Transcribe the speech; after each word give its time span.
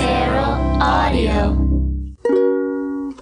Feral 0.00 0.54
Audio. 0.82 1.54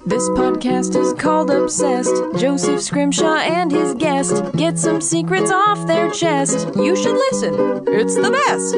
This 0.05 0.29
podcast 0.31 0.97
is 0.97 1.13
called 1.15 1.51
Obsessed. 1.51 2.15
Joseph 2.37 2.83
Scrimshaw 2.83 3.37
and 3.37 3.71
his 3.71 3.95
guest 3.95 4.43
get 4.57 4.79
some 4.79 5.01
secrets 5.01 5.51
off 5.51 5.87
their 5.87 6.11
chest. 6.11 6.69
You 6.77 6.97
should 6.97 7.17
listen, 7.17 7.85
it's 7.87 8.17
the 8.17 8.31
best. 8.31 8.75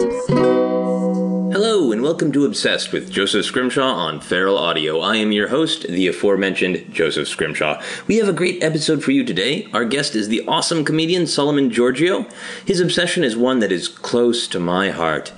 Hello, 1.51 1.91
and 1.93 2.03
welcome 2.03 2.31
to 2.33 2.45
Obsessed 2.45 2.93
with 2.93 3.11
Joseph 3.11 3.45
Scrimshaw 3.45 3.91
on 3.91 4.21
Feral 4.21 4.59
Audio. 4.59 5.01
I 5.01 5.17
am 5.17 5.33
your 5.33 5.49
host, 5.49 5.89
the 5.89 6.07
aforementioned 6.07 6.93
Joseph 6.93 7.27
Scrimshaw. 7.27 7.83
We 8.07 8.17
have 8.19 8.29
a 8.29 8.35
great 8.35 8.63
episode 8.63 9.03
for 9.03 9.13
you 9.13 9.25
today. 9.25 9.67
Our 9.73 9.85
guest 9.87 10.15
is 10.15 10.29
the 10.29 10.47
awesome 10.47 10.85
comedian 10.85 11.27
Solomon 11.27 11.71
Georgio. 11.71 12.31
His 12.65 12.81
obsession 12.81 13.25
is 13.25 13.37
one 13.37 13.59
that 13.61 13.73
is 13.73 13.89
close 13.89 14.47
to 14.49 14.61
my 14.61 14.91
heart 14.91 15.33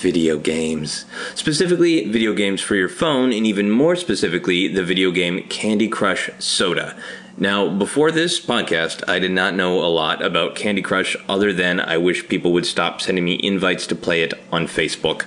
video 0.00 0.38
games. 0.38 1.04
Specifically, 1.34 2.08
video 2.08 2.32
games 2.32 2.60
for 2.60 2.74
your 2.74 2.88
phone, 2.88 3.32
and 3.32 3.46
even 3.46 3.70
more 3.70 3.94
specifically, 3.94 4.66
the 4.66 4.82
video 4.82 5.10
game 5.10 5.42
Candy 5.48 5.88
Crush 5.88 6.30
Soda. 6.38 6.96
Now, 7.36 7.68
before 7.68 8.10
this 8.10 8.40
podcast, 8.40 9.08
I 9.08 9.18
did 9.18 9.30
not 9.30 9.54
know 9.54 9.78
a 9.78 9.88
lot 9.88 10.22
about 10.22 10.56
Candy 10.56 10.82
Crush 10.82 11.16
other 11.28 11.52
than 11.52 11.80
I 11.80 11.96
wish 11.96 12.28
people 12.28 12.52
would 12.52 12.66
stop 12.66 13.00
sending 13.00 13.24
me 13.24 13.40
invites 13.42 13.86
to 13.86 13.94
play 13.94 14.22
it 14.22 14.34
on 14.50 14.66
Facebook. 14.66 15.24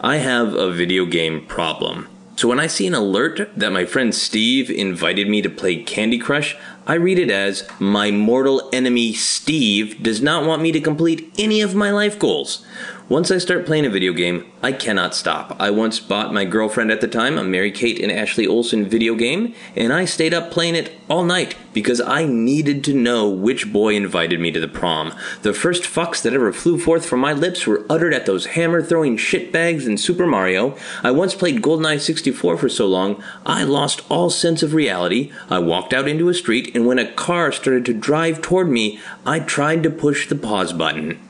I 0.00 0.16
have 0.16 0.54
a 0.54 0.70
video 0.70 1.04
game 1.04 1.46
problem. 1.46 2.08
So 2.36 2.48
when 2.48 2.58
I 2.58 2.66
see 2.66 2.86
an 2.86 2.94
alert 2.94 3.50
that 3.56 3.72
my 3.72 3.84
friend 3.84 4.14
Steve 4.14 4.70
invited 4.70 5.28
me 5.28 5.42
to 5.42 5.50
play 5.50 5.82
Candy 5.82 6.18
Crush, 6.18 6.56
I 6.86 6.94
read 6.94 7.18
it 7.18 7.30
as 7.30 7.68
my 7.78 8.10
mortal 8.10 8.68
enemy 8.72 9.12
Steve 9.12 10.02
does 10.02 10.20
not 10.20 10.44
want 10.44 10.62
me 10.62 10.72
to 10.72 10.80
complete 10.80 11.32
any 11.38 11.60
of 11.60 11.74
my 11.74 11.90
life 11.90 12.18
goals. 12.18 12.66
Once 13.12 13.30
I 13.30 13.36
start 13.36 13.66
playing 13.66 13.84
a 13.84 13.90
video 13.90 14.14
game, 14.14 14.50
I 14.62 14.72
cannot 14.72 15.14
stop. 15.14 15.54
I 15.60 15.68
once 15.68 16.00
bought 16.00 16.32
my 16.32 16.46
girlfriend 16.46 16.90
at 16.90 17.02
the 17.02 17.06
time 17.06 17.36
a 17.36 17.44
Mary 17.44 17.70
Kate 17.70 18.00
and 18.00 18.10
Ashley 18.10 18.46
Olsen 18.46 18.86
video 18.86 19.14
game, 19.14 19.54
and 19.76 19.92
I 19.92 20.06
stayed 20.06 20.32
up 20.32 20.50
playing 20.50 20.76
it 20.76 20.98
all 21.10 21.22
night 21.22 21.54
because 21.74 22.00
I 22.00 22.24
needed 22.24 22.82
to 22.84 22.94
know 22.94 23.28
which 23.28 23.70
boy 23.70 23.96
invited 23.96 24.40
me 24.40 24.50
to 24.52 24.60
the 24.60 24.66
prom. 24.66 25.12
The 25.42 25.52
first 25.52 25.82
fucks 25.82 26.22
that 26.22 26.32
ever 26.32 26.54
flew 26.54 26.78
forth 26.78 27.04
from 27.04 27.20
my 27.20 27.34
lips 27.34 27.66
were 27.66 27.84
uttered 27.90 28.14
at 28.14 28.24
those 28.24 28.46
hammer 28.46 28.82
throwing 28.82 29.18
shitbags 29.18 29.86
in 29.86 29.98
Super 29.98 30.26
Mario. 30.26 30.74
I 31.02 31.10
once 31.10 31.34
played 31.34 31.60
GoldenEye 31.60 32.00
64 32.00 32.56
for 32.56 32.70
so 32.70 32.86
long, 32.86 33.22
I 33.44 33.62
lost 33.62 34.00
all 34.10 34.30
sense 34.30 34.62
of 34.62 34.72
reality. 34.72 35.30
I 35.50 35.58
walked 35.58 35.92
out 35.92 36.08
into 36.08 36.30
a 36.30 36.34
street, 36.34 36.74
and 36.74 36.86
when 36.86 36.98
a 36.98 37.12
car 37.12 37.52
started 37.52 37.84
to 37.84 37.92
drive 37.92 38.40
toward 38.40 38.70
me, 38.70 38.98
I 39.26 39.40
tried 39.40 39.82
to 39.82 39.90
push 39.90 40.30
the 40.30 40.34
pause 40.34 40.72
button. 40.72 41.20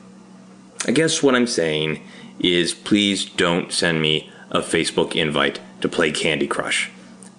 I 0.85 0.91
guess 0.91 1.23
what 1.23 1.35
I'm 1.35 1.47
saying 1.47 2.01
is 2.39 2.73
please 2.73 3.25
don't 3.25 3.71
send 3.71 4.01
me 4.01 4.31
a 4.51 4.59
Facebook 4.59 5.15
invite 5.15 5.59
to 5.81 5.89
play 5.89 6.11
Candy 6.11 6.47
Crush. 6.47 6.91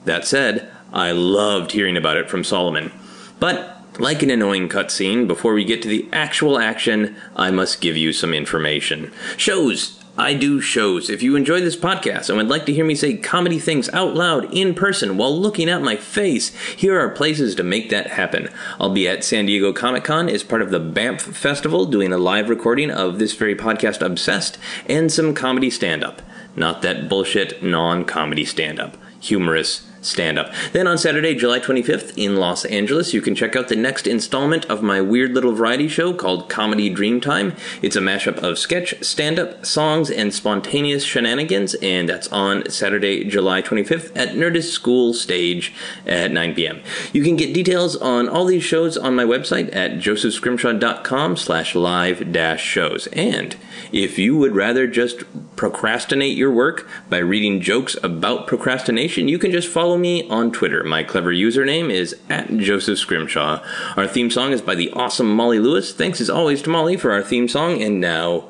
That 0.05 0.27
said, 0.27 0.71
I 0.93 1.13
loved 1.13 1.73
hearing 1.73 1.97
about 1.97 2.17
it 2.17 2.31
from 2.31 2.45
Solomon. 2.45 2.93
But, 3.41 4.01
like 4.01 4.23
an 4.23 4.31
annoying 4.31 4.69
cutscene, 4.69 5.27
before 5.27 5.55
we 5.55 5.65
get 5.65 5.83
to 5.83 5.89
the 5.89 6.09
actual 6.13 6.59
action, 6.59 7.17
I 7.37 7.51
must 7.51 7.81
give 7.81 7.97
you 7.97 8.13
some 8.13 8.35
information. 8.35 9.13
Shows! 9.37 10.04
I 10.17 10.35
do 10.35 10.61
shows. 10.61 11.11
If 11.11 11.25
you 11.25 11.35
enjoy 11.35 11.61
this 11.61 11.75
podcast 11.75 12.29
and 12.29 12.39
would 12.39 12.47
like 12.47 12.67
to 12.67 12.73
hear 12.73 12.85
me 12.85 12.95
say 12.95 13.17
comedy 13.17 13.59
things 13.59 13.89
out 13.89 14.15
loud 14.15 14.53
in 14.55 14.73
person 14.73 15.17
while 15.17 15.37
looking 15.37 15.69
at 15.69 15.83
my 15.83 15.97
face, 15.97 16.55
here 16.75 17.01
are 17.01 17.09
places 17.09 17.57
to 17.57 17.65
make 17.65 17.91
that 17.91 18.13
happen. 18.13 18.49
I'll 18.79 18.91
be 18.91 19.09
at 19.09 19.25
San 19.25 19.47
Diego 19.47 19.73
Comic 19.73 20.05
Con 20.05 20.29
as 20.29 20.45
part 20.45 20.63
of 20.63 20.71
the 20.71 20.79
Banff 20.79 21.21
Festival 21.21 21.85
doing 21.87 22.13
a 22.13 22.19
live 22.19 22.49
recording 22.49 22.93
of 22.93 23.19
this 23.19 23.35
very 23.35 23.57
podcast, 23.57 24.07
Obsessed, 24.07 24.57
and 24.87 25.11
some 25.11 25.35
comedy 25.35 25.69
stand 25.69 26.05
up. 26.05 26.23
Not 26.55 26.83
that 26.83 27.09
bullshit 27.09 27.61
non 27.61 28.05
comedy 28.05 28.45
stand 28.45 28.79
up. 28.79 28.97
Humorous 29.19 29.85
stand 30.05 30.39
up. 30.39 30.53
Then 30.73 30.87
on 30.87 30.99
Saturday, 30.99 31.35
July 31.35 31.61
25th 31.61 32.13
in 32.17 32.37
Los 32.37 32.65
Angeles, 32.65 33.13
you 33.15 33.21
can 33.21 33.35
check 33.35 33.57
out 33.57 33.69
the 33.69 33.77
next 33.77 34.07
installment 34.07 34.65
of 34.67 34.83
my 34.83 35.01
weird 35.01 35.33
little 35.33 35.53
variety 35.53 35.89
show 35.89 36.13
called 36.13 36.49
Comedy 36.49 36.95
Dreamtime. 36.95 37.59
It's 37.83 37.97
a 37.97 38.01
mashup 38.01 38.39
of 38.39 38.59
sketch, 38.59 38.95
stand 39.03 39.39
up, 39.39 39.65
songs, 39.65 40.11
and 40.11 40.33
spontaneous 40.33 41.05
shenanigans, 41.05 41.75
and 41.77 42.09
that's 42.09 42.29
on 42.29 42.69
Saturday, 42.71 43.25
July 43.25 43.63
25th 43.63 44.13
at 44.15 44.31
Nerdist 44.31 44.71
School 44.71 45.15
Stage 45.15 45.73
at 46.07 46.31
9 46.31 46.55
p.m. 46.55 46.83
You 47.13 47.23
can 47.23 47.37
get 47.37 47.55
details 47.55 47.97
on 47.97 48.29
all 48.29 48.45
these 48.45 48.65
shows 48.65 48.97
on 48.97 49.15
my 49.15 49.25
website 49.25 49.75
at 49.75 49.93
josephscrimshaw.com 49.93 51.37
slash 51.37 51.75
live 51.75 52.33
dash 52.33 52.63
shows. 52.63 53.07
And 53.09 53.57
if 53.93 54.19
you 54.19 54.37
would 54.37 54.55
rather 54.55 54.87
just 54.87 55.25
procrastinate 55.57 56.37
your 56.37 56.51
work 56.51 56.89
by 57.09 57.19
reading 57.19 57.61
jokes 57.61 57.97
about 58.03 58.47
procrastination, 58.47 59.29
you 59.29 59.39
can 59.39 59.51
just 59.51 59.69
follow 59.69 59.97
me 59.97 60.29
on 60.29 60.53
Twitter. 60.53 60.85
My 60.85 61.03
clever 61.03 61.33
username 61.33 61.91
is 61.91 62.17
at 62.29 62.57
Joseph 62.57 62.99
Scrimshaw. 62.99 63.63
Our 63.97 64.07
theme 64.07 64.31
song 64.31 64.53
is 64.53 64.63
by 64.63 64.75
the 64.75 64.91
awesome 64.91 65.35
Molly 65.35 65.59
Lewis. 65.59 65.93
Thanks 65.93 66.21
as 66.21 66.31
always 66.31 66.63
to 66.63 66.71
Molly 66.71 66.97
for 66.97 67.13
our 67.13 67.23
theme 67.23 67.49
song. 67.49 67.83
And 67.83 68.01
now, 68.01 68.49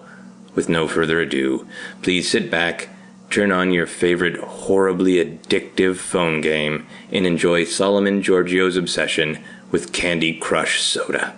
with 0.55 0.69
no 0.69 0.89
further 0.89 1.21
ado, 1.21 1.67
please 2.03 2.31
sit 2.31 2.51
back, 2.51 2.89
turn 3.31 3.53
on 3.53 3.73
your 3.73 3.87
favorite 3.87 4.37
horribly 4.39 5.25
addictive 5.25 5.97
phone 5.97 6.41
game, 6.41 6.87
and 7.13 7.27
enjoy 7.27 7.65
Solomon 7.65 8.23
Georgio's 8.23 8.77
obsession 8.77 9.43
with 9.71 9.93
Candy 9.93 10.39
Crush 10.39 10.81
Soda. 10.81 11.35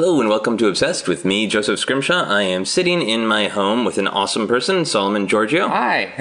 Hello 0.00 0.20
and 0.20 0.28
welcome 0.28 0.56
to 0.58 0.68
Obsessed 0.68 1.08
with 1.08 1.24
me, 1.24 1.48
Joseph 1.48 1.80
Scrimshaw. 1.80 2.22
I 2.28 2.42
am 2.42 2.64
sitting 2.64 3.02
in 3.02 3.26
my 3.26 3.48
home 3.48 3.84
with 3.84 3.98
an 3.98 4.06
awesome 4.06 4.46
person, 4.46 4.84
Solomon 4.84 5.26
Georgio. 5.26 5.68
Hi. 5.68 6.12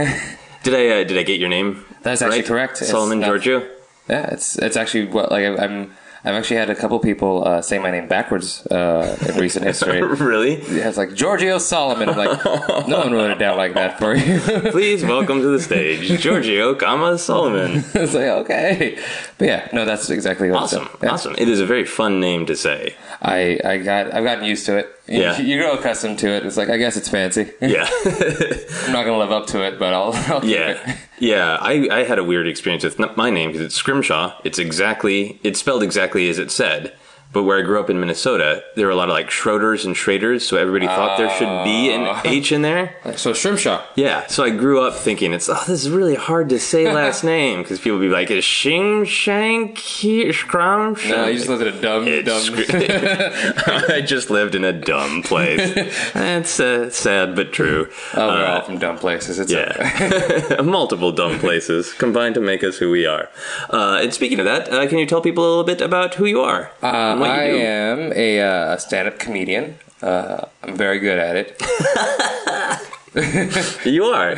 Did 0.63 0.73
I 0.73 1.01
uh, 1.01 1.03
did 1.03 1.15
I 1.15 1.21
get 1.21 1.39
your 1.39 1.47
name? 1.47 1.85
That's 2.01 2.23
actually 2.23 2.39
right? 2.39 2.47
correct. 2.47 2.81
It's, 2.81 2.89
Solomon 2.89 3.23
uh, 3.23 3.27
Georgio. 3.27 3.69
Yeah, 4.09 4.31
it's 4.31 4.57
it's 4.57 4.75
actually 4.75 5.05
what 5.05 5.31
like 5.31 5.45
I'm 5.45 5.91
I've 6.23 6.33
actually 6.33 6.57
had 6.57 6.71
a 6.71 6.75
couple 6.75 6.97
people 6.99 7.47
uh, 7.47 7.61
say 7.61 7.77
my 7.77 7.91
name 7.91 8.07
backwards 8.07 8.65
uh, 8.67 9.15
in 9.29 9.39
recent 9.39 9.63
history. 9.63 10.01
really? 10.01 10.55
Yeah, 10.75 10.89
it's 10.89 10.97
like 10.97 11.09
Georgio 11.09 11.61
Solomon. 11.61 12.09
I'm 12.09 12.17
like, 12.17 12.43
no 12.87 12.99
one 12.99 13.13
wrote 13.13 13.29
it 13.29 13.37
down 13.37 13.57
like 13.57 13.75
that 13.75 13.99
for 13.99 14.15
you. 14.15 14.39
Please 14.71 15.03
welcome 15.03 15.39
to 15.41 15.47
the 15.49 15.59
stage, 15.61 16.09
Georgio, 16.19 16.77
comma 16.77 17.19
Solomon. 17.19 17.83
it's 17.93 18.15
like 18.15 18.25
okay, 18.25 18.97
but 19.37 19.47
yeah, 19.47 19.69
no, 19.71 19.85
that's 19.85 20.09
exactly 20.09 20.49
what 20.49 20.63
Awesome, 20.63 20.89
yeah. 21.03 21.11
awesome. 21.11 21.35
It 21.37 21.47
is 21.47 21.59
a 21.59 21.65
very 21.65 21.85
fun 21.85 22.19
name 22.19 22.47
to 22.47 22.55
say. 22.55 22.95
I 23.21 23.59
I 23.63 23.77
got 23.77 24.13
I've 24.13 24.23
gotten 24.23 24.43
used 24.45 24.65
to 24.67 24.77
it. 24.77 24.87
You, 25.07 25.21
Yeah. 25.21 25.39
you 25.39 25.57
grow 25.59 25.73
accustomed 25.73 26.19
to 26.19 26.27
it. 26.29 26.45
It's 26.45 26.57
like 26.57 26.69
I 26.69 26.77
guess 26.77 26.97
it's 26.97 27.09
fancy. 27.09 27.49
Yeah, 27.61 27.87
I'm 28.85 28.91
not 28.93 29.05
gonna 29.05 29.17
live 29.17 29.31
up 29.31 29.47
to 29.47 29.63
it, 29.65 29.79
but 29.79 29.93
I'll, 29.93 30.13
I'll 30.33 30.45
yeah, 30.45 30.97
yeah. 31.19 31.57
I, 31.59 31.87
I 31.91 32.03
had 32.03 32.19
a 32.19 32.23
weird 32.23 32.47
experience 32.47 32.83
with 32.83 32.99
my 33.17 33.29
name 33.29 33.49
because 33.51 33.65
it's 33.65 33.75
Scrimshaw. 33.75 34.33
It's 34.43 34.59
exactly 34.59 35.39
it's 35.43 35.59
spelled 35.59 35.83
exactly 35.83 36.29
as 36.29 36.37
it 36.39 36.51
said. 36.51 36.93
But 37.33 37.43
where 37.43 37.59
I 37.59 37.61
grew 37.61 37.79
up 37.79 37.89
in 37.89 37.99
Minnesota, 37.99 38.63
there 38.75 38.85
were 38.87 38.91
a 38.91 38.95
lot 38.95 39.09
of 39.09 39.13
like 39.13 39.29
Schroders 39.29 39.85
and 39.85 39.95
Schraders, 39.95 40.41
so 40.41 40.57
everybody 40.57 40.87
thought 40.87 41.17
there 41.17 41.29
should 41.29 41.63
be 41.65 41.91
an 41.91 42.21
H 42.25 42.51
in 42.51 42.61
there. 42.63 42.95
So 43.15 43.33
Shrimshaw. 43.33 43.83
Yeah, 43.95 44.25
so 44.27 44.43
I 44.43 44.49
grew 44.49 44.81
up 44.81 44.95
thinking 44.95 45.33
it's 45.33 45.47
oh 45.49 45.53
this 45.67 45.83
is 45.83 45.89
really 45.89 46.15
hard 46.15 46.49
to 46.49 46.59
say 46.59 46.91
last 46.91 47.23
name 47.35 47.61
because 47.61 47.79
people 47.79 47.99
would 47.99 48.05
be 48.05 48.09
like 48.09 48.31
is 48.31 48.43
Shing 48.43 49.05
Shank 49.05 49.77
Scrum 49.77 50.95
No, 51.07 51.27
you 51.27 51.37
just 51.37 51.49
lived 51.49 51.61
in 51.63 51.67
a 51.75 51.81
dumb 51.81 52.07
It's 52.07 52.27
dumb. 52.27 52.41
scr- 52.41 52.71
I 53.93 54.01
just 54.01 54.29
lived 54.29 54.55
in 54.55 54.63
a 54.63 54.73
dumb 54.73 55.21
place. 55.21 55.73
That's 56.13 56.59
uh, 56.59 56.89
sad 56.89 57.35
but 57.35 57.51
true. 57.53 57.89
Oh, 58.13 58.27
we're 58.29 58.45
Uh, 58.45 58.53
all 58.55 58.61
from 58.61 58.77
dumb 58.79 58.97
places. 58.97 59.37
It's 59.37 59.53
okay. 59.53 60.45
yeah, 60.55 60.61
multiple 60.61 61.11
dumb 61.11 61.39
places 61.39 61.93
combined 61.93 62.35
to 62.35 62.41
make 62.41 62.63
us 62.63 62.77
who 62.77 62.89
we 62.89 63.05
are. 63.05 63.29
Uh, 63.69 63.99
and 64.01 64.13
speaking 64.13 64.39
of 64.39 64.45
that, 64.45 64.71
uh, 64.71 64.87
can 64.87 64.97
you 64.97 65.05
tell 65.05 65.21
people 65.21 65.43
a 65.45 65.49
little 65.49 65.63
bit 65.63 65.81
about 65.81 66.15
who 66.15 66.25
you 66.25 66.41
are? 66.41 66.71
And 67.21 67.29
what 67.29 67.45
you 67.47 67.57
I 67.57 67.65
am 67.65 68.13
a 68.13 68.41
uh, 68.41 68.77
stand-up 68.77 69.19
comedian. 69.19 69.77
Uh, 70.01 70.45
I'm 70.63 70.75
very 70.75 70.99
good 70.99 71.19
at 71.19 71.35
it. 71.35 71.61
You 73.85 74.05
are. 74.05 74.31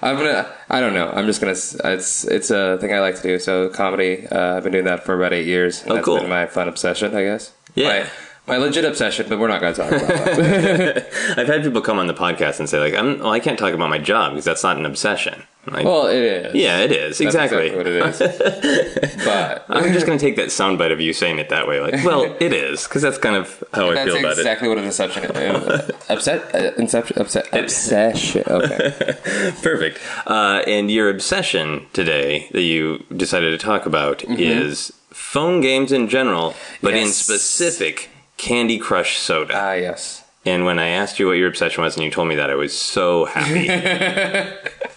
I'm 0.00 0.16
gonna. 0.16 0.46
I 0.70 0.80
don't 0.80 0.94
know. 0.94 1.10
I'm 1.10 1.26
just 1.26 1.40
gonna. 1.40 1.52
It's 1.52 2.24
it's 2.24 2.50
a 2.50 2.78
thing 2.78 2.94
I 2.94 3.00
like 3.00 3.16
to 3.16 3.22
do. 3.22 3.38
So 3.38 3.68
comedy. 3.68 4.28
Uh, 4.28 4.56
I've 4.56 4.62
been 4.62 4.72
doing 4.72 4.84
that 4.84 5.04
for 5.04 5.16
about 5.16 5.32
eight 5.32 5.46
years. 5.46 5.82
Oh, 5.86 5.94
that's 5.94 6.04
cool. 6.04 6.20
been 6.20 6.28
my 6.28 6.46
fun 6.46 6.68
obsession, 6.68 7.16
I 7.16 7.22
guess. 7.22 7.52
Yeah. 7.74 8.08
My, 8.46 8.54
my 8.54 8.64
legit 8.64 8.84
obsession, 8.84 9.26
but 9.28 9.38
we're 9.38 9.48
not 9.48 9.60
gonna 9.60 9.74
talk 9.74 9.90
about 9.90 10.06
that. 10.06 11.06
I've 11.36 11.46
had 11.48 11.62
people 11.62 11.80
come 11.80 11.98
on 11.98 12.06
the 12.06 12.14
podcast 12.14 12.60
and 12.60 12.68
say 12.68 12.78
like, 12.78 12.94
I'm, 12.94 13.18
well, 13.18 13.32
I 13.32 13.40
can't 13.40 13.58
talk 13.58 13.74
about 13.74 13.90
my 13.90 13.98
job 13.98 14.32
because 14.32 14.44
that's 14.44 14.62
not 14.62 14.76
an 14.76 14.86
obsession. 14.86 15.42
Like, 15.64 15.84
well, 15.84 16.08
it 16.08 16.16
is. 16.22 16.54
yeah, 16.56 16.80
it 16.80 16.90
is 16.90 17.18
That's 17.18 17.20
exactly. 17.20 17.70
what 17.76 17.86
it 17.86 18.04
is. 18.04 18.18
but 19.24 19.64
I'm 19.68 19.92
just 19.92 20.06
going 20.06 20.18
to 20.18 20.24
take 20.24 20.34
that 20.34 20.48
soundbite 20.48 20.90
of 20.90 21.00
you 21.00 21.12
saying 21.12 21.38
it 21.38 21.50
that 21.50 21.68
way. 21.68 21.78
Like, 21.80 22.04
well, 22.04 22.36
it 22.40 22.52
is 22.52 22.82
because 22.82 23.02
that's 23.02 23.18
kind 23.18 23.36
of 23.36 23.62
how 23.72 23.90
I 23.92 24.04
feel 24.04 24.16
about 24.16 24.38
exactly 24.38 24.68
what 24.68 24.78
an 24.78 24.86
obsession 24.86 25.24
is. 25.24 25.90
Upset. 26.08 26.52
Uh, 26.52 26.72
inception. 26.76 27.16
Upset. 27.20 27.46
Obsession. 27.52 28.42
Okay. 28.44 28.90
Perfect. 29.62 30.00
Uh, 30.26 30.62
and 30.66 30.90
your 30.90 31.08
obsession 31.08 31.86
today 31.92 32.48
that 32.50 32.62
you 32.62 33.04
decided 33.16 33.50
to 33.52 33.64
talk 33.64 33.86
about 33.86 34.24
is 34.24 34.92
phone 35.10 35.60
games 35.60 35.92
in 35.92 36.08
general, 36.08 36.56
but 36.82 36.94
in 36.94 37.06
specific 37.06 38.10
Candy 38.36 38.78
Crush 38.78 39.16
Soda. 39.16 39.54
Ah, 39.56 39.72
yes. 39.74 40.24
And 40.44 40.64
when 40.64 40.80
I 40.80 40.88
asked 40.88 41.20
you 41.20 41.28
what 41.28 41.34
your 41.34 41.48
obsession 41.48 41.84
was 41.84 41.94
and 41.94 42.04
you 42.04 42.10
told 42.10 42.26
me 42.26 42.34
that, 42.34 42.50
I 42.50 42.56
was 42.56 42.76
so 42.76 43.26
happy. 43.26 43.68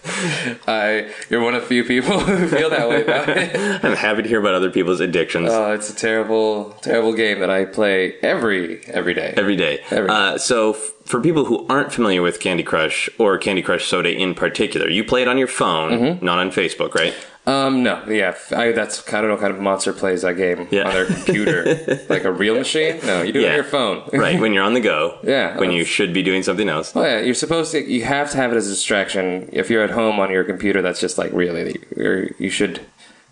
I 0.68 1.12
you're 1.30 1.42
one 1.42 1.56
of 1.56 1.66
few 1.66 1.84
people 1.84 2.20
who 2.22 2.48
feel 2.48 2.70
that 2.70 2.88
way 2.90 3.02
about 3.04 3.30
it. 3.30 3.56
I'm 3.84 3.96
happy 3.96 4.22
to 4.24 4.30
hear 4.30 4.40
about 4.40 4.54
other 4.56 4.70
people's 4.72 5.00
addictions 5.00 5.50
Oh, 5.52 5.72
it's 5.74 5.90
a 5.90 5.96
terrible, 5.96 6.72
terrible 6.82 7.14
game 7.14 7.40
that 7.40 7.50
I 7.50 7.66
play 7.66 8.14
every 8.22 8.84
every 8.88 9.14
day. 9.14 9.34
every 9.36 9.56
day. 9.56 9.80
Every 9.92 10.08
day. 10.08 10.14
Uh, 10.14 10.38
so, 10.38 10.74
f- 10.74 10.92
for 11.06 11.20
people 11.22 11.46
who 11.46 11.66
aren't 11.68 11.92
familiar 11.94 12.22
with 12.22 12.40
Candy 12.40 12.64
Crush 12.64 13.10
or 13.18 13.38
Candy 13.38 13.62
Crush 13.62 13.86
Soda 13.88 14.12
in 14.12 14.34
particular, 14.36 14.90
you 14.90 15.04
play 15.04 15.22
it 15.22 15.28
on 15.28 15.38
your 15.38 15.48
phone, 15.48 15.92
Mm-hmm. 15.92 16.26
not 16.26 16.40
on 16.40 16.50
Facebook, 16.52 16.94
right? 16.96 17.14
Um, 17.48 17.84
no, 17.84 18.04
yeah, 18.08 18.36
I, 18.56 18.72
that's 18.72 19.08
I 19.14 19.22
don't 19.22 19.28
know 19.28 19.36
what 19.36 19.42
kind 19.42 19.54
of 19.54 19.60
monster 19.62 19.94
plays 19.94 20.24
that 20.24 20.36
game 20.36 20.68
Yeah. 20.72 20.88
on 20.88 20.94
their 20.94 21.06
computer, 21.06 22.00
like 22.10 22.24
a 22.24 22.32
real 22.32 22.56
machine. 22.56 23.00
No, 23.06 23.22
you 23.22 23.32
do 23.34 23.42
it 23.42 23.50
on 23.50 23.56
your 23.56 23.64
phone. 23.64 24.10
right, 24.14 24.40
when 24.40 24.52
you're 24.52 24.64
on 24.64 24.74
the 24.74 24.80
go. 24.80 25.20
Yeah, 25.24 25.56
When 25.60 25.72
you 25.72 25.86
should 25.86 26.12
be 26.12 26.24
doing 26.24 26.42
something 26.42 26.68
else. 26.68 26.96
Oh 26.96 27.04
yeah, 27.04 27.20
you're 27.20 27.36
supposed 27.36 27.72
to. 27.74 27.80
You 27.84 28.04
have 28.06 28.32
to 28.32 28.38
have 28.38 28.52
it 28.52 28.56
as 28.58 28.68
a 28.68 28.72
distraction. 28.72 29.50
If 29.54 29.70
you're 29.70 29.84
at 29.84 29.92
home 29.92 30.20
on 30.20 30.32
your 30.32 30.44
computer, 30.44 30.82
that's 30.82 31.00
just 31.00 31.18
like 31.20 31.32
really. 31.34 31.76
You're, 31.96 32.32
you 32.40 32.50
should. 32.50 32.82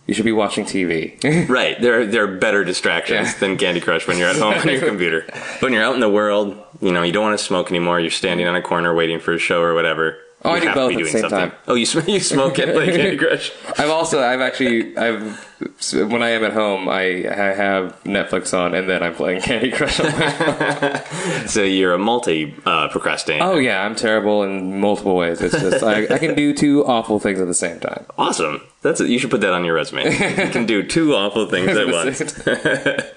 You 0.06 0.13
should 0.13 0.25
be 0.25 0.33
watching 0.33 0.66
TV. 0.66 1.48
Right. 1.50 1.80
There 1.81 2.01
are, 2.01 2.06
there 2.06 2.24
are 2.25 2.36
better 2.38 2.66
distractions 2.66 3.31
Yeah. 3.33 3.39
than 3.39 3.57
Candy 3.57 3.80
Crush 3.80 4.06
when 4.06 4.18
you're 4.18 4.27
at 4.27 4.36
home 4.36 4.54
on 4.56 4.68
your 4.68 4.81
computer. 4.81 5.24
But 5.27 5.62
when 5.62 5.71
you're 5.74 5.81
out 5.83 5.94
in 5.95 6.01
the 6.01 6.09
world, 6.09 6.57
you 6.81 6.92
know, 6.92 7.04
you 7.04 7.13
don't 7.13 7.24
want 7.24 7.39
to 7.39 7.44
smoke 7.44 7.69
anymore. 7.71 8.01
You're 8.01 8.12
standing 8.12 8.45
on 8.45 8.54
a 8.56 8.62
corner 8.62 8.94
waiting 8.94 9.21
for 9.21 9.31
a 9.33 9.39
show 9.39 9.62
or 9.62 9.74
whatever. 9.74 10.18
Oh, 10.45 10.51
I 10.51 10.60
do 10.60 10.74
both 10.74 10.92
at 10.94 10.98
the 10.98 11.06
same 11.06 11.22
something. 11.22 11.40
time. 11.50 11.51
Oh, 11.68 11.75
you, 11.75 11.86
sm- 11.86 12.10
you 12.10 12.19
smoke 12.19 12.57
and 12.60 12.74
play 12.74 12.88
Candy 12.88 13.18
Crush? 13.18 13.51
I've 13.78 13.90
also. 13.90 14.22
I've 14.22 14.42
actually. 14.42 14.95
I've. 14.98 15.50
When 15.94 16.22
I 16.22 16.31
am 16.31 16.44
at 16.44 16.51
home, 16.51 16.90
I, 16.90 17.01
I 17.30 17.54
have 17.54 17.98
Netflix 18.04 18.54
on, 18.57 18.75
and 18.75 18.90
then 18.90 19.01
I'm 19.01 19.16
playing 19.16 19.42
Candy 19.42 19.72
Crush. 19.72 20.01
On 20.01 20.07
my 20.07 21.04
So 21.48 21.63
you're 21.63 21.94
a 21.94 21.98
multi 21.98 22.54
uh, 22.66 22.90
procrastinator. 22.90 23.45
oh 23.45 23.57
yeah, 23.57 23.86
I'm 23.86 23.95
terrible 23.95 24.44
in 24.44 24.81
multiple 24.81 25.16
ways. 25.16 25.42
It's 25.42 25.57
just 25.57 25.81
I, 25.81 26.13
I 26.13 26.18
can 26.18 26.36
do 26.36 26.54
two 26.54 26.86
awful 26.86 27.18
things 27.19 27.40
at 27.40 27.48
the 27.48 27.54
same 27.54 27.80
time. 27.80 28.06
Awesome. 28.18 28.62
That's 28.81 29.00
it. 29.00 29.07
You 29.10 29.19
should 29.19 29.31
put 29.31 29.40
that 29.42 29.54
on 29.54 29.63
your 29.63 29.75
resume. 29.75 30.04
you 30.12 30.50
can 30.51 30.66
do 30.66 30.84
two 30.84 31.16
awful 31.16 31.48
things 31.48 31.69
at 31.69 31.88
once. 31.88 32.22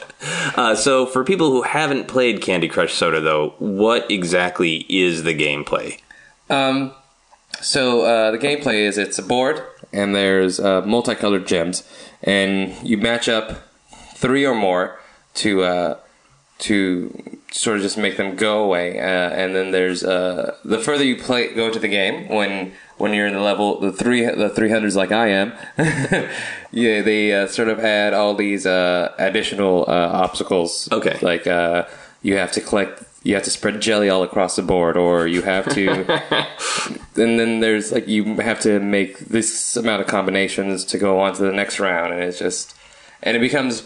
Uh, 0.56 0.74
so, 0.74 1.04
for 1.04 1.22
people 1.24 1.50
who 1.50 1.60
haven't 1.60 2.08
played 2.08 2.40
Candy 2.40 2.68
Crush 2.68 2.94
Soda, 2.94 3.20
though, 3.20 3.50
what 3.58 4.10
exactly 4.10 4.86
is 4.88 5.24
the 5.24 5.34
gameplay? 5.34 6.00
Um, 6.48 6.94
so 7.66 8.02
uh, 8.02 8.30
the 8.30 8.38
gameplay 8.38 8.86
is 8.86 8.96
it's 8.96 9.18
a 9.18 9.22
board 9.22 9.60
and 9.92 10.14
there's 10.14 10.60
uh, 10.60 10.82
multicolored 10.82 11.46
gems, 11.46 11.82
and 12.22 12.74
you 12.86 12.96
match 12.96 13.28
up 13.28 13.68
three 14.14 14.46
or 14.46 14.54
more 14.54 15.00
to 15.34 15.62
uh, 15.62 15.98
to 16.58 17.38
sort 17.50 17.76
of 17.76 17.82
just 17.82 17.98
make 17.98 18.16
them 18.16 18.36
go 18.36 18.62
away. 18.62 18.98
Uh, 18.98 19.02
and 19.02 19.54
then 19.54 19.70
there's 19.70 20.04
uh, 20.04 20.54
the 20.64 20.78
further 20.78 21.04
you 21.04 21.16
play 21.16 21.52
go 21.54 21.70
to 21.70 21.78
the 21.78 21.88
game 21.88 22.28
when 22.28 22.72
when 22.98 23.12
you're 23.12 23.26
in 23.26 23.34
the 23.34 23.40
level 23.40 23.80
the 23.80 23.92
three 23.92 24.24
the 24.24 24.48
three 24.48 24.70
hundreds 24.70 24.94
like 24.94 25.12
I 25.12 25.28
am. 25.28 25.52
yeah, 26.70 27.02
they 27.02 27.32
uh, 27.32 27.46
sort 27.46 27.68
of 27.68 27.80
add 27.80 28.14
all 28.14 28.34
these 28.34 28.66
uh, 28.66 29.12
additional 29.18 29.84
uh, 29.88 30.10
obstacles. 30.24 30.88
Okay. 30.92 31.18
like 31.20 31.46
uh, 31.46 31.84
you 32.22 32.36
have 32.36 32.52
to 32.52 32.60
collect. 32.60 33.02
You 33.26 33.34
have 33.34 33.44
to 33.44 33.50
spread 33.50 33.80
jelly 33.80 34.08
all 34.08 34.22
across 34.22 34.54
the 34.56 34.62
board, 34.62 34.96
or 34.96 35.26
you 35.26 35.42
have 35.42 35.68
to 35.74 35.86
and 37.16 37.38
then 37.40 37.60
there's 37.60 37.90
like 37.92 38.06
you 38.06 38.36
have 38.36 38.60
to 38.60 38.78
make 38.80 39.18
this 39.18 39.76
amount 39.76 40.00
of 40.02 40.06
combinations 40.06 40.84
to 40.86 40.96
go 40.98 41.18
on 41.20 41.34
to 41.34 41.42
the 41.42 41.52
next 41.52 41.80
round 41.80 42.12
and 42.12 42.22
it's 42.22 42.38
just 42.38 42.74
and 43.22 43.36
it 43.36 43.40
becomes 43.40 43.82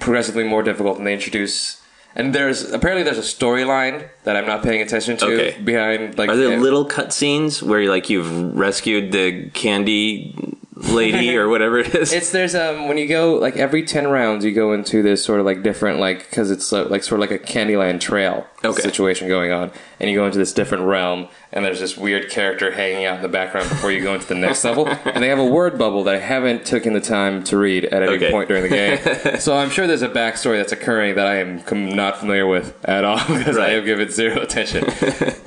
progressively 0.00 0.44
more 0.44 0.62
difficult 0.62 0.98
and 0.98 1.06
they 1.06 1.14
introduce 1.14 1.80
and 2.14 2.34
there's 2.34 2.70
apparently 2.72 3.02
there's 3.04 3.18
a 3.18 3.36
storyline 3.36 4.08
that 4.24 4.36
I'm 4.36 4.46
not 4.46 4.62
paying 4.62 4.82
attention 4.82 5.16
to 5.18 5.26
Okay. 5.26 5.62
behind 5.62 6.18
like 6.18 6.28
Are 6.30 6.36
there 6.36 6.58
little 6.58 6.86
cutscenes 6.86 7.62
where 7.62 7.88
like 7.88 8.10
you've 8.10 8.56
rescued 8.56 9.12
the 9.12 9.48
candy 9.50 10.34
lady 10.76 11.36
or 11.38 11.48
whatever 11.48 11.78
it 11.78 11.94
is? 11.94 12.12
It's 12.12 12.30
there's 12.32 12.54
um 12.54 12.86
when 12.88 12.98
you 12.98 13.08
go 13.08 13.34
like 13.34 13.56
every 13.56 13.82
ten 13.84 14.06
rounds 14.08 14.44
you 14.44 14.52
go 14.52 14.72
into 14.72 15.02
this 15.02 15.24
sort 15.24 15.40
of 15.40 15.46
like 15.46 15.62
different 15.62 15.98
like 15.98 16.28
because 16.28 16.50
it's 16.50 16.72
uh, 16.72 16.84
like 16.88 17.02
sort 17.02 17.20
of 17.22 17.30
like 17.30 17.40
a 17.40 17.42
Candyland 17.42 18.00
trail 18.00 18.46
Okay. 18.64 18.82
situation 18.82 19.28
going 19.28 19.52
on 19.52 19.70
and 20.00 20.10
you 20.10 20.16
go 20.16 20.26
into 20.26 20.38
this 20.38 20.52
different 20.52 20.84
realm 20.84 21.28
and 21.52 21.64
there's 21.64 21.78
this 21.80 21.96
weird 21.96 22.28
character 22.30 22.72
hanging 22.72 23.04
out 23.06 23.16
in 23.16 23.22
the 23.22 23.28
background 23.28 23.68
before 23.68 23.92
you 23.92 24.02
go 24.02 24.12
into 24.14 24.26
the 24.26 24.34
next 24.34 24.64
level 24.64 24.86
and 25.04 25.22
they 25.22 25.28
have 25.28 25.38
a 25.38 25.44
word 25.46 25.78
bubble 25.78 26.02
that 26.04 26.14
I 26.16 26.18
haven't 26.18 26.66
taken 26.66 26.92
the 26.92 27.00
time 27.00 27.44
to 27.44 27.56
read 27.56 27.84
at 27.86 28.02
any 28.02 28.12
Okay. 28.16 28.30
point 28.30 28.48
during 28.48 28.62
the 28.64 28.68
game 28.68 29.38
so 29.40 29.56
I'm 29.56 29.70
sure 29.70 29.86
there's 29.86 30.02
a 30.02 30.08
backstory 30.08 30.56
that's 30.58 30.72
occurring 30.72 31.14
that 31.14 31.26
I 31.26 31.36
am 31.36 31.62
not 31.94 32.18
familiar 32.18 32.46
with 32.46 32.74
at 32.84 33.04
all 33.04 33.18
because 33.28 33.56
I 33.56 33.70
have 33.70 33.84
given 33.84 34.10
zero 34.10 34.40
attention. 34.42 34.84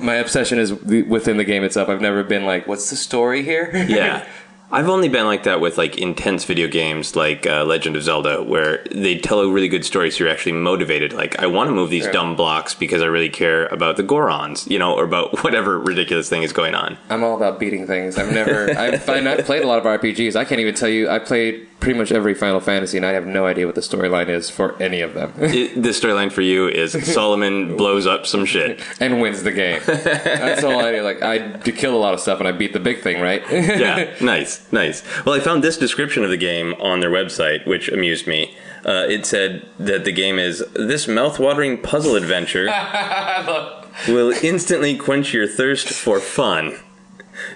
My 0.00 0.14
obsession 0.14 0.58
is 0.58 0.72
within 0.72 1.36
the 1.36 1.44
game 1.44 1.62
itself. 1.62 1.88
I've 1.88 2.00
never 2.00 2.22
been 2.24 2.46
like, 2.46 2.66
what's 2.66 2.88
the 2.90 2.96
story 2.96 3.42
here? 3.42 3.70
yeah. 3.88 4.26
I've 4.72 4.88
only 4.88 5.08
been 5.08 5.26
like 5.26 5.42
that 5.44 5.60
with 5.60 5.78
like 5.78 5.98
intense 5.98 6.44
video 6.44 6.68
games 6.68 7.16
like 7.16 7.46
uh, 7.46 7.64
Legend 7.64 7.96
of 7.96 8.02
Zelda, 8.02 8.42
where 8.42 8.84
they 8.92 9.18
tell 9.18 9.40
a 9.40 9.50
really 9.50 9.68
good 9.68 9.84
story, 9.84 10.10
so 10.10 10.24
you're 10.24 10.32
actually 10.32 10.52
motivated. 10.52 11.12
Like, 11.12 11.38
I 11.40 11.46
want 11.46 11.68
to 11.68 11.74
move 11.74 11.90
these 11.90 12.04
Yeah. 12.06 12.12
dumb 12.12 12.36
blocks 12.36 12.74
because 12.74 13.02
I 13.02 13.06
really 13.06 13.28
care 13.30 13.66
about 13.66 13.96
the 13.96 14.02
Gorons, 14.04 14.68
you 14.70 14.78
know, 14.78 14.94
or 14.94 15.04
about 15.04 15.42
whatever 15.44 15.78
ridiculous 15.78 16.28
thing 16.28 16.42
is 16.42 16.52
going 16.52 16.74
on. 16.74 16.96
I'm 17.08 17.24
all 17.24 17.36
about 17.36 17.58
beating 17.58 17.86
things. 17.86 18.16
I've 18.18 18.32
never. 18.32 18.70
I've, 18.78 19.08
I've 19.08 19.44
played 19.44 19.62
a 19.62 19.66
lot 19.66 19.78
of 19.78 19.84
RPGs. 19.84 20.36
I 20.36 20.44
can't 20.44 20.60
even 20.60 20.74
tell 20.74 20.88
you. 20.88 21.08
I 21.10 21.18
played 21.18 21.66
pretty 21.80 21.98
much 21.98 22.12
every 22.12 22.34
Final 22.34 22.60
Fantasy, 22.60 22.96
and 22.98 23.06
I 23.06 23.12
have 23.12 23.26
no 23.26 23.46
idea 23.46 23.64
what 23.66 23.74
the 23.74 23.80
storyline 23.80 24.28
is 24.28 24.50
for 24.50 24.80
any 24.82 25.00
of 25.00 25.14
them. 25.14 25.32
It, 25.50 25.82
the 25.82 25.88
storyline 25.88 26.30
for 26.30 26.42
you 26.42 26.68
is 26.68 26.92
Solomon 27.12 27.76
blows 27.78 28.06
up 28.06 28.24
some 28.26 28.44
shit. 28.44 28.80
and 29.00 29.20
wins 29.20 29.42
the 29.42 29.50
game. 29.52 29.80
That's 29.86 30.62
all 30.62 30.78
I 30.78 30.92
do. 30.92 31.02
Like 31.02 31.22
I 31.22 31.58
kill 31.58 31.96
a 31.96 31.98
lot 31.98 32.14
of 32.14 32.20
stuff, 32.20 32.38
and 32.38 32.46
I 32.46 32.52
beat 32.52 32.72
the 32.72 32.78
big 32.80 33.00
thing, 33.00 33.20
right? 33.20 33.42
yeah, 33.50 34.14
nice, 34.20 34.59
nice. 34.72 35.02
Well, 35.24 35.34
I 35.34 35.40
found 35.40 35.62
this 35.64 35.76
description 35.76 36.24
of 36.24 36.30
the 36.30 36.36
game 36.36 36.74
on 36.80 37.00
their 37.00 37.10
website, 37.10 37.66
which 37.66 37.88
amused 37.88 38.26
me. 38.26 38.54
Uh, 38.84 39.06
it 39.08 39.26
said 39.26 39.66
that 39.78 40.04
the 40.04 40.12
game 40.12 40.38
is 40.38 40.64
this 40.74 41.06
mouth-watering 41.06 41.82
puzzle 41.82 42.16
adventure 42.16 42.64
will 44.08 44.32
instantly 44.42 44.96
quench 44.96 45.34
your 45.34 45.46
thirst 45.46 45.88
for 45.88 46.18
fun. 46.18 46.78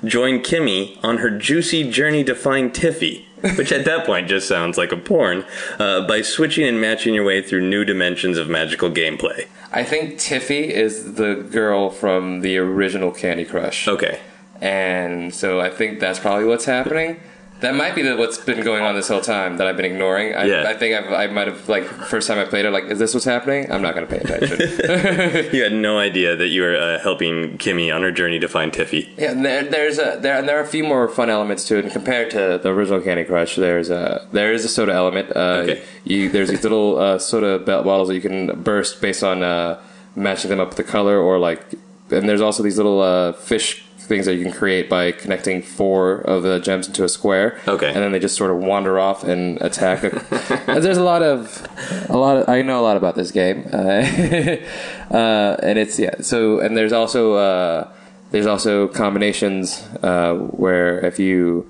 Join 0.04 0.40
Kimmy 0.40 0.98
on 1.02 1.18
her 1.18 1.30
juicy 1.30 1.90
journey 1.90 2.24
to 2.24 2.34
find 2.34 2.72
Tiffy, 2.72 3.24
which 3.56 3.72
at 3.72 3.84
that 3.84 4.06
point 4.06 4.28
just 4.28 4.48
sounds 4.48 4.78
like 4.78 4.92
a 4.92 4.96
porn, 4.96 5.44
uh, 5.78 6.06
by 6.06 6.22
switching 6.22 6.66
and 6.66 6.80
matching 6.80 7.14
your 7.14 7.24
way 7.24 7.42
through 7.42 7.68
new 7.68 7.84
dimensions 7.84 8.38
of 8.38 8.48
magical 8.48 8.90
gameplay. 8.90 9.46
I 9.72 9.84
think 9.84 10.18
Tiffy 10.18 10.70
is 10.70 11.14
the 11.14 11.34
girl 11.34 11.90
from 11.90 12.40
the 12.40 12.58
original 12.58 13.10
Candy 13.10 13.44
Crush. 13.44 13.88
Okay. 13.88 14.20
And 14.64 15.34
so 15.34 15.60
I 15.60 15.68
think 15.70 16.00
that's 16.00 16.18
probably 16.18 16.46
what's 16.46 16.64
happening. 16.64 17.20
That 17.60 17.74
might 17.76 17.94
be 17.94 18.02
the, 18.02 18.16
what's 18.16 18.36
been 18.36 18.62
going 18.64 18.82
on 18.82 18.94
this 18.94 19.08
whole 19.08 19.20
time 19.22 19.56
that 19.58 19.66
I've 19.66 19.76
been 19.76 19.86
ignoring. 19.86 20.34
I, 20.34 20.44
Yeah. 20.44 20.64
I 20.68 20.74
think 20.74 20.94
I've, 20.96 21.12
I 21.12 21.26
might 21.32 21.46
have 21.46 21.66
like 21.68 21.84
first 21.84 22.28
time 22.28 22.38
I 22.38 22.44
played 22.44 22.64
it, 22.64 22.70
like, 22.72 22.84
is 22.84 22.98
this 22.98 23.14
what's 23.14 23.24
happening? 23.24 23.70
I'm 23.70 23.80
not 23.80 23.94
going 23.94 24.06
to 24.06 24.12
pay 24.14 24.20
attention. 24.20 25.50
You 25.54 25.62
had 25.62 25.72
no 25.72 25.98
idea 25.98 26.34
that 26.36 26.48
you 26.48 26.62
were 26.62 26.76
uh, 26.76 26.98
helping 27.00 27.56
Kimmy 27.58 27.94
on 27.94 28.02
her 28.02 28.10
journey 28.10 28.38
to 28.40 28.48
find 28.48 28.72
Tiffy. 28.72 29.08
yeah, 29.16 29.30
and 29.32 29.44
there, 29.44 29.62
there's 29.64 29.98
a 29.98 30.18
there 30.20 30.36
and 30.38 30.48
there 30.48 30.58
are 30.58 30.62
a 30.62 30.66
few 30.66 30.82
more 30.84 31.08
fun 31.08 31.30
elements 31.30 31.64
to 31.68 31.78
it. 31.78 31.84
And 31.84 31.92
compared 31.92 32.30
to 32.32 32.58
the 32.62 32.68
original 32.70 33.00
Candy 33.00 33.24
Crush, 33.24 33.56
there's 33.56 33.88
a 33.90 34.26
there 34.32 34.52
is 34.52 34.64
a 34.64 34.68
soda 34.68 34.92
element. 34.92 35.30
Uh, 35.34 35.40
Okay. 35.64 35.82
you, 36.04 36.28
there's 36.30 36.50
these 36.50 36.62
little 36.64 36.98
uh, 36.98 37.18
soda 37.18 37.58
belt 37.58 37.84
bottles 37.84 38.08
that 38.08 38.14
you 38.14 38.20
can 38.20 38.62
burst 38.62 39.00
based 39.00 39.22
on 39.22 39.42
uh, 39.42 39.80
matching 40.16 40.50
them 40.50 40.60
up 40.60 40.68
with 40.68 40.76
the 40.76 40.84
color, 40.84 41.18
or 41.18 41.38
like, 41.38 41.62
and 42.10 42.28
there's 42.28 42.40
also 42.42 42.62
these 42.62 42.76
little 42.76 43.00
uh, 43.00 43.32
fish 43.32 43.83
things 44.06 44.26
that 44.26 44.34
you 44.36 44.42
can 44.44 44.52
create 44.52 44.88
by 44.88 45.10
connecting 45.12 45.62
four 45.62 46.16
of 46.20 46.42
the 46.42 46.58
gems 46.60 46.86
into 46.86 47.04
a 47.04 47.08
square. 47.08 47.58
Okay. 47.66 47.86
and 47.88 47.96
then 47.96 48.12
they 48.12 48.18
just 48.18 48.36
sort 48.36 48.50
of 48.50 48.58
wander 48.58 48.98
off 48.98 49.24
and 49.24 49.60
attack. 49.62 50.02
And 50.68 50.82
there's 50.84 50.98
a 50.98 51.04
lot 51.04 51.22
of 51.22 51.66
a 52.08 52.16
lot. 52.16 52.36
Of, 52.38 52.48
I 52.48 52.62
know 52.62 52.80
a 52.80 52.84
lot 52.88 52.96
about 52.96 53.14
this 53.16 53.30
game, 53.30 53.66
uh, 53.72 53.76
uh, 55.10 55.56
and 55.62 55.78
it's 55.78 55.98
yeah. 55.98 56.20
So 56.20 56.60
and 56.60 56.76
there's 56.76 56.92
also 56.92 57.34
uh, 57.34 57.88
there's 58.30 58.46
also 58.46 58.88
combinations 58.88 59.82
uh, 60.02 60.34
where 60.34 61.04
if 61.04 61.18
you 61.18 61.68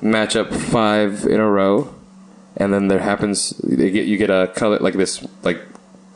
match 0.00 0.36
up 0.36 0.52
five 0.52 1.24
in 1.24 1.40
a 1.40 1.48
row, 1.50 1.94
and 2.56 2.72
then 2.72 2.88
there 2.88 3.00
happens 3.00 3.54
you 3.66 3.90
get 3.90 4.06
you 4.06 4.16
get 4.16 4.30
a 4.30 4.50
color 4.54 4.78
like 4.78 4.94
this 4.94 5.26
like 5.42 5.60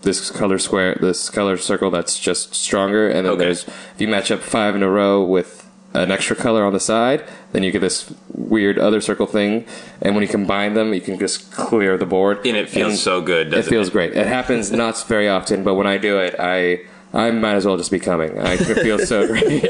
this 0.03 0.31
color 0.31 0.59
square 0.59 0.97
this 1.01 1.29
color 1.29 1.57
circle 1.59 1.91
that's 1.91 2.19
just 2.19 2.55
stronger 2.55 3.07
and 3.09 3.27
then 3.27 3.35
Okay. 3.35 3.45
there's 3.45 3.65
if 3.65 3.97
you 3.99 4.09
match 4.09 4.31
up 4.31 4.41
five 4.41 4.75
in 4.75 4.83
a 4.83 4.89
row 4.89 5.23
with 5.23 5.60
an 5.93 6.11
extra 6.11 6.37
color 6.37 6.65
on 6.65 6.73
the 6.73 6.81
side 6.81 7.25
then 7.53 7.63
you 7.63 7.71
get 7.71 7.81
this 7.81 8.13
weird 8.33 8.79
other 8.79 9.01
circle 9.01 9.27
thing 9.27 9.65
and 10.01 10.15
when 10.15 10.23
you 10.23 10.29
combine 10.29 10.75
them 10.75 10.95
you 10.95 11.01
can 11.01 11.19
just 11.19 11.51
clear 11.53 11.97
the 11.97 12.07
board. 12.07 12.47
And 12.47 12.57
it 12.57 12.69
feels 12.69 13.03
so 13.03 13.21
good, 13.21 13.53
it 13.53 13.65
feels 13.65 13.91
great. 13.91 14.15
It 14.15 14.27
happens 14.27 14.71
not 14.71 15.03
very 15.07 15.29
often 15.29 15.65
but 15.65 15.75
when 15.75 15.87
i 15.87 15.99
do 15.99 16.19
it 16.19 16.35
i 16.39 16.81
I 17.13 17.33
might 17.33 17.55
as 17.55 17.67
well 17.67 17.77
just 17.77 17.91
be 17.91 17.99
coming. 17.99 18.39
I 18.39 18.57
feel 18.57 18.99
so 19.01 19.27
great. 19.27 19.63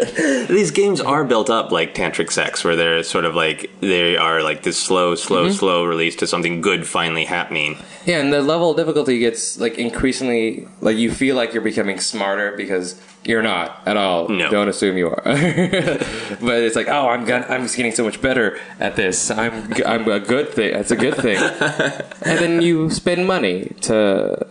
These 0.48 0.70
games 0.72 1.00
are 1.00 1.24
built 1.24 1.48
up 1.48 1.72
like 1.72 1.94
tantric 1.94 2.30
sex, 2.30 2.62
where 2.64 2.76
they're 2.76 3.02
sort 3.02 3.24
of 3.24 3.34
like 3.34 3.70
they 3.80 4.16
are 4.16 4.42
like 4.42 4.62
this 4.62 4.76
slow, 4.76 5.14
slow, 5.14 5.44
Mm-hmm. 5.46 5.54
slow 5.54 5.84
release 5.84 6.16
to 6.16 6.26
something 6.26 6.60
good 6.60 6.86
finally 6.86 7.24
happening. 7.24 7.78
Yeah, 8.04 8.18
and 8.20 8.30
the 8.32 8.42
level 8.42 8.72
of 8.72 8.76
difficulty 8.76 9.18
gets 9.18 9.58
like 9.58 9.78
increasingly 9.78 10.68
like 10.82 10.98
you 10.98 11.10
feel 11.10 11.34
like 11.34 11.54
you're 11.54 11.62
becoming 11.62 11.98
smarter 11.98 12.54
because 12.56 13.00
you're 13.24 13.42
not 13.42 13.80
at 13.86 13.96
all. 13.96 14.28
No. 14.28 14.50
Don't 14.50 14.68
assume 14.68 14.98
you 14.98 15.08
are. 15.08 15.22
but 15.24 16.58
it's 16.62 16.76
like, 16.76 16.88
oh, 16.88 17.08
I'm 17.08 17.24
gonna, 17.24 17.46
I'm 17.48 17.62
just 17.62 17.76
getting 17.76 17.92
so 17.92 18.04
much 18.04 18.20
better 18.20 18.58
at 18.80 18.96
this. 18.96 19.30
I'm 19.30 19.72
I'm 19.86 20.06
a 20.08 20.20
good 20.20 20.50
thing. 20.50 20.72
That's 20.74 20.90
a 20.90 20.96
good 20.96 21.14
thing. 21.16 21.36
and 22.22 22.38
then 22.38 22.60
you 22.60 22.90
spend 22.90 23.26
money 23.26 23.72
to. 23.82 24.46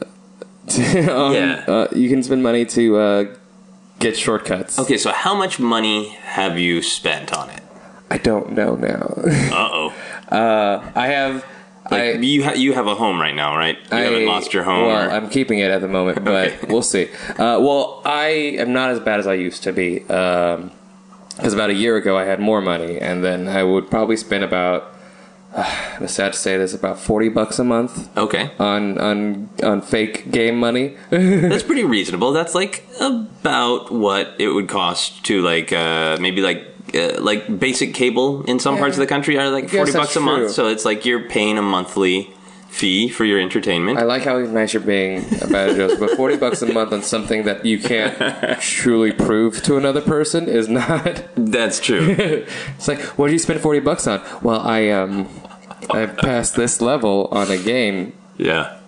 To 0.69 1.15
um, 1.17 1.33
Yeah. 1.33 1.63
Uh, 1.67 1.88
you 1.95 2.09
can 2.09 2.23
spend 2.23 2.43
money 2.43 2.65
to 2.65 2.97
uh, 2.97 3.35
get 3.99 4.17
shortcuts. 4.17 4.79
Okay, 4.79 4.97
so 4.97 5.11
how 5.11 5.35
much 5.35 5.59
money 5.59 6.09
have 6.23 6.57
you 6.59 6.81
spent 6.81 7.33
on 7.33 7.49
it? 7.49 7.61
I 8.09 8.17
don't 8.17 8.53
know 8.53 8.75
now. 8.75 9.13
Uh 9.51 9.69
oh. 9.71 9.93
uh, 10.29 10.91
I 10.95 11.07
have. 11.07 11.45
Like, 11.91 12.01
I, 12.01 12.11
you 12.19 12.43
ha- 12.43 12.53
you 12.53 12.73
have 12.73 12.85
a 12.88 12.93
home 12.93 13.19
right 13.19 13.33
now, 13.33 13.55
right? 13.57 13.77
You 13.91 13.97
haven't 13.97 14.25
lost 14.27 14.53
your 14.53 14.63
home. 14.63 14.85
Well, 14.85 15.07
or- 15.07 15.11
I'm 15.11 15.27
keeping 15.29 15.57
it 15.59 15.71
at 15.71 15.81
the 15.81 15.88
moment, 15.88 16.23
but 16.23 16.47
Okay. 16.53 16.67
we'll 16.67 16.83
see. 16.83 17.07
Uh, 17.29 17.57
well, 17.61 18.01
I 18.05 18.27
am 18.61 18.73
not 18.73 18.91
as 18.91 18.99
bad 18.99 19.19
as 19.19 19.25
I 19.25 19.33
used 19.33 19.63
to 19.63 19.73
be. 19.73 19.99
Because 19.99 21.53
about 21.53 21.69
a 21.71 21.73
year 21.73 21.95
ago, 21.97 22.15
I 22.17 22.25
had 22.25 22.39
more 22.39 22.61
money, 22.61 22.99
and 22.99 23.23
then 23.23 23.47
I 23.47 23.63
would 23.63 23.89
probably 23.89 24.17
spend 24.17 24.43
about. 24.43 24.93
Uh, 25.53 25.98
I'm 26.00 26.08
sad 26.08 26.34
to 26.34 26.39
say 26.39 26.58
this, 26.58 26.74
about 26.74 27.00
forty 27.00 27.29
bucks 27.29 27.58
a 27.60 27.63
month 27.63 28.15
okay, 28.18 28.51
on 28.60 28.98
on 29.00 29.50
on 29.63 29.82
fake 29.82 30.32
game 30.32 30.60
money. 30.60 30.96
that's 31.10 31.63
pretty 31.63 31.84
reasonable. 31.84 32.32
That's 32.32 32.53
like 32.53 32.86
about 33.00 33.91
what 33.91 34.36
it 34.38 34.50
would 34.50 34.68
cost 34.68 35.24
to 35.25 35.41
like 35.41 35.72
uh, 35.74 36.18
maybe 36.20 36.41
like. 36.41 36.65
Uh, 36.91 37.22
like 37.22 37.60
basic 37.60 37.94
cable 37.94 38.41
in 38.46 38.58
some 38.58 38.75
parts 38.79 38.98
of 38.98 39.00
the 39.00 39.06
country 39.06 39.38
are 39.38 39.51
like 39.51 39.70
forty 39.70 39.91
bucks 39.91 40.15
a 40.15 40.20
month, 40.20 40.50
so 40.50 40.65
it's 40.65 40.86
like 40.86 41.06
you're 41.06 41.29
paying 41.29 41.60
a 41.60 41.62
monthly 41.62 42.34
fee 42.69 43.09
for 43.09 43.25
your 43.25 43.39
entertainment. 43.39 43.99
I 43.99 44.03
like 44.03 44.23
how 44.23 44.38
nice 44.39 44.73
you're 44.73 44.81
being 44.81 45.25
about 45.41 45.69
it, 45.69 45.75
Joseph, 45.75 45.99
but 45.99 46.11
forty 46.11 46.38
bucks 46.38 46.61
a 46.61 46.71
month 46.71 46.93
on 46.93 47.03
something 47.03 47.43
that 47.43 47.65
you 47.65 47.79
can't 47.79 48.59
truly 48.61 49.11
prove 49.11 49.61
to 49.63 49.77
another 49.77 50.01
person 50.01 50.47
is 50.47 50.69
not. 50.69 51.23
That's 51.35 51.79
true. 51.79 52.15
It's 52.77 52.88
like, 52.88 53.01
what 53.17 53.27
did 53.27 53.33
you 53.33 53.39
spend 53.39 53.59
forty 53.59 53.79
bucks 53.79 54.07
on? 54.07 54.21
Well, 54.41 54.61
I 54.61 54.89
um, 54.89 55.27
I 55.89 56.05
passed 56.05 56.55
this 56.55 56.81
level 56.81 57.27
on 57.31 57.51
a 57.51 57.57
game 57.57 58.13
yeah, 58.39 58.78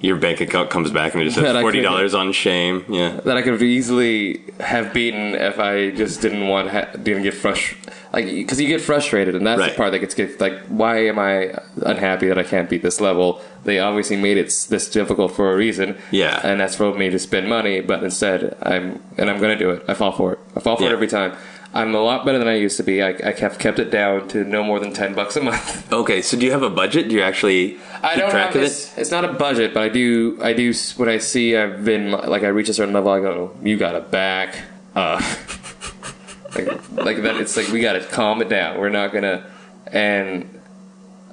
your 0.00 0.16
bank 0.16 0.40
account 0.40 0.70
comes 0.70 0.90
back 0.90 1.12
and 1.14 1.22
it 1.22 1.26
just 1.26 1.36
says 1.36 1.60
forty 1.60 1.80
dollars 1.82 2.14
on 2.14 2.32
shame. 2.32 2.84
Yeah, 2.88 3.20
that 3.24 3.36
I 3.36 3.42
could 3.42 3.60
easily 3.62 4.42
have 4.60 4.92
beaten 4.92 5.34
if 5.34 5.58
I 5.58 5.90
just 5.90 6.20
didn't 6.22 6.48
want 6.48 6.70
ha- 6.70 6.88
didn't 7.02 7.22
get 7.22 7.34
frustrated. 7.34 7.92
Like, 8.12 8.24
because 8.24 8.60
you 8.60 8.66
get 8.66 8.80
frustrated, 8.80 9.36
and 9.36 9.46
that's 9.46 9.60
Right. 9.60 9.70
the 9.70 9.76
part 9.76 9.92
that 9.92 10.00
gets 10.00 10.14
get 10.14 10.40
like, 10.40 10.58
why 10.66 11.06
am 11.06 11.18
I 11.20 11.54
unhappy 11.86 12.26
that 12.26 12.38
I 12.38 12.42
can't 12.42 12.68
beat 12.68 12.82
this 12.82 13.00
level? 13.00 13.40
They 13.62 13.78
obviously 13.78 14.16
made 14.16 14.36
it 14.36 14.46
this 14.68 14.90
difficult 14.90 15.30
for 15.32 15.52
a 15.52 15.56
reason. 15.56 15.96
Yeah. 16.10 16.40
and 16.42 16.58
that's 16.60 16.74
for 16.74 16.92
me 16.94 17.08
to 17.10 17.18
spend 17.20 17.48
money, 17.48 17.80
but 17.80 18.02
instead 18.02 18.56
I'm 18.62 19.00
and 19.16 19.30
I'm 19.30 19.38
gonna 19.40 19.56
do 19.58 19.70
it. 19.70 19.84
I 19.86 19.94
fall 19.94 20.10
for 20.12 20.32
it. 20.32 20.38
I 20.56 20.60
fall 20.60 20.76
for 20.76 20.82
Yeah. 20.84 20.90
it 20.90 20.92
every 20.94 21.06
time. 21.08 21.32
I'm 21.72 21.94
a 21.94 22.00
lot 22.00 22.24
better 22.24 22.38
than 22.38 22.48
I 22.48 22.56
used 22.56 22.76
to 22.78 22.82
be. 22.82 23.00
I, 23.00 23.10
I 23.24 23.32
have 23.32 23.58
kept 23.58 23.78
it 23.78 23.90
down 23.90 24.26
to 24.28 24.42
no 24.42 24.64
more 24.64 24.80
than 24.80 24.92
ten 24.92 25.14
bucks 25.14 25.36
a 25.36 25.42
month. 25.42 25.92
Okay, 25.92 26.22
so 26.22 26.36
do 26.36 26.44
you 26.46 26.52
have 26.52 26.62
a 26.62 26.70
budget? 26.70 27.08
Do 27.08 27.14
you 27.14 27.22
actually 27.22 27.78
I 28.02 28.16
don't 28.16 28.30
track 28.30 28.48
have 28.48 28.56
of 28.56 28.62
it's, 28.62 28.96
it? 28.96 29.02
it's 29.02 29.10
not 29.10 29.24
a 29.24 29.32
budget, 29.32 29.74
but 29.74 29.82
I 29.82 29.88
do. 29.88 30.38
I 30.42 30.52
do 30.52 30.72
when 30.96 31.08
I 31.08 31.18
see 31.18 31.56
I've 31.56 31.84
been 31.84 32.10
like 32.12 32.42
I 32.42 32.48
reach 32.48 32.68
a 32.68 32.74
certain 32.74 32.94
level, 32.94 33.10
I 33.10 33.20
go, 33.20 33.56
"You 33.62 33.76
got 33.76 33.92
to 33.92 34.00
back 34.00 34.56
up." 34.94 35.20
like, 36.54 36.66
like 36.92 37.22
that. 37.22 37.36
It's 37.36 37.56
like 37.56 37.68
we 37.68 37.80
got 37.80 37.92
to 37.94 38.00
calm 38.00 38.42
it 38.42 38.48
down. 38.48 38.78
We're 38.78 38.88
not 38.88 39.12
gonna 39.12 39.48
and 39.92 40.60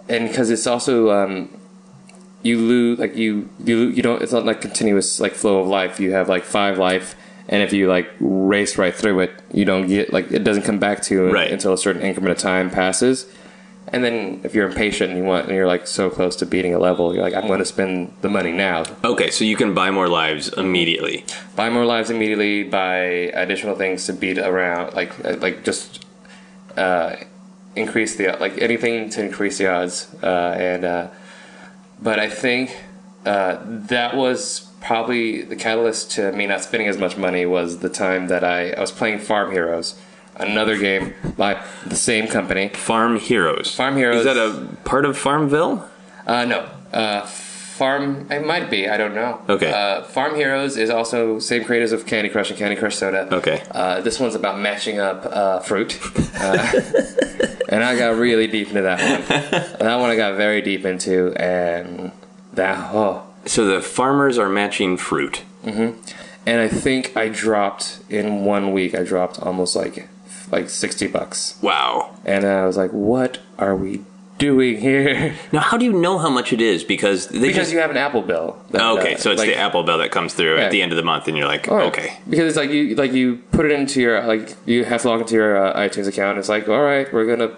and 0.10 0.28
because 0.28 0.50
it's 0.50 0.68
also 0.68 1.12
um, 1.12 1.50
you 2.44 2.60
lose 2.60 3.00
like 3.00 3.16
you 3.16 3.50
you 3.64 3.88
you 3.88 4.02
don't. 4.02 4.22
It's 4.22 4.32
not 4.32 4.46
like 4.46 4.62
continuous 4.62 5.20
like 5.20 5.34
flow 5.34 5.60
of 5.60 5.68
life. 5.68 6.00
You 6.00 6.12
have 6.12 6.30
like 6.30 6.44
five 6.44 6.78
life. 6.78 7.16
And 7.50 7.64
if 7.64 7.72
you 7.74 7.88
like 7.88 8.10
race 8.20 8.78
right 8.78 8.94
through 8.94 9.22
it, 9.22 9.32
you 9.54 9.64
don't 9.66 9.88
get 9.88 10.12
like 10.12 10.32
it 10.32 10.44
doesn't 10.44 10.64
come 10.64 10.80
back 10.80 11.02
to 11.04 11.14
you 11.16 11.32
Right. 11.32 11.52
until 11.52 11.74
a 11.74 11.78
certain 11.78 12.02
increment 12.02 12.32
of 12.32 12.38
time 12.38 12.70
passes. 12.70 13.26
And 13.90 14.04
then 14.04 14.42
if 14.44 14.54
you're 14.54 14.68
impatient 14.68 15.12
and 15.12 15.18
you 15.18 15.24
want 15.24 15.46
and 15.48 15.56
you're 15.56 15.66
like 15.66 15.88
so 15.88 16.10
close 16.10 16.36
to 16.38 16.46
beating 16.46 16.74
a 16.74 16.78
level, 16.80 17.14
you're 17.14 17.24
like, 17.24 17.34
I'm 17.34 17.48
going 17.48 17.60
to 17.60 17.66
spend 17.66 18.12
the 18.20 18.28
money 18.28 18.52
now. 18.52 18.84
Okay, 19.06 19.30
so 19.30 19.46
you 19.46 19.56
can 19.56 19.74
buy 19.74 19.92
more 19.92 20.10
lives 20.10 20.50
immediately. 20.50 21.24
Buy 21.56 21.70
more 21.70 21.86
lives 21.86 22.10
immediately. 22.10 22.64
Buy 22.64 22.98
additional 23.34 23.76
things 23.78 24.06
to 24.08 24.14
beat 24.14 24.40
around, 24.40 24.94
like 24.94 25.14
uh, 25.24 25.38
like 25.38 25.64
just 25.64 26.04
uh, 26.76 27.16
increase 27.78 28.18
the 28.18 28.36
like 28.42 28.58
anything 28.62 29.10
to 29.12 29.24
increase 29.24 29.58
the 29.58 29.68
odds. 29.72 30.14
Uh, 30.22 30.54
and 30.60 30.84
uh, 30.84 31.08
but 32.02 32.20
I 32.20 32.30
think 32.30 32.76
uh, 33.26 33.60
that 33.66 34.18
was 34.18 34.67
probably 34.82 35.42
the 35.42 35.56
catalyst 35.56 36.12
to 36.12 36.32
me 36.32 36.48
not 36.48 36.64
spending 36.64 36.88
as 36.88 36.98
much 36.98 37.18
money 37.18 37.46
was 37.46 37.80
the 37.80 37.90
time 37.90 38.28
that 38.28 38.44
I, 38.44 38.72
I 38.72 38.80
was 38.80 38.92
playing 38.92 39.20
Farm 39.20 39.52
Heroes, 39.52 40.00
another 40.36 40.78
game 40.78 41.14
by 41.38 41.64
the 41.86 41.96
same 41.96 42.28
company. 42.28 42.70
Farm 42.70 43.20
Heroes. 43.20 43.74
Farm 43.74 43.96
Heroes. 43.96 44.26
Is 44.26 44.26
that 44.26 44.38
a 44.38 44.76
part 44.84 45.06
of 45.06 45.18
Farmville? 45.18 45.90
Uh, 46.26 46.46
no. 46.46 46.70
Uh, 46.94 47.26
Farm. 47.26 48.28
It 48.32 48.46
might 48.46 48.72
be. 48.72 48.90
I 48.90 48.98
don't 48.98 49.14
know. 49.14 49.42
Okay. 49.48 49.72
Uh, 49.72 50.04
Farm 50.04 50.36
Heroes 50.36 50.78
is 50.78 50.90
also 50.90 51.38
same 51.38 51.64
creators 51.64 51.92
of 51.92 52.08
Candy 52.08 52.30
Crush 52.30 52.50
and 52.50 52.58
Candy 52.58 52.76
Crush 52.76 52.96
Soda. 52.96 53.34
Okay. 53.36 53.64
Uh, 53.72 54.02
this 54.02 54.20
one's 54.20 54.34
about 54.34 54.60
matching 54.60 55.00
up 55.00 55.26
uh, 55.26 55.60
fruit, 55.60 56.00
uh, 56.36 56.72
and 57.70 57.84
I 57.84 57.96
got 57.96 58.18
really 58.18 58.48
deep 58.48 58.70
into 58.70 58.82
that 58.82 59.00
one. 59.00 59.80
that 59.80 59.96
one 59.98 60.10
I 60.10 60.16
got 60.16 60.38
very 60.38 60.62
deep 60.62 60.86
into, 60.86 61.34
and 61.36 62.12
that 62.54 62.96
oh, 62.96 63.27
So 63.48 63.66
the 63.66 63.82
farmers 63.82 64.38
are 64.38 64.50
matching 64.50 64.98
fruit. 64.98 65.44
Mm-hmm. 65.66 66.00
and 66.46 66.62
I 66.62 66.68
think 66.68 67.16
I 67.18 67.28
dropped 67.30 68.00
in 68.10 68.46
one 68.46 68.72
week. 68.72 68.96
I 68.96 69.04
dropped 69.04 69.40
almost 69.42 69.76
like 69.76 70.08
like 70.52 70.70
sixty 70.70 71.08
bucks, 71.08 71.58
Wow. 71.62 72.16
and 72.24 72.46
I 72.46 72.66
was 72.66 72.78
like, 72.78 72.92
"What 72.92 73.40
are 73.60 73.76
we 73.76 74.04
doing 74.38 74.80
here?" 74.80 75.34
Now, 75.52 75.60
how 75.62 75.78
do 75.78 75.86
you 75.86 75.94
know 75.94 76.18
how 76.18 76.30
much 76.30 76.52
it 76.54 76.62
is? 76.62 76.84
Because 76.84 77.28
they 77.28 77.40
because 77.40 77.56
just. 77.56 77.74
you 77.74 77.80
have 77.80 77.92
an 77.92 77.98
Apple 77.98 78.22
bill. 78.22 78.58
that, 78.72 78.82
okay, 79.00 79.16
uh, 79.16 79.18
so 79.18 79.32
it's 79.32 79.40
like- 79.40 79.50
the 79.50 79.56
Apple 79.58 79.84
bill 79.84 79.98
that 80.00 80.12
comes 80.12 80.34
through 80.34 80.58
Yeah. 80.58 80.64
at 80.66 80.72
the 80.72 80.82
end 80.82 80.92
of 80.92 80.96
the 80.98 81.04
month, 81.04 81.28
and 81.28 81.38
you're 81.38 81.48
like, 81.48 81.68
right. 81.68 81.88
okay. 81.88 82.18
Because 82.30 82.48
it's 82.48 82.58
like 82.58 82.70
you 82.70 82.96
like 82.96 83.14
you 83.14 83.38
put 83.52 83.66
it 83.66 83.72
into 83.72 84.02
your 84.02 84.22
like 84.26 84.56
you 84.66 84.84
have 84.86 85.02
to 85.04 85.10
log 85.10 85.22
into 85.22 85.36
your 85.36 85.58
uh, 85.58 85.78
iTunes 85.78 86.08
account. 86.08 86.38
It's 86.38 86.50
like 86.50 86.68
all 86.70 86.82
right, 86.82 87.12
we're 87.14 87.26
gonna 87.26 87.52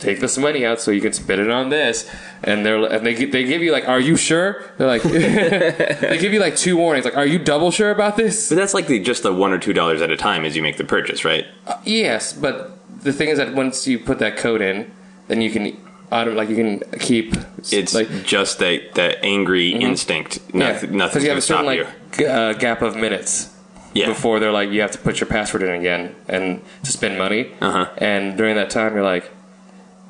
take 0.00 0.20
this 0.20 0.36
money 0.38 0.64
out 0.64 0.80
so 0.80 0.90
you 0.90 1.00
can 1.00 1.12
spend 1.12 1.40
it 1.40 1.50
on 1.50 1.68
this, 1.70 2.08
and 2.42 2.64
they're 2.64 2.82
and 2.84 3.04
they 3.06 3.14
they 3.14 3.44
give 3.44 3.62
you 3.62 3.72
like, 3.72 3.88
are 3.88 4.00
you 4.00 4.16
sure? 4.16 4.62
They're 4.78 4.86
like 4.88 5.02
they 5.02 6.18
give 6.20 6.32
you 6.32 6.40
like 6.40 6.56
two 6.56 6.76
warnings. 6.76 7.04
Like, 7.04 7.16
are 7.16 7.26
you 7.26 7.38
double 7.38 7.70
sure 7.70 7.90
about 7.90 8.16
this? 8.16 8.48
But 8.48 8.56
that's 8.56 8.74
like 8.74 8.86
the, 8.86 8.98
just 8.98 9.22
the 9.22 9.32
one 9.32 9.52
or 9.52 9.58
two 9.58 9.72
dollars 9.72 10.00
at 10.02 10.10
a 10.10 10.16
time 10.16 10.44
as 10.44 10.56
you 10.56 10.62
make 10.62 10.76
the 10.76 10.84
purchase, 10.84 11.24
right? 11.24 11.46
Yes, 11.84 12.32
but 12.32 12.78
the 13.02 13.12
thing 13.12 13.28
is 13.28 13.38
that 13.38 13.54
once 13.54 13.86
you 13.86 13.98
put 13.98 14.18
that 14.20 14.36
code 14.36 14.60
in, 14.60 14.90
then 15.28 15.40
you 15.40 15.50
can 15.50 15.76
auto 16.12 16.32
like 16.34 16.48
you 16.48 16.56
can 16.56 16.80
keep 16.98 17.34
It's 17.70 17.94
like 17.94 18.08
just 18.24 18.58
that 18.58 18.94
that 18.94 19.24
angry 19.24 19.70
instinct. 19.70 20.40
Nothing, 20.54 20.96
nothing 20.96 21.22
because 21.22 21.24
you 21.24 21.28
have 21.30 21.38
a 21.38 21.42
certain 21.42 21.66
like 21.66 21.86
g- 22.12 22.26
uh, 22.26 22.52
gap 22.54 22.82
of 22.82 22.96
minutes 22.96 23.48
Yeah. 23.94 24.06
before 24.06 24.38
they're 24.40 24.52
like 24.52 24.70
you 24.70 24.80
have 24.80 24.92
to 24.92 24.98
put 24.98 25.20
your 25.20 25.28
password 25.28 25.62
in 25.62 25.70
again 25.70 26.14
and 26.28 26.60
to 26.84 26.90
spend 26.92 27.18
money. 27.18 27.52
Uh-huh. 27.60 27.88
And 27.98 28.36
during 28.36 28.56
that 28.56 28.70
time, 28.70 28.94
you're 28.94 29.04
like, 29.04 29.30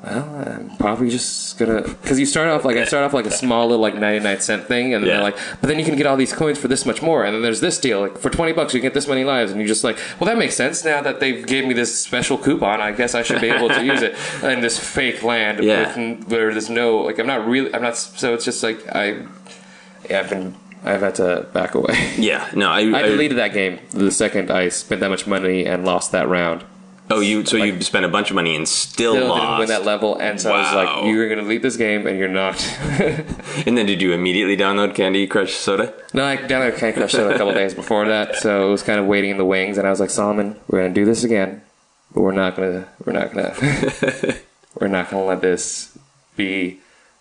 well, 0.03 0.43
I'm 0.45 0.75
probably 0.77 1.09
just 1.09 1.57
gonna 1.57 1.81
because 1.81 2.19
you 2.19 2.25
start 2.25 2.49
off 2.49 2.65
like 2.65 2.75
I 2.77 2.83
start 2.83 3.05
off 3.05 3.13
like 3.13 3.25
a 3.25 3.31
small 3.31 3.67
little 3.67 3.81
like 3.81 3.95
99 3.95 4.41
cent 4.41 4.65
thing, 4.67 4.93
and 4.93 5.03
then 5.03 5.09
Yeah. 5.09 5.15
they're 5.15 5.23
like, 5.23 5.37
but 5.61 5.67
then 5.67 5.79
you 5.79 5.85
can 5.85 5.95
get 5.95 6.05
all 6.05 6.17
these 6.17 6.33
coins 6.33 6.57
for 6.57 6.67
this 6.67 6.85
much 6.85 7.01
more, 7.01 7.23
and 7.23 7.33
then 7.33 7.41
there's 7.41 7.61
this 7.61 7.79
deal 7.79 8.01
like 8.01 8.17
for 8.17 8.29
20 8.29 8.51
bucks 8.51 8.73
you 8.73 8.81
can 8.81 8.87
get 8.87 8.93
this 8.93 9.07
many 9.07 9.23
lives, 9.23 9.51
and 9.51 9.61
you're 9.61 9.67
just 9.67 9.83
like, 9.83 9.97
well, 10.19 10.27
that 10.27 10.37
makes 10.37 10.55
sense 10.55 10.83
now 10.83 11.01
that 11.01 11.19
they've 11.21 11.45
gave 11.45 11.65
me 11.65 11.73
this 11.73 11.97
special 12.03 12.37
coupon. 12.37 12.81
I 12.81 12.91
guess 12.91 13.15
I 13.15 13.23
should 13.23 13.39
be 13.41 13.49
able 13.49 13.69
to 13.69 13.83
use 13.91 14.01
it 14.01 14.15
in 14.43 14.59
this 14.61 14.77
fake 14.77 15.23
land 15.23 15.63
Yeah. 15.63 15.97
with, 15.97 16.27
where 16.27 16.51
there's 16.51 16.69
no 16.69 16.97
like 16.97 17.17
I'm 17.19 17.27
not 17.27 17.47
really 17.47 17.73
I'm 17.73 17.81
not 17.81 17.95
so 17.95 18.33
it's 18.33 18.45
just 18.45 18.61
like 18.61 18.85
I 18.93 19.25
yeah 20.09 20.19
I've 20.19 20.29
been 20.29 20.55
I've 20.85 20.99
had 20.99 21.15
to 21.15 21.47
back 21.53 21.75
away. 21.75 21.95
Yeah, 22.17 22.45
no, 22.53 22.69
I, 22.69 22.79
I 22.99 23.01
deleted 23.03 23.37
that 23.37 23.53
game 23.53 23.79
the 23.91 24.11
second 24.11 24.51
I 24.51 24.67
spent 24.67 24.99
that 24.99 25.09
much 25.09 25.25
money 25.27 25.65
and 25.65 25.85
lost 25.85 26.11
that 26.11 26.27
round. 26.27 26.65
Oh, 27.09 27.19
you 27.19 27.45
so 27.45 27.57
you 27.57 27.81
spent 27.81 28.05
a 28.05 28.09
bunch 28.09 28.29
of 28.31 28.35
money 28.35 28.55
and 28.55 28.67
still, 28.67 29.13
Still 29.15 29.27
lost. 29.27 29.41
didn't 29.41 29.59
win 29.59 29.67
that 29.69 29.83
level, 29.85 30.15
and 30.17 30.39
so 30.39 30.53
I 30.53 30.61
was 30.61 30.73
like, 30.73 31.05
"You're 31.05 31.27
going 31.27 31.37
to 31.39 31.43
delete 31.43 31.61
this 31.61 31.75
game, 31.77 32.07
and 32.07 32.17
you're 32.17 32.27
not." 32.29 32.55
And 33.65 33.77
then 33.77 33.85
did 33.85 34.01
you 34.01 34.13
immediately 34.13 34.57
download 34.57 34.95
Candy 34.95 35.27
Crush 35.27 35.53
Soda? 35.53 35.93
no, 36.13 36.25
I 36.25 36.37
downloaded 36.37 36.77
Candy 36.77 36.97
Crush 36.97 37.11
Soda 37.11 37.35
a 37.35 37.37
couple 37.37 37.53
days 37.53 37.73
before 37.73 38.05
that, 38.07 38.35
so 38.37 38.67
it 38.67 38.71
was 38.71 38.81
kind 38.83 38.99
of 38.99 39.05
waiting 39.05 39.29
in 39.31 39.37
the 39.37 39.45
wings. 39.45 39.77
And 39.77 39.85
I 39.85 39.89
was 39.91 39.99
like, 39.99 40.09
"Solomon, 40.09 40.55
we're 40.67 40.79
going 40.79 40.93
to 40.93 40.99
do 41.01 41.05
this 41.05 41.23
again, 41.23 41.61
but 42.13 42.21
we're 42.21 42.31
not 42.31 42.55
going 42.55 42.71
to. 42.81 42.87
We're 43.05 43.13
not 43.13 43.31
going 43.33 43.45
to. 43.53 44.37
we're 44.79 44.87
not 44.87 45.09
going 45.11 45.23
to 45.23 45.27
let 45.27 45.41
this 45.41 45.95
be 46.35 46.79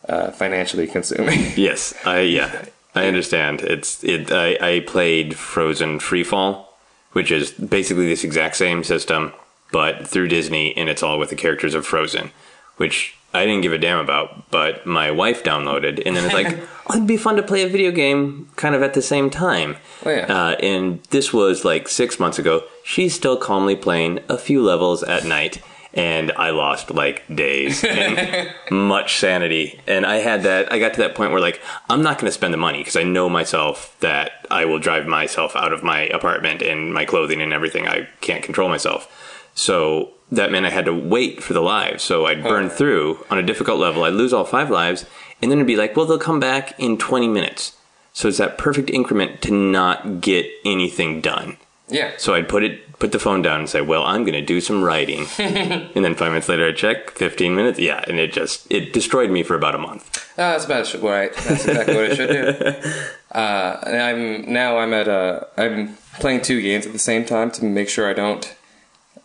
uh, 0.08 0.30
financially 0.30 0.86
consuming." 0.86 1.40
Yes, 1.56 1.92
I 2.06 2.20
yeah, 2.20 2.64
I 2.94 3.06
understand. 3.06 3.60
It's 3.62 4.02
it. 4.04 4.30
I, 4.32 4.56
I 4.60 4.80
played 4.80 5.34
Frozen 5.36 5.98
Free 6.00 6.24
Fall, 6.24 6.76
which 7.12 7.30
is 7.30 7.50
basically 7.50 8.06
this 8.06 8.24
exact 8.24 8.56
same 8.56 8.82
system, 8.84 9.32
but 9.72 10.06
through 10.06 10.28
Disney, 10.28 10.76
and 10.76 10.88
it's 10.88 11.02
all 11.02 11.18
with 11.18 11.30
the 11.30 11.36
characters 11.36 11.74
of 11.74 11.84
Frozen, 11.84 12.30
which 12.76 13.16
I 13.34 13.46
didn't 13.46 13.62
give 13.62 13.72
a 13.72 13.78
damn 13.78 13.98
about, 13.98 14.50
but 14.50 14.84
my 14.86 15.10
wife 15.10 15.42
downloaded, 15.42 16.02
and 16.04 16.14
then 16.14 16.24
it's 16.24 16.34
like, 16.34 16.58
oh, 16.86 16.94
it'd 16.94 17.06
be 17.06 17.16
fun 17.16 17.36
to 17.36 17.42
play 17.42 17.62
a 17.62 17.68
video 17.68 17.90
game 17.90 18.50
kind 18.56 18.74
of 18.74 18.82
at 18.82 18.94
the 18.94 19.02
same 19.02 19.30
time. 19.30 19.76
Oh, 20.04 20.10
yeah. 20.10 20.26
Uh, 20.26 20.50
and 20.56 21.02
this 21.04 21.32
was 21.32 21.64
like 21.64 21.88
six 21.88 22.20
months 22.20 22.38
ago. 22.38 22.64
She's 22.84 23.14
still 23.14 23.38
calmly 23.38 23.74
playing 23.74 24.20
a 24.28 24.36
few 24.36 24.62
levels 24.62 25.02
at 25.02 25.24
night. 25.24 25.62
And 25.94 26.32
I 26.32 26.50
lost 26.50 26.90
like 26.90 27.22
days 27.34 27.84
and 27.84 28.50
much 28.70 29.18
sanity. 29.18 29.78
And 29.86 30.06
I 30.06 30.16
had 30.16 30.42
that, 30.44 30.72
I 30.72 30.78
got 30.78 30.94
to 30.94 31.02
that 31.02 31.14
point 31.14 31.32
where 31.32 31.40
like, 31.40 31.60
I'm 31.90 32.02
not 32.02 32.16
going 32.16 32.28
to 32.28 32.32
spend 32.32 32.54
the 32.54 32.58
money 32.58 32.78
because 32.78 32.96
I 32.96 33.02
know 33.02 33.28
myself 33.28 33.94
that 34.00 34.46
I 34.50 34.64
will 34.64 34.78
drive 34.78 35.06
myself 35.06 35.54
out 35.54 35.70
of 35.70 35.82
my 35.82 36.04
apartment 36.04 36.62
and 36.62 36.94
my 36.94 37.04
clothing 37.04 37.42
and 37.42 37.52
everything. 37.52 37.88
I 37.88 38.08
can't 38.22 38.42
control 38.42 38.70
myself. 38.70 39.21
So 39.54 40.12
that 40.30 40.50
meant 40.50 40.66
I 40.66 40.70
had 40.70 40.86
to 40.86 40.94
wait 40.94 41.42
for 41.42 41.52
the 41.52 41.60
lives. 41.60 42.02
So 42.02 42.26
I'd 42.26 42.42
burn 42.42 42.70
through 42.70 43.24
on 43.30 43.38
a 43.38 43.42
difficult 43.42 43.78
level. 43.78 44.04
I'd 44.04 44.14
lose 44.14 44.32
all 44.32 44.44
five 44.44 44.70
lives. 44.70 45.04
And 45.40 45.50
then 45.50 45.58
it'd 45.58 45.66
be 45.66 45.76
like, 45.76 45.96
well, 45.96 46.06
they'll 46.06 46.18
come 46.18 46.40
back 46.40 46.78
in 46.78 46.96
20 46.96 47.28
minutes. 47.28 47.76
So 48.12 48.28
it's 48.28 48.38
that 48.38 48.58
perfect 48.58 48.90
increment 48.90 49.42
to 49.42 49.52
not 49.52 50.20
get 50.20 50.46
anything 50.64 51.20
done. 51.20 51.56
Yeah. 51.88 52.12
So 52.16 52.34
I'd 52.34 52.48
put 52.48 52.62
it, 52.62 52.98
put 52.98 53.12
the 53.12 53.18
phone 53.18 53.42
down 53.42 53.60
and 53.60 53.68
say, 53.68 53.80
well, 53.80 54.04
I'm 54.04 54.22
going 54.22 54.34
to 54.34 54.44
do 54.44 54.60
some 54.60 54.82
writing. 54.82 55.26
and 55.38 56.04
then 56.04 56.14
five 56.14 56.30
minutes 56.30 56.48
later, 56.48 56.68
I'd 56.68 56.76
check, 56.76 57.10
15 57.10 57.54
minutes. 57.54 57.78
Yeah. 57.78 58.04
And 58.06 58.18
it 58.18 58.32
just, 58.32 58.70
it 58.70 58.92
destroyed 58.92 59.30
me 59.30 59.42
for 59.42 59.54
about 59.54 59.74
a 59.74 59.78
month. 59.78 60.18
Uh, 60.38 60.56
that's 60.56 60.64
about 60.64 60.94
right. 61.02 61.34
That's 61.34 61.66
exactly 61.66 61.94
what 61.94 62.04
it 62.04 62.16
should 62.16 62.30
do. 62.30 62.90
Uh, 63.32 63.80
and 63.86 63.96
I'm 63.96 64.52
now 64.52 64.76
I'm 64.76 64.92
at 64.92 65.08
uh, 65.08 65.44
I'm 65.56 65.96
playing 66.20 66.42
two 66.42 66.60
games 66.60 66.84
at 66.84 66.92
the 66.92 66.98
same 66.98 67.24
time 67.24 67.50
to 67.52 67.64
make 67.64 67.88
sure 67.88 68.06
I 68.06 68.12
don't 68.12 68.54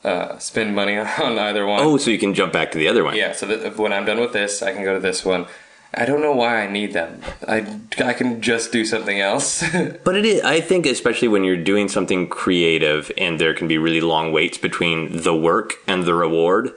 uh, 0.03 0.37
spend 0.39 0.75
money 0.75 0.97
on 1.27 1.37
either 1.39 1.65
one. 1.65 1.81
Oh, 1.81 1.97
so 1.97 2.11
you 2.11 2.19
can 2.19 2.33
jump 2.33 2.53
back 2.53 2.71
to 2.71 2.77
the 2.77 2.87
other 2.87 3.03
one. 3.03 3.15
yeah. 3.15 3.33
So 3.33 3.45
that 3.47 3.77
when 3.77 3.93
I'm 3.93 4.05
done 4.05 4.19
with 4.19 4.33
this, 4.33 4.61
I 4.61 4.73
can 4.73 4.83
go 4.83 4.93
to 4.93 4.99
this 4.99 5.23
one. 5.25 5.45
I 5.93 6.05
don't 6.05 6.21
know 6.21 6.33
why 6.33 6.61
I 6.63 6.67
need 6.69 6.91
them. 6.93 7.21
I 7.47 7.65
I 8.03 8.13
can 8.13 8.41
just 8.41 8.71
do 8.71 8.83
something 8.85 9.19
else. 9.19 9.63
But 10.03 10.15
it 10.17 10.25
is, 10.25 10.41
I 10.41 10.59
think, 10.61 10.85
especially 10.85 11.29
when 11.29 11.43
you're 11.45 11.63
doing 11.63 11.87
something 11.87 12.27
creative 12.27 13.11
and 13.17 13.39
there 13.39 13.53
can 13.53 13.67
be 13.67 13.77
really 13.77 14.01
long 14.01 14.31
waits 14.33 14.57
between 14.57 15.21
the 15.23 15.33
work 15.35 15.75
and 15.87 16.03
the 16.03 16.13
reward, 16.13 16.73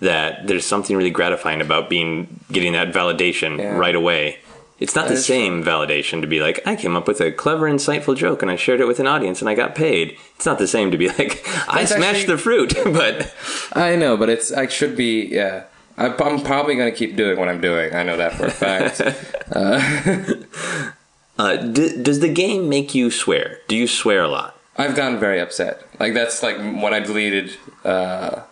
that 0.00 0.46
there's 0.48 0.66
something 0.66 0.96
really 0.96 1.10
gratifying 1.10 1.60
about 1.60 1.88
being 1.88 2.40
getting 2.52 2.72
that 2.72 2.92
validation 2.92 3.58
Yeah. 3.58 3.76
right 3.78 3.94
away. 3.94 4.38
It's 4.80 4.94
not 4.94 5.08
That 5.08 5.14
the 5.14 5.20
same 5.20 5.64
validation 5.64 6.20
to 6.20 6.28
be 6.28 6.40
like, 6.40 6.60
I 6.64 6.76
came 6.76 6.94
up 6.96 7.08
with 7.08 7.20
a 7.20 7.32
clever, 7.32 7.68
insightful 7.68 8.16
joke 8.16 8.42
and 8.42 8.50
I 8.50 8.54
shared 8.56 8.80
it 8.80 8.86
with 8.86 9.00
an 9.00 9.08
audience 9.08 9.40
and 9.40 9.48
I 9.50 9.54
got 9.54 9.74
paid. 9.74 10.16
It's 10.36 10.46
not 10.46 10.58
the 10.58 10.68
same 10.68 10.92
to 10.92 10.98
be 10.98 11.08
like, 11.08 11.42
I 11.68 11.80
That's 11.84 11.96
smashed 11.96 12.20
actually- 12.20 12.26
the 12.26 12.38
fruit, 12.38 12.74
but 12.84 13.34
I 13.72 13.96
know, 13.96 14.16
but 14.16 14.28
it's 14.28 14.52
I 14.52 14.68
should 14.68 14.96
be 14.96 15.26
yeah. 15.26 15.64
I, 15.96 16.06
I'm 16.22 16.40
probably 16.42 16.76
gonna 16.76 16.92
keep 16.92 17.16
doing 17.16 17.38
what 17.40 17.48
I'm 17.48 17.60
doing. 17.60 17.92
I 17.92 18.04
know 18.04 18.16
that 18.16 18.34
for 18.34 18.46
a 18.46 18.50
fact. 18.52 19.00
uh, 21.38 21.56
d- 21.56 22.02
does 22.02 22.20
the 22.20 22.32
game 22.32 22.68
make 22.68 22.94
you 22.94 23.10
swear? 23.10 23.58
Do 23.66 23.74
you 23.76 23.88
swear 23.88 24.22
a 24.22 24.28
lot? 24.28 24.56
I've 24.76 24.94
gotten 24.94 25.18
very 25.18 25.40
upset. 25.40 25.82
Like 25.98 26.14
that's 26.14 26.40
like 26.42 26.56
when 26.56 26.94
I 26.94 27.00
deleted. 27.00 27.56
Uh, 27.84 28.42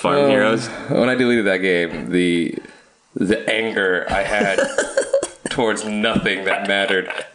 Farm 0.00 0.30
Heroes? 0.30 0.66
when 0.88 1.08
I 1.08 1.14
deleted 1.14 1.46
that 1.46 1.58
game, 1.58 2.10
the 2.10 2.54
the 3.14 3.48
anger 3.50 4.06
I 4.08 4.22
had 4.22 4.58
towards 5.50 5.84
nothing 5.84 6.44
that 6.44 6.68
mattered. 6.68 7.10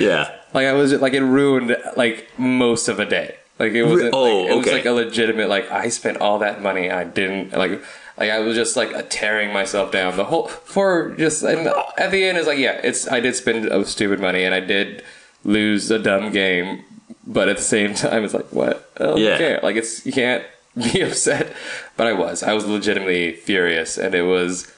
Yeah. 0.00 0.30
like 0.54 0.66
I 0.66 0.72
was 0.72 0.92
like 0.92 1.12
it 1.14 1.22
ruined 1.22 1.76
like 1.96 2.28
most 2.38 2.88
of 2.88 2.98
a 3.00 3.04
day. 3.04 3.36
Like 3.58 3.72
it 3.72 3.82
was 3.84 4.02
oh, 4.12 4.42
like, 4.42 4.50
it 4.50 4.56
was 4.56 4.66
like 4.66 4.84
a 4.86 4.92
legitimate 4.92 5.48
like 5.48 5.70
I 5.70 5.88
spent 5.88 6.18
all 6.18 6.38
that 6.40 6.62
money 6.62 6.90
I 6.90 7.02
didn't 7.04 7.52
like 7.52 7.82
like 8.16 8.30
I 8.30 8.38
was 8.38 8.54
just 8.56 8.76
like 8.76 9.10
tearing 9.10 9.52
myself 9.52 9.90
down 9.90 10.16
the 10.16 10.24
whole 10.24 10.46
for 10.48 11.10
just 11.18 11.42
and 11.42 11.66
at 11.96 12.10
the 12.12 12.24
end 12.24 12.38
it's 12.38 12.46
like 12.46 12.58
yeah 12.58 12.80
it's 12.84 13.08
I 13.08 13.18
did 13.18 13.34
spend 13.34 13.66
a 13.66 13.84
stupid 13.84 14.20
money 14.20 14.44
and 14.44 14.54
I 14.54 14.60
did 14.60 15.02
lose 15.44 15.90
a 15.90 15.98
dumb 15.98 16.30
game 16.30 16.84
but 17.26 17.48
at 17.48 17.56
the 17.56 17.62
same 17.62 17.94
time 18.04 18.24
it's 18.24 18.34
like 18.34 18.52
what 18.52 18.90
I 18.96 19.04
don't 19.04 19.18
Yeah. 19.18 19.38
care 19.38 19.60
like 19.64 19.74
it's 19.74 20.06
you 20.06 20.12
can't 20.12 20.44
be 20.76 21.00
upset 21.00 21.52
but 21.96 22.06
I 22.06 22.12
was 22.12 22.44
I 22.44 22.52
was 22.52 22.64
legitimately 22.64 23.32
furious 23.32 23.98
and 23.98 24.14
it 24.14 24.22
was 24.22 24.72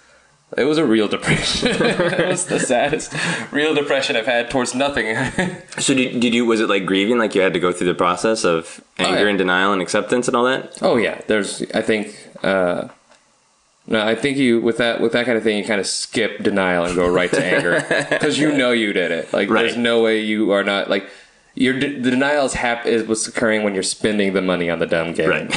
it 0.57 0.65
was 0.65 0.79
a 0.79 0.85
real 0.85 1.09
depression. 1.09 1.69
it 1.81 2.29
was 2.29 2.47
the 2.47 2.59
saddest 2.59 3.15
real 3.53 3.75
depression 3.75 4.17
I've 4.17 4.27
had 4.27 4.51
towards 4.51 4.75
nothing. 4.75 5.17
So 5.79 5.95
did, 5.95 6.21
did 6.21 6.35
you, 6.35 6.45
was 6.45 6.61
it 6.61 6.69
like 6.69 6.85
grieving? 6.85 7.17
Like 7.17 7.35
you 7.35 7.41
had 7.41 7.55
to 7.55 7.61
go 7.61 7.73
through 7.73 7.87
the 7.87 7.95
process 7.95 8.45
of 8.45 8.83
anger 8.99 9.23
yeah. 9.23 9.29
and 9.29 9.39
denial 9.39 9.73
and 9.73 9.81
acceptance 9.81 10.29
and 10.29 10.37
all 10.37 10.45
that? 10.45 10.77
Oh 10.83 10.97
yeah, 10.97 11.21
there's. 11.27 11.63
I 11.73 11.81
think. 11.81 12.15
Uh, 12.43 12.89
no, 13.87 14.07
I 14.07 14.15
think 14.15 14.37
you 14.37 14.61
with 14.61 14.77
that 14.77 15.01
with 15.01 15.13
that 15.13 15.25
kind 15.25 15.39
of 15.39 15.45
thing, 15.45 15.57
you 15.57 15.65
kind 15.65 15.81
of 15.81 15.87
skip 15.87 16.43
denial 16.43 16.85
and 16.85 16.95
go 16.95 17.09
right 17.09 17.31
to 17.31 17.43
anger 17.43 17.85
because 18.11 18.39
you 18.39 18.53
know 18.53 18.73
you 18.73 18.93
did 18.93 19.11
it. 19.11 19.33
Like 19.33 19.49
there's 19.49 19.77
no 19.77 20.03
way 20.03 20.21
you 20.21 20.51
are 20.51 20.65
not 20.65 20.91
like. 20.91 21.09
Your 21.55 21.79
de- 21.79 21.99
the 21.99 22.11
denial 22.11 22.47
is 22.47 22.55
hap- 22.55 22.87
is 22.87 23.09
what's 23.09 23.27
occurring 23.27 23.65
when 23.65 23.75
you're 23.75 23.83
spending 23.83 24.35
the 24.35 24.43
money 24.43 24.71
on 24.71 24.79
the 24.79 24.87
dumb 24.87 25.13
game. 25.15 25.31
Right. 25.31 25.51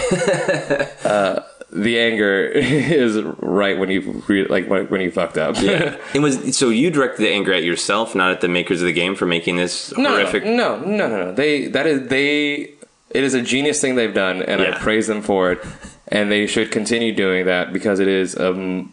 The 1.75 1.99
anger 1.99 2.45
is 2.53 3.19
right 3.39 3.77
when 3.79 3.89
you 3.89 4.23
re- 4.27 4.45
like 4.45 4.67
when, 4.69 4.85
when 4.87 5.01
you 5.01 5.09
fucked 5.11 5.37
up. 5.37 5.55
Yeah. 5.59 5.97
It 6.13 6.19
was 6.19 6.55
so 6.55 6.69
you 6.69 6.91
directed 6.91 7.23
the 7.23 7.29
anger 7.29 7.51
at 7.53 7.63
yourself, 7.63 8.13
not 8.15 8.31
at 8.31 8.41
the 8.41 8.47
makers 8.47 8.81
of 8.81 8.85
the 8.85 8.93
game 8.93 9.15
for 9.15 9.25
making 9.25 9.55
this 9.57 9.91
no, 9.97 10.09
horrific. 10.11 10.45
no, 10.45 10.77
no, 10.79 11.07
no, 11.07 11.25
no. 11.25 11.31
They 11.33 11.67
that 11.67 11.87
is 11.87 12.07
they. 12.09 12.73
It 13.09 13.23
is 13.23 13.33
a 13.35 13.41
genius 13.43 13.79
thing 13.79 13.93
they've 13.95 14.13
done, 14.13 14.41
and 14.41 14.59
I 14.61 14.77
praise 14.79 15.05
them 15.07 15.21
for 15.21 15.51
it. 15.51 15.59
And 16.07 16.31
they 16.31 16.47
should 16.47 16.71
continue 16.71 17.13
doing 17.13 17.45
that 17.45 17.71
because 17.73 17.99
it 17.99 18.07
is 18.07 18.37
um 18.39 18.89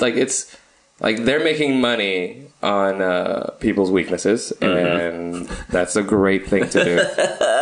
like 0.00 0.14
it's 0.16 0.56
like 1.00 1.24
they're 1.24 1.42
making 1.44 1.80
money 1.80 2.42
on 2.62 3.02
uh, 3.02 3.50
people's 3.60 3.90
weaknesses, 3.90 4.52
Mm-hmm. 4.60 4.96
and 4.98 5.46
that's 5.68 5.94
a 5.94 6.02
great 6.02 6.46
thing 6.48 6.68
to 6.70 6.84
do. 6.84 6.96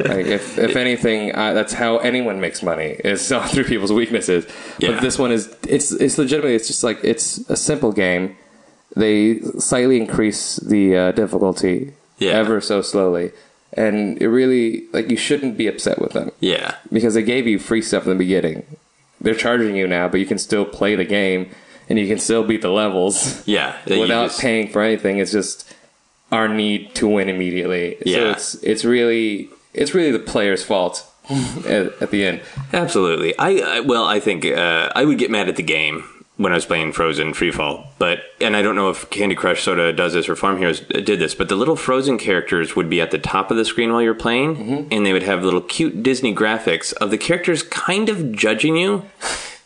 like 0.00 0.26
if 0.26 0.58
if 0.58 0.76
anything, 0.76 1.34
uh, 1.34 1.52
that's 1.52 1.72
how 1.72 1.98
anyone 1.98 2.40
makes 2.40 2.62
money 2.62 2.96
is 3.04 3.26
through 3.50 3.64
people's 3.64 3.92
weaknesses. 3.92 4.46
Yeah. 4.78 4.92
But 4.92 5.00
this 5.02 5.18
one 5.18 5.32
is 5.32 5.54
it's 5.68 5.92
it's 5.92 6.18
legitimately 6.18 6.54
it's 6.54 6.66
just 6.68 6.82
like 6.84 6.98
it's 7.02 7.38
a 7.50 7.56
simple 7.56 7.92
game. 7.92 8.36
They 8.96 9.40
slightly 9.58 9.96
increase 9.96 10.56
the 10.56 10.96
uh, 10.96 11.12
difficulty 11.12 11.92
Yeah. 12.18 12.32
ever 12.32 12.60
so 12.60 12.82
slowly, 12.82 13.30
and 13.74 14.20
it 14.20 14.28
really 14.28 14.86
like 14.92 15.10
you 15.10 15.16
shouldn't 15.16 15.56
be 15.56 15.68
upset 15.68 16.00
with 16.00 16.12
them 16.12 16.32
Yeah. 16.40 16.74
because 16.92 17.14
they 17.14 17.22
gave 17.22 17.46
you 17.46 17.58
free 17.58 17.82
stuff 17.82 18.04
in 18.04 18.10
the 18.10 18.16
beginning. 18.16 18.64
They're 19.20 19.34
charging 19.34 19.76
you 19.76 19.86
now, 19.86 20.08
but 20.08 20.18
you 20.18 20.26
can 20.26 20.38
still 20.38 20.64
play 20.64 20.96
the 20.96 21.04
game 21.04 21.50
and 21.88 21.98
you 21.98 22.06
can 22.08 22.18
still 22.18 22.42
beat 22.42 22.62
the 22.62 22.70
levels 22.70 23.42
Yeah. 23.46 23.76
without 23.86 24.28
just- 24.28 24.40
paying 24.40 24.68
for 24.68 24.82
anything. 24.82 25.18
It's 25.18 25.32
just 25.32 25.72
our 26.32 26.48
need 26.48 26.94
to 26.96 27.06
win 27.06 27.28
immediately. 27.28 27.96
So 28.04 28.10
Yeah. 28.10 28.30
it's 28.32 28.54
it's 28.62 28.84
really 28.84 29.50
it's 29.74 29.94
really 29.94 30.10
the 30.10 30.18
player's 30.18 30.62
fault 30.64 31.06
at, 31.66 32.00
at 32.02 32.10
the 32.10 32.24
end. 32.24 32.40
Absolutely. 32.72 33.36
I, 33.38 33.50
I 33.76 33.80
well, 33.80 34.04
I 34.04 34.20
think 34.20 34.44
uh, 34.44 34.90
I 34.94 35.04
would 35.04 35.18
get 35.18 35.30
mad 35.30 35.48
at 35.48 35.56
the 35.56 35.62
game 35.62 36.04
when 36.36 36.52
I 36.52 36.54
was 36.54 36.64
playing 36.64 36.92
Frozen 36.92 37.34
Freefall, 37.34 37.86
but 37.98 38.20
and 38.40 38.56
I 38.56 38.62
don't 38.62 38.74
know 38.74 38.88
if 38.88 39.10
Candy 39.10 39.34
Crush 39.34 39.62
Soda 39.62 39.92
does 39.92 40.14
this 40.14 40.26
or 40.28 40.34
Farm 40.36 40.56
Heroes 40.56 40.80
did 40.80 41.18
this, 41.20 41.34
but 41.34 41.50
the 41.50 41.54
little 41.56 41.76
Frozen 41.76 42.16
characters 42.16 42.74
would 42.74 42.88
be 42.88 43.00
at 43.00 43.10
the 43.10 43.18
top 43.18 43.50
of 43.50 43.58
the 43.58 43.64
screen 43.66 43.92
while 43.92 44.00
you're 44.00 44.14
playing, 44.14 44.56
Mm-hmm. 44.56 44.88
and 44.90 45.04
they 45.04 45.12
would 45.12 45.22
have 45.22 45.44
little 45.44 45.60
cute 45.60 46.02
Disney 46.02 46.34
graphics 46.34 46.94
of 46.94 47.10
the 47.10 47.18
characters 47.18 47.62
kind 47.62 48.08
of 48.08 48.32
judging 48.32 48.76
you. 48.76 49.04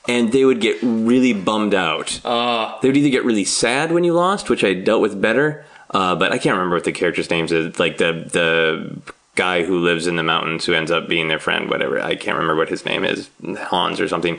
And 0.07 0.33
they 0.33 0.45
would 0.45 0.61
get 0.61 0.77
really 0.83 1.33
bummed 1.33 1.73
out. 1.75 2.21
Ah. 2.27 2.79
they 2.83 2.89
would 2.89 2.97
either 2.99 3.09
get 3.09 3.25
really 3.25 3.45
sad 3.47 3.91
when 3.91 4.05
you 4.05 4.13
lost, 4.13 4.51
which 4.51 4.63
I 4.63 4.75
dealt 4.75 5.01
with 5.01 5.19
better, 5.19 5.65
uh, 5.93 6.15
but 6.17 6.31
I 6.31 6.37
can't 6.37 6.57
remember 6.57 6.77
what 6.77 6.85
the 6.85 6.93
character's 6.93 7.31
names 7.31 7.53
is. 7.53 7.79
Like 7.79 7.97
the 7.97 8.13
the 8.31 9.01
guy 9.35 9.65
who 9.65 9.79
lives 9.79 10.07
in 10.07 10.17
the 10.17 10.23
mountains 10.23 10.65
who 10.65 10.73
ends 10.75 10.91
up 10.91 11.09
being 11.09 11.29
their 11.29 11.39
friend, 11.39 11.69
whatever. 11.69 12.01
I 12.01 12.15
can't 12.15 12.37
remember 12.37 12.57
what 12.57 12.69
his 12.69 12.85
name 12.85 13.05
is, 13.05 13.29
Hans 13.59 14.01
or 14.01 14.09
something. 14.09 14.39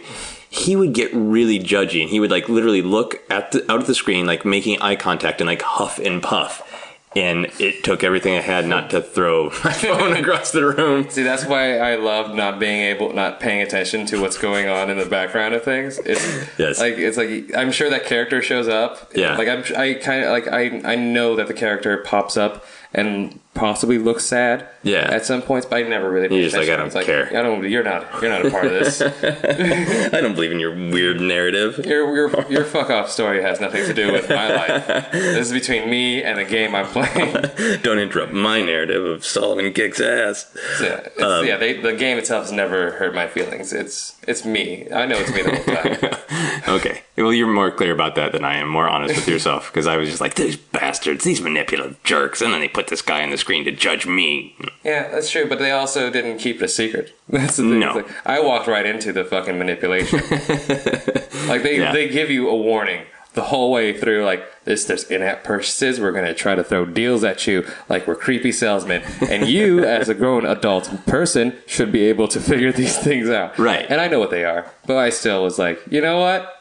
He 0.50 0.76
would 0.76 0.94
get 0.94 1.12
really 1.14 1.60
judgy, 1.60 2.02
and 2.02 2.10
he 2.10 2.20
would 2.20 2.32
like 2.32 2.48
literally 2.48 2.82
look 2.82 3.22
at 3.30 3.52
the, 3.52 3.70
out 3.72 3.82
of 3.82 3.88
the 3.88 3.96
screen, 3.96 4.26
like 4.26 4.46
making 4.46 4.82
eye 4.82 4.96
contact 4.96 5.42
and 5.42 5.48
like 5.48 5.62
huff 5.62 6.00
and 6.00 6.24
puff. 6.24 6.72
And 7.18 7.46
it 7.62 7.82
took 7.86 8.04
everything 8.04 8.36
I 8.38 8.42
had 8.42 8.66
not 8.68 8.90
to 8.90 9.02
throw 9.02 9.46
my 9.64 9.72
phone 9.72 10.14
across 10.18 10.52
the 10.52 10.66
room. 10.66 11.10
See, 11.10 11.24
that's 11.24 11.46
why 11.46 11.78
I 11.78 11.96
love 11.96 12.36
not 12.36 12.60
being 12.60 12.82
able, 12.82 13.14
not 13.14 13.40
paying 13.40 13.62
attention 13.62 14.06
to 14.08 14.20
what's 14.22 14.38
going 14.38 14.68
on 14.68 14.90
in 14.90 14.98
the 14.98 15.06
background 15.06 15.54
of 15.56 15.64
things. 15.64 15.98
It's 16.00 16.22
Yes. 16.60 16.78
like 16.80 16.96
it's 16.98 17.16
like 17.16 17.56
I'm 17.56 17.72
sure 17.72 17.90
that 17.90 18.06
character 18.06 18.42
shows 18.42 18.68
up. 18.68 19.12
Yeah. 19.16 19.38
Like 19.38 19.48
I'm, 19.48 19.64
I 19.78 19.94
kind 19.94 20.26
of 20.26 20.32
like 20.32 20.48
I 20.50 20.82
I 20.92 20.96
know 20.96 21.38
that 21.38 21.48
the 21.48 21.54
character 21.54 21.98
pops 22.00 22.36
up 22.36 22.66
and 22.94 23.40
possibly 23.56 23.98
look 23.98 24.20
sad. 24.20 24.68
Yeah. 24.84 25.10
At 25.12 25.26
some 25.26 25.42
points, 25.42 25.66
but 25.66 25.78
I 25.78 25.82
never 25.90 26.12
really. 26.12 26.34
You're 26.36 26.44
just 26.44 26.56
like, 26.56 26.70
I 26.70 26.76
don't 26.76 26.94
care. 27.06 27.28
I 27.30 27.42
don't. 27.42 27.68
You're 27.68 27.84
not. 27.84 28.22
You're 28.22 28.30
not 28.30 28.46
a 28.46 28.52
part 28.52 28.66
of 28.68 28.72
this. 28.74 29.02
I 30.14 30.22
don't 30.22 30.36
believe 30.36 30.52
in 30.52 30.60
your 30.60 30.76
weird 30.76 31.20
narrative. 31.20 31.84
your 31.86 32.14
your 32.16 32.52
your 32.52 32.64
fuck 32.66 32.92
off 32.92 33.10
story 33.10 33.42
has 33.42 33.60
nothing 33.60 33.84
to 33.86 33.94
do 33.94 34.12
with 34.12 34.30
my 34.30 34.54
life. 34.54 34.88
This 35.12 35.48
is 35.48 35.54
between 35.54 35.90
me 35.90 36.22
and 36.22 36.38
the 36.38 36.46
game 36.46 36.76
I'm 36.76 36.86
playing. 36.86 37.34
Don't 37.82 37.98
interrupt 38.00 38.32
my 38.34 38.62
narrative 38.62 39.04
of 39.04 39.26
Solomon 39.26 39.74
kicks 39.74 40.00
ass. 40.00 40.56
Yeah, 40.82 41.08
Um, 41.26 41.46
yeah. 41.48 41.58
They, 41.58 41.82
the 41.82 41.94
game 41.94 42.18
itself 42.18 42.44
has 42.44 42.52
never 42.52 42.92
hurt 42.92 43.16
my 43.16 43.28
feelings. 43.28 43.74
It's 43.74 44.16
it's 44.28 44.46
me. 44.46 44.88
I 44.92 45.06
know 45.08 45.18
it's 45.18 45.32
me 45.34 45.42
the 45.42 45.56
whole 45.56 45.76
time. 45.76 46.20
Okay. 46.68 47.04
Well, 47.16 47.32
you're 47.32 47.48
more 47.48 47.70
clear 47.70 47.94
about 47.94 48.16
that 48.16 48.32
than 48.32 48.44
I 48.44 48.56
am. 48.58 48.68
More 48.68 48.90
honest 48.90 49.16
with 49.16 49.28
yourself, 49.28 49.72
because 49.72 49.86
I 49.86 49.98
was 49.98 50.10
just 50.10 50.20
like, 50.20 50.34
these 50.34 50.58
bastards, 50.58 51.24
these 51.24 51.40
manipulative 51.40 52.02
jerks, 52.04 52.42
and 52.42 52.52
then 52.52 52.60
they 52.60 52.68
put 52.68 52.88
this 52.88 53.04
guy 53.04 53.22
in 53.22 53.30
the 53.30 53.38
screen 53.46 53.64
to 53.66 53.72
judge 53.72 54.08
me. 54.08 54.56
Yeah, 54.84 55.08
that's 55.12 55.30
true, 55.30 55.48
but 55.48 55.60
they 55.60 55.70
also 55.70 56.10
didn't 56.10 56.40
keep 56.40 56.56
it 56.58 56.64
a 56.64 56.68
secret. 56.68 57.16
That's 57.30 57.58
the 57.58 57.64
thing. 57.64 57.80
No. 57.80 57.94
Like, 57.98 58.08
I 58.26 58.40
walked 58.40 58.66
right 58.68 58.88
into 58.88 59.14
the 59.14 59.24
fucking 59.24 59.60
manipulation. 59.60 60.20
like 61.48 61.62
they 61.62 61.78
Yeah. 61.80 61.94
they 61.94 62.10
give 62.10 62.32
you 62.32 62.50
a 62.50 62.56
warning 62.56 63.06
the 63.34 63.44
whole 63.44 63.72
way 63.72 63.96
through. 63.96 64.26
Like 64.26 64.44
this, 64.64 64.86
there's 64.86 65.04
in-app 65.12 65.44
purchases. 65.44 66.00
We're 66.00 66.12
gonna 66.12 66.34
try 66.34 66.56
to 66.56 66.64
throw 66.64 66.86
deals 66.86 67.24
at 67.24 67.46
you, 67.46 67.68
like 67.88 68.08
we're 68.08 68.16
creepy 68.16 68.52
salesmen. 68.52 69.04
And 69.30 69.48
you, 69.48 69.86
as 69.98 70.10
a 70.10 70.16
grown 70.16 70.44
adult 70.44 70.90
person, 71.06 71.56
should 71.68 71.92
be 71.92 72.06
able 72.06 72.28
to 72.30 72.40
figure 72.40 72.72
these 72.72 72.98
things 72.98 73.30
out. 73.30 73.60
Right. 73.60 73.86
And 73.90 74.02
I 74.02 74.08
know 74.08 74.20
what 74.20 74.32
they 74.32 74.44
are, 74.44 74.72
but 74.88 74.98
I 74.98 75.12
still 75.12 75.44
was 75.44 75.60
like, 75.60 75.80
you 75.92 76.02
know 76.02 76.20
what? 76.20 76.52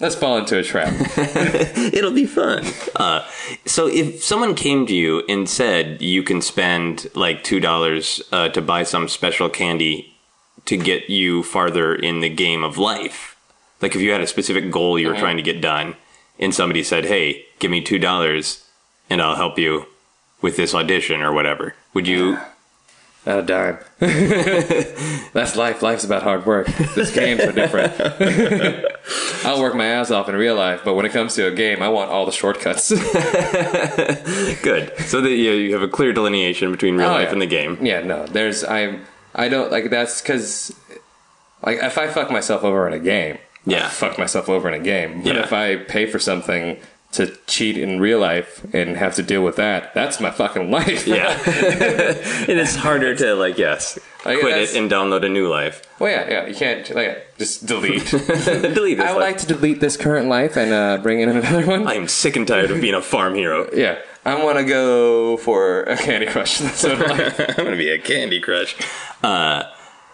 Let's 0.00 0.14
fall 0.14 0.38
into 0.38 0.58
a 0.58 0.62
trap. 0.62 0.94
It'll 1.76 2.10
be 2.10 2.24
fun. 2.24 2.64
Uh, 2.96 3.26
so 3.66 3.86
if 3.86 4.24
someone 4.24 4.54
came 4.54 4.86
to 4.86 4.94
you 4.94 5.22
and 5.28 5.46
said 5.46 6.00
you 6.00 6.22
can 6.22 6.40
spend 6.40 7.10
like 7.14 7.44
two 7.44 7.60
dollars 7.60 8.22
uh, 8.32 8.48
to 8.48 8.62
buy 8.62 8.82
some 8.82 9.08
special 9.08 9.50
candy 9.50 10.16
to 10.64 10.78
get 10.78 11.10
you 11.10 11.42
farther 11.42 11.94
in 11.94 12.20
the 12.20 12.30
game 12.30 12.64
of 12.64 12.78
life, 12.78 13.36
like 13.82 13.94
if 13.94 14.00
you 14.00 14.10
had 14.10 14.22
a 14.22 14.26
specific 14.26 14.70
goal 14.70 14.98
you 14.98 15.08
were 15.08 15.16
trying 15.16 15.36
to 15.36 15.42
get 15.42 15.60
done, 15.60 15.96
and 16.38 16.54
somebody 16.54 16.82
said, 16.82 17.04
"Hey, 17.04 17.44
give 17.58 17.70
me 17.70 17.82
two 17.82 17.98
dollars, 17.98 18.64
and 19.10 19.20
I'll 19.20 19.36
help 19.36 19.58
you 19.58 19.86
with 20.40 20.56
this 20.56 20.74
audition 20.74 21.20
or 21.20 21.32
whatever," 21.32 21.74
would 21.92 22.08
you? 22.08 22.38
Not 23.26 23.38
a 23.40 23.42
dime. 23.42 23.78
That's 25.34 25.54
life. 25.54 25.82
Life's 25.82 26.04
about 26.04 26.22
hard 26.22 26.46
work. 26.46 26.68
This 26.94 27.14
games 27.14 27.40
are 27.42 27.52
different. 27.52 27.92
I'll 29.44 29.60
work 29.60 29.74
my 29.74 29.84
ass 29.86 30.10
off 30.10 30.28
in 30.30 30.34
real 30.34 30.54
life, 30.56 30.80
but 30.84 30.94
when 30.94 31.04
it 31.04 31.12
comes 31.12 31.34
to 31.34 31.46
a 31.46 31.50
game, 31.50 31.82
I 31.82 31.88
want 31.90 32.10
all 32.10 32.24
the 32.24 32.32
shortcuts. 32.32 32.88
Good. 34.62 34.92
So 35.00 35.20
that 35.20 35.30
you, 35.30 35.52
you 35.52 35.72
have 35.74 35.82
a 35.82 35.88
clear 35.88 36.12
delineation 36.12 36.70
between 36.72 36.96
real 36.96 37.08
Oh, 37.08 37.12
life 37.12 37.26
yeah. 37.28 37.32
and 37.32 37.42
the 37.42 37.46
game. 37.46 37.78
yeah, 37.84 38.00
no, 38.00 38.26
there's 38.26 38.64
I'm 38.64 39.04
I 39.34 39.48
don't 39.48 39.70
like 39.70 39.90
that's 39.90 40.20
because 40.22 40.74
like 41.62 41.78
if 41.82 41.98
I 41.98 42.08
fuck 42.08 42.30
myself 42.30 42.64
over 42.64 42.86
in 42.86 42.92
a 42.94 42.98
game, 42.98 43.38
Yeah. 43.66 43.86
I 43.86 43.88
fuck 43.90 44.18
myself 44.18 44.48
over 44.48 44.66
in 44.68 44.74
a 44.80 44.82
game. 44.84 45.22
But 45.22 45.34
Yeah. 45.36 45.42
if 45.42 45.52
I 45.52 45.76
pay 45.76 46.06
for 46.06 46.18
something 46.18 46.78
to 47.12 47.26
cheat 47.48 47.76
in 47.76 47.98
real 48.00 48.20
life 48.20 48.64
and 48.72 48.96
have 48.96 49.16
to 49.16 49.22
deal 49.22 49.42
with 49.42 49.56
that, 49.56 49.92
that's 49.94 50.20
my 50.20 50.30
fucking 50.30 50.70
life. 50.70 51.06
Yeah. 51.08 51.30
and 52.48 52.58
it's 52.60 52.76
harder 52.76 53.16
to 53.16 53.34
like 53.34 53.58
yes, 53.58 53.98
Like, 54.24 54.38
quit 54.40 54.56
it 54.58 54.76
and 54.76 54.88
download 54.90 55.24
a 55.24 55.28
new 55.28 55.48
life. 55.48 55.82
well, 55.98 56.10
yeah, 56.10 56.30
yeah. 56.30 56.46
You 56.46 56.54
can't 56.54 56.88
like 56.94 57.36
just 57.36 57.66
delete. 57.66 58.06
Delete 58.10 58.98
this 58.98 59.06
I 59.06 59.12
would 59.12 59.20
life. 59.20 59.32
like 59.32 59.38
to 59.38 59.46
delete 59.46 59.80
this 59.80 59.96
current 59.96 60.28
life 60.28 60.56
and 60.56 60.72
uh, 60.72 60.98
bring 61.02 61.20
in 61.20 61.28
another 61.30 61.66
one. 61.66 61.86
I 61.88 61.94
am 61.94 62.06
sick 62.06 62.36
and 62.36 62.46
tired 62.46 62.70
of 62.70 62.80
being 62.80 62.94
a 62.94 63.02
farm 63.02 63.34
hero. 63.34 63.68
Yeah, 63.74 63.98
I 64.24 64.42
want 64.44 64.58
to 64.58 64.64
go 64.64 65.36
for 65.38 65.82
a 65.84 65.96
Candy 65.96 66.26
Crush. 66.26 66.58
That's 66.58 66.82
what 66.84 66.92
I 67.02 67.06
like. 67.28 67.58
I'm 67.58 67.64
gonna 67.64 67.76
be 67.76 67.88
a 67.90 67.98
Candy 67.98 68.40
Crush. 68.40 68.76
Uh, 69.24 69.64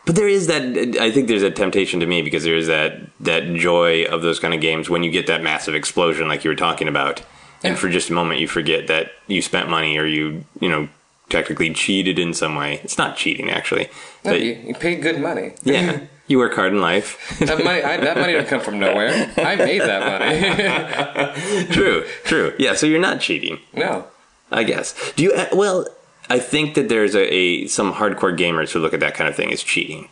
but 0.06 0.14
there 0.14 0.28
is 0.28 0.46
that. 0.46 0.62
I 0.98 1.10
think 1.10 1.28
there's 1.28 1.42
a 1.42 1.50
temptation 1.50 2.00
to 2.00 2.06
me 2.06 2.22
because 2.22 2.44
there 2.44 2.56
is 2.56 2.66
that 2.68 3.00
that 3.20 3.52
joy 3.54 4.04
of 4.04 4.22
those 4.22 4.38
kind 4.40 4.54
of 4.54 4.60
games 4.60 4.88
when 4.88 5.02
you 5.02 5.10
get 5.10 5.26
that 5.26 5.42
massive 5.42 5.74
explosion, 5.74 6.26
like 6.28 6.44
you 6.44 6.50
were 6.50 6.56
talking 6.56 6.88
about, 6.88 7.20
and 7.62 7.74
Yeah. 7.74 7.80
for 7.80 7.88
just 7.90 8.08
a 8.10 8.12
moment 8.14 8.40
you 8.40 8.48
forget 8.48 8.86
that 8.86 9.12
you 9.26 9.42
spent 9.42 9.68
money 9.68 9.98
or 9.98 10.06
you 10.06 10.44
you 10.60 10.68
know 10.68 10.88
technically 11.28 11.72
cheated 11.74 12.18
in 12.18 12.32
some 12.32 12.54
way. 12.54 12.80
It's 12.84 12.96
not 12.98 13.16
cheating 13.16 13.50
actually. 13.50 13.88
No, 14.24 14.30
But, 14.32 14.40
you, 14.40 14.52
you 14.68 14.74
paid 14.74 15.02
good 15.02 15.20
money. 15.20 15.52
yeah, 15.64 16.00
you 16.28 16.38
work 16.38 16.54
hard 16.54 16.72
in 16.72 16.80
life. 16.80 17.36
That 17.40 17.62
money, 17.64 17.82
I, 17.82 17.96
that 17.98 18.16
money 18.16 18.32
didn't 18.32 18.46
come 18.48 18.60
from 18.60 18.78
nowhere. 18.78 19.10
I 19.36 19.56
made 19.56 19.80
that 19.82 20.02
money. 20.06 21.66
true, 21.72 22.04
true. 22.24 22.54
Yeah, 22.58 22.74
so 22.74 22.86
you're 22.86 23.00
not 23.00 23.20
cheating. 23.20 23.58
no, 23.74 24.06
I 24.52 24.62
guess. 24.62 24.94
Do 25.16 25.22
you? 25.24 25.32
uh, 25.32 25.46
Well, 25.52 25.88
I 26.28 26.38
think 26.38 26.74
that 26.74 26.88
there's 26.88 27.14
a, 27.14 27.32
a 27.32 27.66
some 27.68 27.94
hardcore 27.94 28.36
gamers 28.36 28.72
who 28.72 28.80
look 28.80 28.94
at 28.94 29.00
that 29.00 29.14
kind 29.14 29.28
of 29.28 29.36
thing 29.36 29.52
as 29.52 29.62
cheating. 29.62 30.08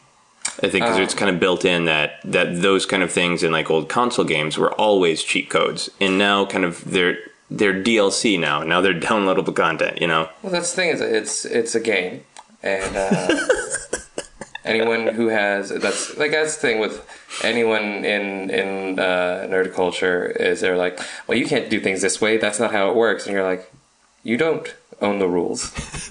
I 0.62 0.68
think 0.68 0.84
because 0.84 0.98
Oh. 0.98 1.02
it's 1.02 1.14
kind 1.14 1.30
of 1.30 1.40
built 1.40 1.64
in 1.64 1.86
that 1.86 2.20
that 2.24 2.62
those 2.62 2.86
kind 2.86 3.02
of 3.02 3.10
things 3.10 3.42
in 3.42 3.50
like 3.52 3.70
old 3.70 3.88
console 3.88 4.24
games 4.24 4.56
were 4.58 4.72
always 4.74 5.22
cheat 5.22 5.50
codes, 5.50 5.90
and 6.00 6.16
now 6.18 6.44
kind 6.46 6.64
of 6.64 6.84
they're 6.90 7.18
they're 7.50 7.74
DLC 7.74 8.38
now. 8.38 8.62
Now 8.62 8.80
they're 8.80 8.94
downloadable 9.08 9.54
content. 9.56 10.00
You 10.00 10.06
know. 10.06 10.28
well, 10.42 10.52
that's 10.52 10.70
the 10.70 10.76
thing 10.76 10.88
is 10.90 11.00
it's 11.00 11.44
it's 11.44 11.74
a 11.74 11.80
game, 11.80 12.22
and 12.62 12.96
uh, 12.96 13.46
anyone 14.64 15.08
who 15.08 15.28
has 15.28 15.70
that's 15.70 16.16
like 16.16 16.30
that's 16.30 16.54
the 16.56 16.60
thing 16.60 16.78
with 16.78 17.04
anyone 17.42 18.04
in 18.04 18.50
in 18.50 18.98
uh, 18.98 19.46
nerd 19.50 19.74
culture 19.74 20.26
is 20.26 20.60
they're 20.60 20.76
like, 20.76 21.00
well, 21.26 21.36
you 21.36 21.46
can't 21.46 21.68
do 21.68 21.80
things 21.80 22.00
this 22.02 22.20
way. 22.20 22.36
That's 22.36 22.60
not 22.60 22.70
how 22.72 22.90
it 22.90 22.96
works, 22.96 23.26
and 23.26 23.34
you're 23.34 23.44
like, 23.44 23.70
you 24.24 24.36
don't 24.36 24.74
own 25.00 25.18
the 25.20 25.28
rules. 25.28 25.70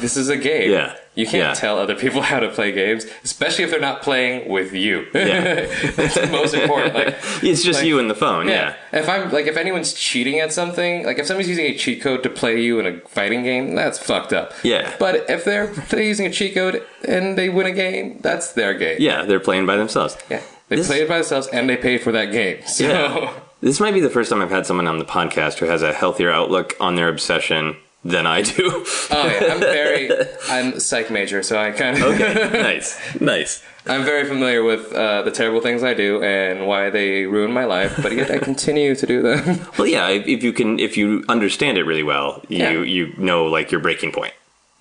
this 0.00 0.16
is 0.16 0.28
a 0.28 0.36
game. 0.36 0.70
Yeah. 0.72 0.96
You 1.14 1.24
can't 1.24 1.36
Yeah. 1.36 1.54
tell 1.54 1.78
other 1.78 1.94
people 1.94 2.20
how 2.30 2.40
to 2.40 2.48
play 2.50 2.72
games, 2.72 3.06
especially 3.24 3.64
if 3.64 3.70
they're 3.70 3.80
not 3.80 4.02
playing 4.02 4.48
with 4.50 4.72
you. 4.72 5.06
Yeah. 5.14 5.66
That's 5.96 6.14
the 6.14 6.26
most 6.30 6.54
important. 6.54 6.94
Like, 6.94 7.14
It's 7.42 7.62
just 7.62 7.80
Like- 7.80 7.86
you 7.88 7.98
and 7.98 8.10
the 8.10 8.14
phone. 8.14 8.48
Yeah. 8.48 8.74
If 8.92 9.08
I'm 9.08 9.30
like, 9.32 9.46
if 9.46 9.56
anyone's 9.56 9.92
cheating 9.94 10.40
at 10.40 10.52
something, 10.52 11.04
like 11.06 11.18
if 11.18 11.26
somebody's 11.26 11.48
using 11.48 11.66
a 11.66 11.76
cheat 11.76 12.02
code 12.02 12.22
to 12.24 12.30
play 12.30 12.60
you 12.60 12.80
in 12.80 12.86
a 12.86 13.00
fighting 13.08 13.42
game, 13.44 13.74
that's 13.74 13.98
fucked 13.98 14.32
up. 14.32 14.52
Yeah. 14.62 14.92
But 14.98 15.28
if 15.30 15.44
they're, 15.44 15.68
they're 15.68 16.02
using 16.02 16.26
a 16.26 16.30
cheat 16.30 16.54
code 16.54 16.82
and 17.06 17.36
they 17.38 17.48
win 17.48 17.66
a 17.66 17.72
game, 17.72 18.18
that's 18.22 18.52
their 18.52 18.74
game. 18.74 18.96
Yeah, 19.00 19.22
they're 19.22 19.40
playing 19.40 19.66
by 19.66 19.76
themselves. 19.76 20.16
Yeah. 20.30 20.42
They 20.68 20.76
This- 20.76 20.86
played 20.88 21.02
it 21.02 21.08
by 21.08 21.16
themselves 21.18 21.46
and 21.48 21.68
they 21.68 21.76
paid 21.76 22.02
for 22.02 22.12
that 22.12 22.32
game. 22.32 22.58
So 22.66 22.84
Yeah. 22.84 23.32
This 23.66 23.80
might 23.80 23.94
be 23.94 24.00
the 24.00 24.10
first 24.10 24.30
time 24.30 24.40
I've 24.42 24.50
had 24.50 24.64
someone 24.64 24.86
on 24.86 25.00
the 25.00 25.04
podcast 25.04 25.58
who 25.58 25.66
has 25.66 25.82
a 25.82 25.92
healthier 25.92 26.30
outlook 26.30 26.76
on 26.78 26.94
their 26.94 27.08
obsession 27.08 27.74
than 28.04 28.24
I 28.24 28.42
do. 28.42 28.62
oh 29.10 29.26
yeah, 29.26 29.54
I'm 29.54 29.58
very 29.58 30.08
I'm 30.48 30.78
psych 30.78 31.10
major, 31.10 31.42
so 31.42 31.58
I 31.58 31.72
kind 31.72 31.96
of 31.96 32.04
okay, 32.04 32.48
nice, 32.62 32.96
nice. 33.20 33.64
I'm 33.84 34.04
very 34.04 34.24
familiar 34.28 34.62
with 34.62 34.92
uh, 34.92 35.22
the 35.22 35.32
terrible 35.32 35.60
things 35.60 35.82
I 35.82 35.94
do 35.94 36.22
and 36.22 36.68
why 36.68 36.90
they 36.90 37.24
ruin 37.26 37.50
my 37.50 37.64
life, 37.64 37.98
but 38.00 38.12
yet 38.12 38.30
I 38.30 38.38
continue 38.38 38.94
to 38.94 39.04
do 39.04 39.20
them. 39.20 39.60
Well, 39.76 39.88
yeah, 39.88 40.10
if, 40.10 40.44
you 40.44 40.52
can, 40.52 40.78
if 40.78 40.96
you 40.96 41.24
understand 41.28 41.76
it 41.76 41.82
really 41.82 42.04
well, 42.04 42.42
you 42.48 42.58
Yeah. 42.58 42.70
you 42.82 43.14
know 43.16 43.46
like 43.46 43.72
your 43.72 43.80
breaking 43.80 44.12
point. 44.12 44.32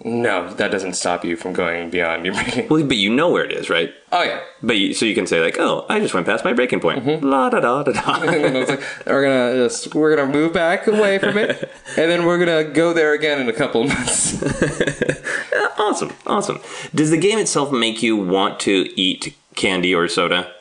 No, 0.04 0.54
that 0.56 0.72
doesn't 0.72 0.94
stop 0.94 1.24
you 1.24 1.38
from 1.38 1.54
going 1.54 1.90
beyond 1.90 2.26
your 2.26 2.34
breaking. 2.34 2.68
Well, 2.68 2.84
but 2.84 2.98
you 2.98 3.10
know 3.10 3.30
where 3.30 3.46
it 3.46 3.52
is, 3.54 3.70
right? 3.70 3.94
Oh 4.12 4.24
yeah. 4.24 4.42
But 4.62 4.78
you, 4.78 4.94
so 4.94 5.06
you 5.06 5.16
can 5.16 5.26
say 5.26 5.40
like, 5.40 5.58
oh, 5.58 5.86
I 5.88 6.00
just 6.02 6.14
went 6.14 6.26
past 6.26 6.44
my 6.44 6.52
breaking 6.52 6.82
point. 6.82 7.06
Mm-hmm. 7.06 7.26
La 7.26 7.50
da 7.50 7.62
da 7.62 7.84
da 7.84 7.94
da. 7.94 8.22
and 8.24 8.58
it's 8.58 8.70
like 8.70 8.84
we're 9.06 9.24
gonna 9.24 9.64
just 9.64 9.96
we're 9.96 10.14
gonna 10.14 10.32
move 10.32 10.52
back 10.52 10.86
away 10.88 11.18
from 11.18 11.38
it, 11.38 11.72
and 11.98 12.12
then 12.12 12.26
we're 12.26 12.38
gonna 12.38 12.66
go 12.66 12.92
there 12.92 13.14
again 13.14 13.40
in 13.40 13.48
a 13.48 13.54
couple 13.54 13.84
of 13.84 13.88
months. 13.88 14.44
awesome, 15.80 16.12
awesome. 16.28 16.60
Does 16.94 17.10
the 17.10 17.18
game 17.18 17.40
itself 17.40 17.72
make 17.72 18.04
you 18.04 18.18
want 18.18 18.60
to 18.62 18.90
eat 19.00 19.34
candy 19.56 19.96
or 19.96 20.10
soda? 20.10 20.52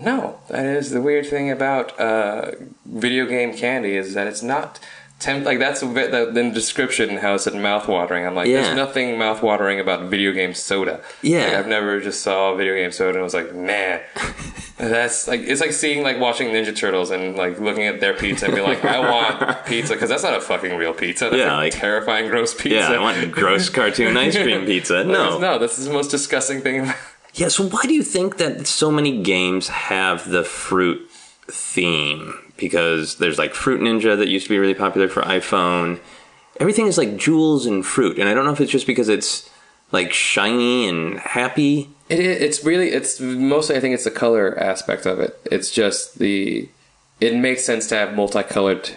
no, 0.00 0.38
that 0.48 0.64
is 0.64 0.90
the 0.90 1.02
weird 1.02 1.26
thing 1.26 1.50
about 1.50 1.98
uh, 1.98 2.52
video 2.86 3.26
game 3.26 3.52
candy 3.52 3.96
is 3.96 4.14
that 4.14 4.26
it's 4.26 4.42
not. 4.42 4.80
Tempt, 5.18 5.44
like 5.46 5.58
that's 5.58 5.82
a 5.82 5.86
bit 5.86 6.12
the, 6.12 6.30
the 6.30 6.48
description 6.50 7.16
how 7.16 7.34
it 7.34 7.40
said 7.40 7.54
mouth-watering. 7.54 8.24
I'm 8.24 8.36
like, 8.36 8.46
Yeah. 8.46 8.62
there's 8.62 8.76
nothing 8.76 9.18
mouth-watering 9.18 9.80
about 9.80 10.08
video 10.08 10.30
game 10.30 10.54
soda. 10.54 11.00
Yeah. 11.22 11.44
Like, 11.46 11.54
I've 11.54 11.66
never 11.66 12.00
just 12.00 12.20
saw 12.22 12.54
video 12.54 12.74
game 12.76 12.92
soda 12.92 13.14
and 13.18 13.24
was 13.24 13.34
like, 13.34 13.52
man, 13.52 14.00
that's 14.76 15.26
like 15.26 15.40
it's 15.40 15.60
like 15.60 15.72
seeing 15.72 16.04
like 16.04 16.20
watching 16.20 16.48
Ninja 16.50 16.74
Turtles 16.76 17.10
and 17.10 17.34
like 17.36 17.58
looking 17.58 17.84
at 17.86 17.98
their 17.98 18.14
pizza 18.14 18.46
and 18.46 18.54
be 18.54 18.60
like, 18.60 18.84
I 18.84 19.00
want 19.00 19.66
pizza 19.66 19.94
because 19.94 20.08
that's 20.08 20.22
not 20.22 20.34
a 20.34 20.40
fucking 20.40 20.76
real 20.76 20.94
pizza. 20.94 21.24
That's 21.24 21.36
Yeah, 21.36 21.54
a 21.54 21.56
like- 21.56 21.72
terrifying, 21.72 22.28
gross 22.28 22.54
pizza. 22.54 22.76
Yeah, 22.78 22.92
I 22.92 23.00
want 23.00 23.32
gross 23.32 23.68
cartoon 23.78 24.16
ice 24.16 24.36
cream 24.36 24.66
pizza. 24.66 25.02
No, 25.02 25.38
no, 25.38 25.58
this 25.58 25.80
is 25.80 25.86
the 25.86 25.92
most 25.92 26.12
disgusting 26.12 26.60
thing. 26.60 26.92
Yeah, 27.34 27.48
so 27.48 27.68
why 27.68 27.82
do 27.82 27.92
you 27.92 28.04
think 28.04 28.36
that 28.38 28.68
so 28.68 28.90
many 28.92 29.20
games 29.22 29.66
have 29.68 30.30
the 30.30 30.44
fruit 30.44 31.08
theme? 31.48 32.34
Because 32.58 33.16
there's 33.16 33.38
like 33.38 33.54
Fruit 33.54 33.80
Ninja 33.80 34.18
that 34.18 34.28
used 34.28 34.44
to 34.46 34.50
be 34.50 34.58
really 34.58 34.74
popular 34.74 35.08
for 35.08 35.22
iPhone. 35.22 36.00
Everything 36.60 36.86
is 36.86 36.98
like 36.98 37.16
jewels 37.16 37.64
and 37.66 37.86
fruit, 37.86 38.18
and 38.18 38.28
I 38.28 38.34
don't 38.34 38.44
know 38.44 38.52
if 38.52 38.60
it's 38.60 38.72
just 38.72 38.86
because 38.86 39.08
it's 39.08 39.48
like 39.92 40.12
shiny 40.12 40.86
and 40.88 41.18
happy. 41.20 41.88
It, 42.08 42.18
it's 42.20 42.64
really 42.64 42.88
it's 42.88 43.20
mostly 43.20 43.76
I 43.76 43.80
think 43.80 43.94
it's 43.94 44.04
the 44.04 44.10
color 44.10 44.58
aspect 44.58 45.06
of 45.06 45.20
it. 45.20 45.38
It's 45.50 45.70
just 45.70 46.18
the 46.18 46.68
it 47.20 47.36
makes 47.36 47.64
sense 47.64 47.86
to 47.88 47.94
have 47.96 48.14
multicolored 48.14 48.90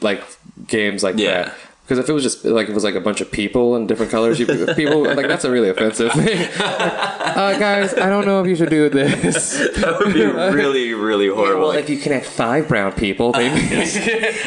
like 0.00 0.22
games 0.66 1.02
like 1.02 1.18
Yeah. 1.18 1.44
that. 1.46 1.54
Because 1.84 1.98
if 1.98 2.08
it 2.08 2.12
was 2.14 2.22
just 2.22 2.46
like 2.46 2.70
it 2.70 2.74
was 2.74 2.82
like 2.82 2.94
a 2.94 3.00
bunch 3.00 3.20
of 3.20 3.30
people 3.30 3.76
in 3.76 3.86
different 3.86 4.10
colors, 4.10 4.40
you, 4.40 4.46
people 4.74 5.04
like 5.04 5.28
that's 5.28 5.44
a 5.44 5.50
really 5.50 5.68
offensive 5.68 6.12
thing. 6.12 6.48
uh, 6.58 7.58
guys, 7.58 7.92
I 7.92 8.08
don't 8.08 8.24
know 8.24 8.40
if 8.40 8.46
you 8.46 8.56
should 8.56 8.70
do 8.70 8.88
this. 8.88 9.60
That 9.84 9.98
would 9.98 10.14
be 10.14 10.24
really, 10.24 10.94
really 10.94 11.28
horrible. 11.28 11.68
Well, 11.68 11.72
if 11.72 11.90
you 11.90 11.98
connect 11.98 12.24
five 12.24 12.68
brown 12.68 12.92
people, 12.92 13.32
maybe. 13.32 13.60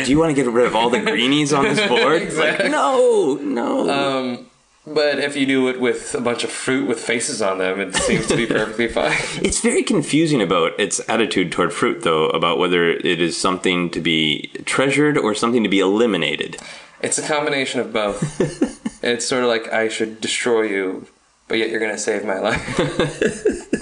Do 0.03 0.09
you 0.09 0.17
want 0.17 0.35
to 0.35 0.41
get 0.41 0.51
rid 0.51 0.65
of 0.65 0.75
all 0.75 0.89
the 0.89 0.99
greenies 0.99 1.53
on 1.53 1.65
this 1.65 1.87
board? 1.87 2.33
Like, 2.33 2.71
no, 2.71 3.35
no. 3.35 3.89
um, 3.89 4.47
but 4.87 5.19
if 5.19 5.35
you 5.35 5.45
do 5.45 5.67
it 5.67 5.81
with 5.81 6.15
a 6.15 6.21
bunch 6.21 6.43
of 6.45 6.49
fruit 6.49 6.87
with 6.87 6.99
faces 6.99 7.41
on 7.41 7.57
them, 7.57 7.81
it 7.81 7.93
seems 7.95 8.25
to 8.27 8.37
be 8.37 8.45
perfectly 8.47 8.87
fine. 8.99 9.17
It's 9.41 9.59
very 9.59 9.83
confusing 9.83 10.41
about 10.41 10.79
its 10.79 11.01
attitude 11.09 11.51
toward 11.51 11.73
fruit, 11.73 12.03
though, 12.03 12.27
about 12.29 12.57
whether 12.57 12.89
it 12.89 13.19
is 13.19 13.39
something 13.39 13.89
to 13.91 13.99
be 13.99 14.49
treasured 14.65 15.17
or 15.17 15.35
something 15.35 15.61
to 15.63 15.69
be 15.69 15.79
eliminated. 15.79 16.57
It's 17.01 17.17
a 17.17 17.27
combination 17.27 17.79
of 17.79 17.93
both. 17.93 18.23
it's 19.03 19.27
sort 19.27 19.43
of 19.43 19.49
like 19.49 19.71
I 19.71 19.87
should 19.87 20.19
destroy 20.19 20.63
you, 20.63 21.07
but 21.47 21.57
yet 21.57 21.69
you're 21.69 21.79
going 21.79 21.91
to 21.91 21.97
save 21.97 22.25
my 22.25 22.39
life. 22.39 22.77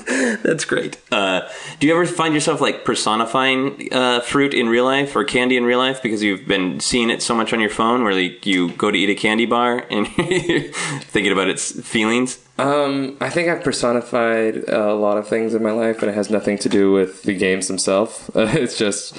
That's 0.43 0.65
great. 0.65 0.97
Uh, 1.12 1.41
do 1.80 1.88
you 1.88 1.93
ever 1.93 2.06
find 2.06 2.34
yourself 2.34 2.62
like 2.62 2.86
personifying 2.86 3.89
uh, 3.91 4.21
fruit 4.21 4.54
in 4.54 4.69
real 4.69 4.86
life 4.86 5.15
or 5.15 5.23
candy 5.23 5.58
in 5.58 5.65
real 5.65 5.80
life 5.80 6.01
because 6.01 6.21
you've 6.21 6.47
been 6.47 6.80
seeing 6.80 7.10
it 7.10 7.21
so 7.21 7.34
much 7.34 7.54
on 7.54 7.60
your 7.60 7.69
phone, 7.69 8.04
where 8.04 8.13
like 8.13 8.45
you 8.45 8.71
go 8.73 8.91
to 8.91 8.97
eat 8.97 9.10
a 9.10 9.15
candy 9.15 9.45
bar 9.45 9.86
and 9.89 10.08
you're 10.17 10.62
thinking 11.01 11.32
about 11.32 11.47
its 11.47 11.71
feelings? 11.88 12.39
Um, 12.58 13.17
I 13.19 13.30
think 13.30 13.49
I've 13.49 13.63
personified 13.63 14.69
a 14.69 14.93
lot 14.93 15.17
of 15.17 15.28
things 15.28 15.54
in 15.54 15.63
my 15.63 15.71
life, 15.71 16.01
and 16.01 16.10
it 16.10 16.15
has 16.15 16.30
nothing 16.30 16.58
to 16.60 16.69
do 16.69 16.91
with 16.91 17.23
the 17.23 17.34
games 17.34 17.67
themselves. 17.67 18.30
Uh, 18.34 18.47
it's 18.54 18.78
just 18.78 19.17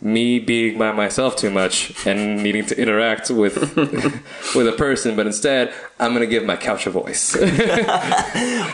me 0.00 0.38
being 0.38 0.78
by 0.78 0.92
myself 0.92 1.34
too 1.36 1.50
much 1.50 2.06
and 2.06 2.42
needing 2.42 2.64
to 2.66 2.80
interact 2.80 3.30
with 3.30 3.56
with 4.54 4.68
a 4.68 4.74
person. 4.76 5.16
But 5.16 5.26
instead, 5.26 5.72
I'm 5.98 6.12
gonna 6.12 6.26
give 6.26 6.44
my 6.44 6.56
couch 6.56 6.86
a 6.86 6.90
voice. 6.90 7.36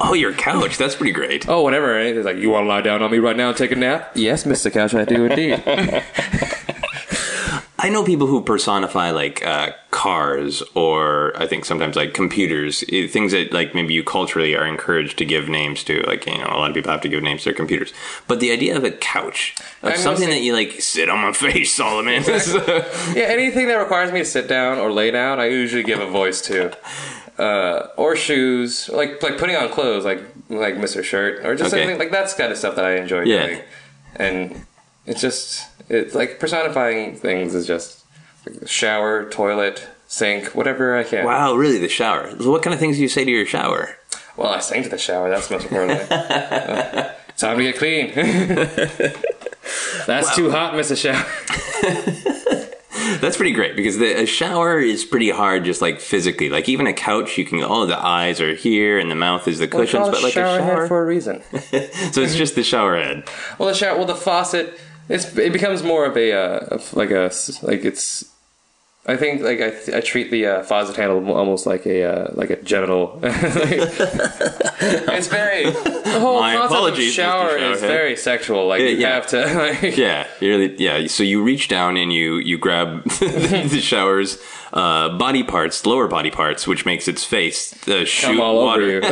Oh, 0.01 0.13
your 0.13 0.35
couch. 0.35 0.77
That's 0.77 0.95
pretty 0.97 1.13
great. 1.13 1.49
oh, 1.49 1.63
whatever. 1.63 1.99
It's 1.99 2.27
like, 2.27 2.37
you 2.37 2.51
want 2.51 2.65
to 2.65 2.69
lie 2.69 2.81
down 2.83 3.01
on 3.03 3.11
me 3.11 3.19
right 3.19 3.37
now 3.37 3.49
and 3.49 3.57
take 3.57 3.71
a 3.71 3.77
nap? 3.77 4.11
Yes, 4.15 4.45
Mr. 4.45 4.71
Couch, 4.71 4.93
I 4.95 5.05
do 5.05 5.25
indeed. 5.25 5.63
I 7.85 7.91
know 7.91 8.03
people 8.03 8.27
who 8.27 8.41
personify 8.43 9.11
like 9.11 9.45
uh, 9.45 9.73
cars 9.91 10.63
or 10.75 11.33
I 11.37 11.47
think 11.47 11.67
sometimes 11.67 11.97
like 11.97 12.15
computers, 12.15 12.83
eh, 12.91 13.07
things 13.09 13.33
that 13.33 13.53
like 13.53 13.75
maybe 13.75 13.93
you 13.93 14.03
culturally 14.03 14.57
are 14.57 14.65
encouraged 14.67 15.19
to 15.19 15.27
give 15.27 15.51
names 15.51 15.85
to. 15.85 16.01
Like, 16.07 16.25
you 16.25 16.39
know, 16.39 16.47
a 16.47 16.57
lot 16.57 16.71
of 16.71 16.75
people 16.75 16.91
have 16.93 17.03
to 17.03 17.11
give 17.11 17.23
names 17.23 17.43
to 17.43 17.51
their 17.51 17.55
computers. 17.55 17.93
But 18.27 18.41
the 18.41 18.53
idea 18.53 18.75
of 18.75 18.85
a 18.85 18.91
couch, 18.91 19.55
of 19.83 19.93
I'm 19.93 19.99
something 19.99 20.31
that 20.31 20.41
you 20.41 20.55
like 20.55 20.81
sit 20.81 21.11
on 21.11 21.19
my 21.21 21.33
face, 21.45 21.75
Solomon. 21.75 22.23
yeah, 22.27 23.27
anything 23.39 23.67
that 23.69 23.77
requires 23.77 24.11
me 24.13 24.21
to 24.21 24.25
sit 24.25 24.49
down 24.49 24.79
or 24.79 24.91
lay 24.91 25.11
down, 25.11 25.39
I 25.39 25.49
usually 25.49 25.83
give 25.83 26.01
a 26.01 26.07
voice 26.09 26.41
to. 26.43 26.75
Uh, 27.39 27.89
or 27.99 28.17
shoes, 28.17 28.89
like 28.89 29.23
like 29.23 29.37
putting 29.37 29.57
on 29.57 29.69
clothes, 29.69 30.07
like 30.07 30.23
like 30.49 30.77
Mr. 30.77 31.05
Shirt, 31.05 31.45
or 31.45 31.55
just 31.55 31.75
Okay. 31.75 31.83
something 31.83 31.99
like 31.99 32.11
that's 32.13 32.33
kind 32.33 32.51
of 32.51 32.57
stuff 32.57 32.77
that 32.77 32.85
I 32.87 32.97
enjoy 32.97 33.25
Yeah. 33.25 33.47
doing. 33.47 33.61
And 34.17 34.67
it's 35.05 35.21
just 35.21 35.67
it's 35.89 36.15
like 36.15 36.39
personifying 36.41 37.17
things 37.17 37.55
is 37.55 37.67
just 37.67 38.05
like 38.47 38.69
shower, 38.69 39.29
toilet, 39.31 39.87
sink, 40.07 40.55
whatever 40.55 40.97
I 40.97 41.05
can. 41.05 41.25
wow, 41.25 41.55
really? 41.55 41.79
The 41.79 41.89
shower. 41.89 42.31
So 42.41 42.51
what 42.51 42.63
kind 42.63 42.75
of 42.75 42.81
things 42.81 42.97
do 42.97 43.03
you 43.03 43.09
say 43.09 43.25
to 43.25 43.31
your 43.31 43.47
shower? 43.47 43.97
Well, 44.37 44.49
I 44.49 44.61
sing 44.61 44.83
to 44.83 44.89
the 44.89 44.99
shower. 44.99 45.31
That's 45.31 45.51
most 45.51 45.65
importantly. 45.65 46.07
Uh, 46.17 47.13
time 47.37 47.59
to 47.59 47.65
get 47.65 47.77
clean. 47.77 48.13
that's 50.07 50.37
too 50.37 50.51
hot, 50.51 50.75
Mr. 50.75 50.97
Shower. 50.97 51.25
That's 53.21 53.37
pretty 53.37 53.53
great 53.53 53.77
because 53.77 53.99
the 53.99 54.23
a 54.23 54.27
shower 54.27 54.79
is 54.79 55.05
pretty 55.05 55.31
hard, 55.31 55.65
just 55.65 55.83
like 55.83 56.01
physically. 56.01 56.49
Like 56.49 56.69
even 56.69 56.87
a 56.87 56.93
couch, 56.93 57.37
you 57.37 57.45
can 57.45 57.61
oh 57.63 57.87
the 57.87 57.99
eyes 57.99 58.41
are 58.41 58.55
here 58.55 58.99
and 58.99 59.11
the 59.11 59.15
mouth 59.15 59.47
is 59.49 59.59
the 59.59 59.69
cushions, 59.69 60.09
but 60.09 60.23
like 60.23 60.33
a 60.33 60.35
shower 60.35 60.59
shower, 60.59 60.81
head 60.81 60.89
for 60.89 61.03
a 61.03 61.07
reason. 61.07 61.43
so 62.13 62.23
it's 62.23 62.35
just 62.35 62.55
the 62.55 62.63
shower 62.63 62.97
head. 62.97 63.25
Well, 63.59 63.69
the 63.69 63.75
shower, 63.75 63.97
well, 63.97 64.07
the 64.07 64.15
faucet, 64.15 64.79
it's 65.09 65.37
it 65.37 65.53
becomes 65.53 65.83
more 65.83 66.05
of 66.07 66.17
a 66.17 66.33
uh, 66.33 66.59
of 66.73 66.95
like 66.95 67.11
a 67.11 67.31
like 67.63 67.85
it's. 67.85 68.34
I 69.07 69.19
think 69.19 69.43
like 69.43 69.61
I, 69.61 69.99
I 69.99 70.01
treat 70.01 70.31
the 70.31 70.47
uh, 70.47 70.63
faucet 70.63 70.97
handle 70.97 71.31
almost 71.33 71.67
like 71.67 71.85
a 71.85 72.05
uh, 72.05 72.29
like 72.33 72.49
a 72.49 72.57
genital. 72.63 73.21
it's 73.23 73.37
very 75.29 75.65
the 75.71 76.19
whole 76.21 76.41
My 76.41 76.57
concept 76.57 76.99
of 76.99 77.05
shower 77.05 77.51
Mr. 77.51 77.73
is 77.73 77.83
Showerhead. 77.83 77.87
very 77.87 78.17
sexual. 78.17 78.67
Like 78.67 78.81
you 78.81 78.89
yeah. 78.89 79.15
have 79.15 79.27
to 79.29 79.45
like 79.83 79.97
Yeah, 79.99 80.27
you 80.41 80.49
really 80.49 80.75
yeah. 80.83 81.07
So 81.07 81.23
you 81.23 81.43
reach 81.43 81.69
down 81.69 81.99
and 81.99 82.15
you 82.15 82.37
you 82.37 82.57
grab 82.57 83.05
the 83.21 83.81
shower's 83.83 84.39
uh, 84.73 85.11
body 85.19 85.43
parts, 85.43 85.85
lower 85.85 86.09
body 86.09 86.31
parts, 86.31 86.67
which 86.67 86.87
makes 86.87 87.07
its 87.07 87.25
face 87.25 87.75
uh, 87.87 88.07
shoot 88.07 88.39
water. 88.41 89.03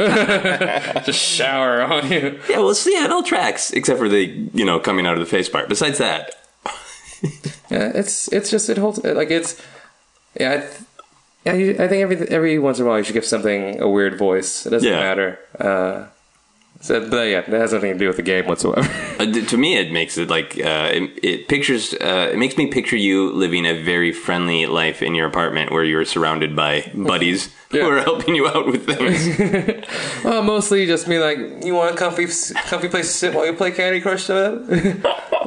just 1.05 1.21
shower 1.21 1.83
on 1.83 2.11
you. 2.11 2.41
Yeah, 2.49 2.61
well, 2.61 2.73
see, 2.75 2.95
yeah, 2.95 3.05
it 3.05 3.13
all 3.13 3.23
tracks 3.23 3.71
except 3.73 3.99
for 3.99 4.09
the 4.09 4.25
you 4.55 4.65
know 4.65 4.81
coming 4.81 5.07
out 5.07 5.13
of 5.15 5.21
the 5.21 5.27
face 5.27 5.51
part. 5.51 5.69
Besides 5.69 5.99
that, 5.99 6.35
Yeah, 7.71 7.93
it's 7.95 8.29
it's 8.33 8.51
just 8.51 8.71
it 8.71 8.79
holds 8.79 8.99
like 9.05 9.31
it's 9.31 9.61
yeah. 10.39 10.53
I, 10.53 10.57
th- 10.59 10.81
yeah, 11.45 11.53
you, 11.55 11.71
I 11.73 11.89
think 11.89 12.03
every 12.03 12.29
every 12.29 12.59
once 12.59 12.79
in 12.79 12.87
a 12.87 12.89
while 12.89 12.99
you 12.99 13.05
should 13.05 13.15
give 13.15 13.25
something 13.25 13.81
a 13.81 13.89
weird 13.89 14.17
voice. 14.19 14.65
It 14.67 14.71
doesn't 14.71 14.89
Yeah. 14.89 15.01
matter. 15.01 15.39
Uh, 15.59 16.07
so, 16.81 17.09
but 17.09 17.29
yeah, 17.29 17.43
that 17.43 17.61
has 17.61 17.73
nothing 17.73 17.93
to 17.93 17.99
do 17.99 18.09
with 18.09 18.17
the 18.17 18.23
game 18.23 18.47
whatsoever. 18.47 18.89
uh, 19.21 19.27
to 19.27 19.57
me, 19.57 19.77
it 19.77 19.93
makes 19.93 20.19
it 20.19 20.29
like 20.29 20.55
uh, 20.59 20.91
it, 20.93 21.03
it 21.23 21.49
pictures. 21.49 21.95
Uh, 21.95 22.31
it 22.33 22.39
makes 22.39 22.57
me 22.57 22.67
picture 22.67 22.97
you 22.97 23.31
living 23.33 23.67
a 23.67 23.75
very 23.83 24.13
friendly 24.13 24.67
life 24.67 25.01
in 25.03 25.15
your 25.15 25.27
apartment 25.29 25.71
where 25.71 25.85
you're 25.85 26.05
surrounded 26.05 26.57
by 26.57 26.91
buddies 26.95 27.53
who 27.71 27.83
are 27.89 28.01
helping 28.01 28.35
you 28.35 28.47
out 28.49 28.67
with 28.67 28.85
things. 28.87 29.85
Well, 30.25 30.43
mostly 30.45 30.87
just 30.87 31.09
me 31.09 31.19
like, 31.19 31.39
you 31.65 31.75
want 31.75 31.95
a 31.95 31.99
comfy, 31.99 32.27
comfy 32.67 32.89
place 32.89 33.07
to 33.09 33.13
sit 33.13 33.35
while 33.35 33.45
you 33.47 33.53
play 33.55 33.73
Candy 33.73 34.01
Crush? 34.01 34.27
Together? 34.27 34.61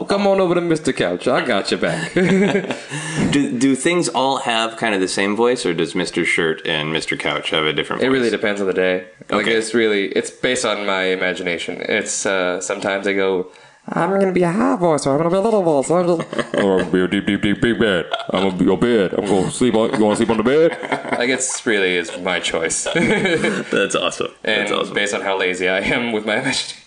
Well, 0.08 0.18
come 0.18 0.28
on 0.28 0.40
over 0.40 0.56
to 0.56 0.62
Mr. 0.62 0.96
Couch. 0.96 1.28
I 1.28 1.46
got 1.46 1.72
your 1.72 1.80
back. 1.80 2.14
do, 3.32 3.58
do 3.58 3.76
things 3.76 4.08
all 4.10 4.38
have 4.38 4.78
kind 4.78 4.94
of 4.96 5.02
the 5.02 5.08
same 5.08 5.36
voice, 5.36 5.66
or 5.66 5.74
does 5.74 5.96
Mister 5.96 6.26
Shirt 6.26 6.66
and 6.66 6.92
Mister 6.94 7.16
Couch 7.18 7.50
have 7.52 7.66
a 7.66 7.74
different? 7.74 8.02
it 8.04 8.10
really 8.10 8.30
depends 8.30 8.62
on 8.62 8.68
the 8.68 8.74
day. 8.74 9.08
Like 9.30 9.42
Okay. 9.48 9.54
it's 9.56 9.74
really, 9.74 10.08
it's 10.08 10.30
based 10.32 10.66
on 10.66 10.86
my 10.86 11.04
imagination. 11.06 11.82
It's 11.82 12.26
uh, 12.26 12.62
sometimes 12.62 13.08
I 13.08 13.14
go, 13.14 13.52
I'm 13.88 14.10
gonna 14.10 14.32
be 14.32 14.44
a 14.44 14.52
high 14.52 14.76
voice, 14.78 15.06
or 15.06 15.12
I'm 15.14 15.18
gonna 15.18 15.30
be 15.30 15.36
a 15.38 15.42
little 15.42 15.62
voice. 15.64 15.90
or 15.92 16.00
I'm 16.02 16.08
just, 16.20 16.38
I'm 16.56 16.62
gonna 16.62 16.92
be 16.92 17.02
a 17.02 17.08
deep, 17.08 17.26
deep, 17.26 17.42
deep, 17.42 17.62
big 17.62 17.80
bed. 17.80 18.06
I'm 18.32 18.44
gonna 18.50 18.58
be 18.58 18.66
your 18.66 18.78
bed. 18.78 19.14
I'm 19.14 19.26
gonna 19.26 19.52
sleep 19.52 19.76
on. 19.76 19.94
You 19.94 20.04
wanna 20.04 20.16
sleep 20.18 20.30
on 20.32 20.38
the 20.38 20.44
bed? 20.44 20.72
like 21.20 21.30
it's 21.30 21.66
really 21.66 21.96
is 21.98 22.12
my 22.20 22.40
choice, 22.40 22.84
That's 22.86 23.96
awesome. 23.96 24.32
and 24.44 24.62
That's 24.62 24.72
awesome. 24.72 24.94
based 24.94 25.14
on 25.14 25.22
how 25.22 25.38
lazy 25.38 25.68
I 25.70 25.80
am 25.80 26.12
with 26.14 26.26
my 26.26 26.38
imagination. 26.40 26.78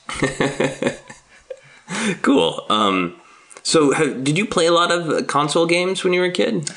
Cool. 2.22 2.64
Um, 2.68 3.16
so, 3.62 3.92
have, 3.92 4.24
did 4.24 4.38
you 4.38 4.46
play 4.46 4.66
a 4.66 4.72
lot 4.72 4.90
of 4.90 5.08
uh, 5.08 5.22
console 5.24 5.66
games 5.66 6.04
when 6.04 6.12
you 6.12 6.20
were 6.20 6.26
a 6.26 6.32
kid? 6.32 6.70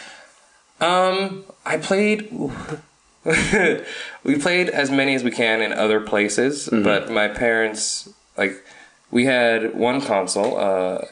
Um, 0.79 1.43
I 1.65 1.77
played. 1.77 2.29
we 4.23 4.37
played 4.39 4.69
as 4.69 4.89
many 4.89 5.13
as 5.15 5.23
we 5.23 5.31
can 5.31 5.61
in 5.61 5.71
other 5.73 5.99
places, 5.99 6.69
but 6.71 7.11
my 7.11 7.27
parents 7.27 8.09
like 8.37 8.63
we 9.11 9.25
had 9.25 9.75
one 9.75 10.01
console. 10.01 10.57
Uh, 10.57 11.05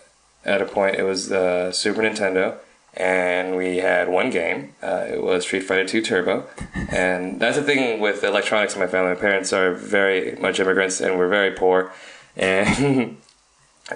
at 0.46 0.62
a 0.62 0.66
point, 0.66 0.96
it 0.96 1.04
was 1.04 1.30
the 1.30 1.72
Super 1.72 2.02
Nintendo, 2.02 2.58
and 2.96 3.56
we 3.56 3.78
had 3.78 4.10
one 4.10 4.30
game. 4.30 4.74
Uh, 4.82 5.06
it 5.08 5.22
was 5.22 5.44
Street 5.44 5.62
Fighter 5.62 5.86
Two 5.86 6.02
Turbo, 6.02 6.48
and 6.92 7.40
that's 7.40 7.58
the 7.58 7.64
thing 7.64 8.00
with 8.00 8.24
electronics 8.24 8.74
in 8.74 8.80
my 8.80 8.88
family. 8.88 9.14
My 9.14 9.20
parents 9.20 9.54
are 9.54 9.74
very 9.74 10.36
much 10.38 10.60
immigrants, 10.60 11.00
and 11.00 11.18
we're 11.18 11.30
very 11.30 11.52
poor, 11.52 11.92
and 12.36 13.18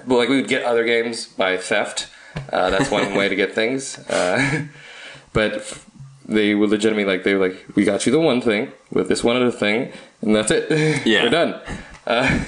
but 0.06 0.16
like 0.16 0.28
we 0.28 0.36
would 0.36 0.48
get 0.48 0.62
other 0.64 0.84
games 0.84 1.26
by 1.26 1.56
theft. 1.56 2.08
Uh, 2.52 2.70
that's 2.70 2.90
one 2.90 3.14
way 3.14 3.28
to 3.28 3.36
get 3.36 3.54
things. 3.54 3.98
Uh, 4.10 4.66
but 5.32 5.78
they 6.26 6.54
were 6.54 6.66
legitimately 6.66 7.04
like 7.04 7.24
they 7.24 7.34
were 7.34 7.48
like, 7.48 7.64
we 7.76 7.84
got 7.84 8.06
you 8.06 8.12
the 8.12 8.20
one 8.20 8.40
thing 8.40 8.72
with 8.90 9.08
this 9.08 9.22
one 9.22 9.36
other 9.36 9.50
thing, 9.50 9.92
and 10.20 10.34
that's 10.34 10.50
it. 10.50 10.70
Yeah. 11.06 11.24
we're 11.24 11.30
done. 11.30 11.60
Uh, 12.06 12.44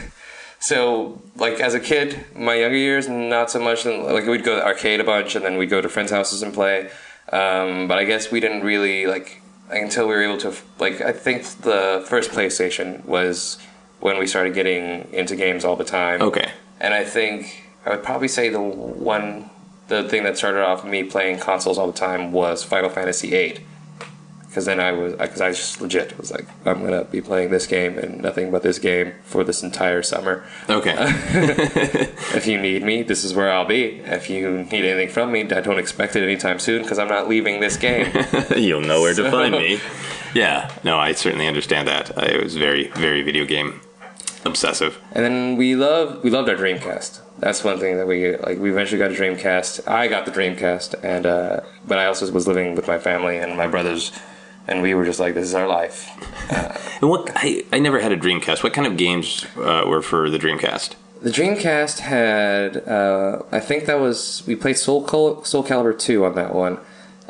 so 0.59 1.21
like 1.37 1.61
as 1.61 1.75
a 1.75 1.81
kid, 1.81 2.25
my 2.35 2.55
younger 2.55 2.77
years, 2.77 3.09
not 3.09 3.51
so 3.51 3.61
much. 3.61 3.85
Like 3.85 4.27
we'd 4.27 4.45
go 4.45 4.57
to 4.57 4.65
arcade 4.67 5.01
a 5.01 5.05
bunch, 5.05 5.37
and 5.37 5.45
then 5.45 5.57
we'd 5.57 5.71
go 5.71 5.81
to 5.81 5.89
friends' 5.89 6.11
houses 6.11 6.43
and 6.43 6.53
play. 6.53 6.91
Um, 7.33 7.89
but 7.89 7.99
I 7.99 8.05
guess 8.05 8.31
we 8.31 8.41
didn't 8.41 8.63
really 8.63 9.07
like 9.07 9.43
until 9.71 10.07
we 10.09 10.15
were 10.15 10.23
able 10.23 10.39
to 10.39 10.55
like. 10.79 11.01
I 11.01 11.13
think 11.13 11.45
the 11.63 12.05
first 12.09 12.31
PlayStation 12.31 13.05
was 13.05 13.59
when 14.01 14.19
we 14.19 14.27
started 14.27 14.55
getting 14.55 15.09
into 15.13 15.37
games 15.37 15.65
all 15.65 15.77
the 15.77 15.85
time. 15.85 16.23
Okay. 16.23 16.51
And 16.81 16.93
I 16.95 17.05
think 17.05 17.65
I 17.85 17.91
would 17.91 18.03
probably 18.03 18.29
say 18.29 18.49
the 18.49 18.61
one, 18.61 19.51
the 19.89 20.09
thing 20.09 20.25
that 20.25 20.37
started 20.37 20.63
off 20.65 20.85
me 20.85 21.05
playing 21.05 21.39
consoles 21.41 21.79
all 21.79 21.87
the 21.87 21.93
time 21.99 22.33
was 22.33 22.63
Final 22.65 22.91
Fantasy 22.91 23.31
VIII. 23.31 23.59
because 24.49 24.65
then 24.65 24.81
I 24.81 24.93
was 24.93 25.13
because 25.15 25.41
I 25.41 25.51
just 25.51 25.81
legit 25.83 26.17
was 26.19 26.31
like 26.31 26.47
I'm 26.65 26.83
gonna 26.83 27.05
be 27.05 27.21
playing 27.21 27.51
this 27.51 27.67
game 27.67 27.99
and 27.99 28.23
nothing 28.23 28.51
but 28.51 28.63
this 28.63 28.79
game 28.79 29.13
for 29.23 29.45
this 29.45 29.63
entire 29.63 30.03
summer. 30.03 30.45
Okay. 30.69 30.97
If 32.35 32.47
you 32.47 32.61
need 32.61 32.83
me, 32.83 33.03
this 33.03 33.25
is 33.25 33.33
where 33.35 33.51
I'll 33.51 33.65
be. 33.67 34.01
If 34.05 34.29
you 34.29 34.65
need 34.65 34.85
anything 34.85 35.09
from 35.09 35.33
me, 35.33 35.41
I 35.43 35.61
don't 35.61 35.79
expect 35.79 36.17
it 36.17 36.23
anytime 36.23 36.59
soon 36.59 36.83
because 36.83 36.99
I'm 36.99 37.09
not 37.09 37.29
leaving 37.29 37.61
this 37.61 37.77
game. 37.79 38.13
You'll 38.57 38.83
know 38.83 39.01
where 39.01 39.15
to 39.15 39.31
find 39.31 39.53
me. 39.53 39.81
Yeah, 40.35 40.71
no, 40.85 40.99
I 40.99 41.13
certainly 41.13 41.47
understand 41.47 41.89
that. 41.89 42.17
Uh, 42.17 42.27
I 42.33 42.43
was 42.43 42.57
very, 42.57 42.89
very 42.89 43.23
video 43.23 43.47
game 43.47 43.81
obsessive. 44.47 44.99
And 45.13 45.25
then 45.25 45.57
we 45.57 45.75
love 45.77 46.23
we 46.23 46.31
loved 46.31 46.49
our 46.49 46.57
Dreamcast. 46.57 47.21
That's 47.39 47.63
one 47.63 47.79
thing 47.79 47.97
that 47.99 48.07
we 48.07 48.37
like. 48.37 48.59
We 48.59 48.71
eventually 48.71 48.99
got 48.99 49.11
a 49.11 49.15
Dreamcast. 49.15 49.87
I 49.87 50.09
got 50.09 50.25
the 50.25 50.33
Dreamcast, 50.33 50.95
and 51.05 51.27
uh, 51.27 51.61
but 51.87 51.99
I 51.99 52.07
also 52.07 52.31
was 52.33 52.47
living 52.49 52.75
with 52.75 52.87
my 52.89 52.99
family 52.99 53.37
and 53.37 53.57
my 53.57 53.67
brothers, 53.67 54.11
and 54.67 54.81
we 54.81 54.95
were 54.95 55.05
just 55.05 55.21
like, 55.21 55.35
"This 55.35 55.45
is 55.45 55.55
our 55.55 55.69
life." 55.69 56.11
And 56.99 57.11
what 57.11 57.31
I, 57.37 57.63
I 57.73 57.79
never 57.79 58.01
had 58.01 58.11
a 58.13 58.17
Dreamcast. 58.17 58.63
What 58.63 58.73
kind 58.73 58.87
of 58.87 58.97
games 58.97 59.45
uh, 59.59 59.85
were 59.87 60.01
for 60.01 60.31
the 60.31 60.39
Dreamcast? 60.39 60.95
The 61.21 61.31
Dreamcast 61.31 61.99
had, 61.99 62.79
uh, 62.89 63.43
I 63.53 63.61
think 63.61 63.85
that 63.85 64.01
was 64.01 64.43
we 64.47 64.57
played 64.57 64.79
Soul 64.79 65.05
Cal- 65.07 65.45
Soul 65.45 65.63
Calibur 65.63 65.99
two 65.99 66.25
on 66.25 66.37
that 66.37 66.55
one. 66.55 66.79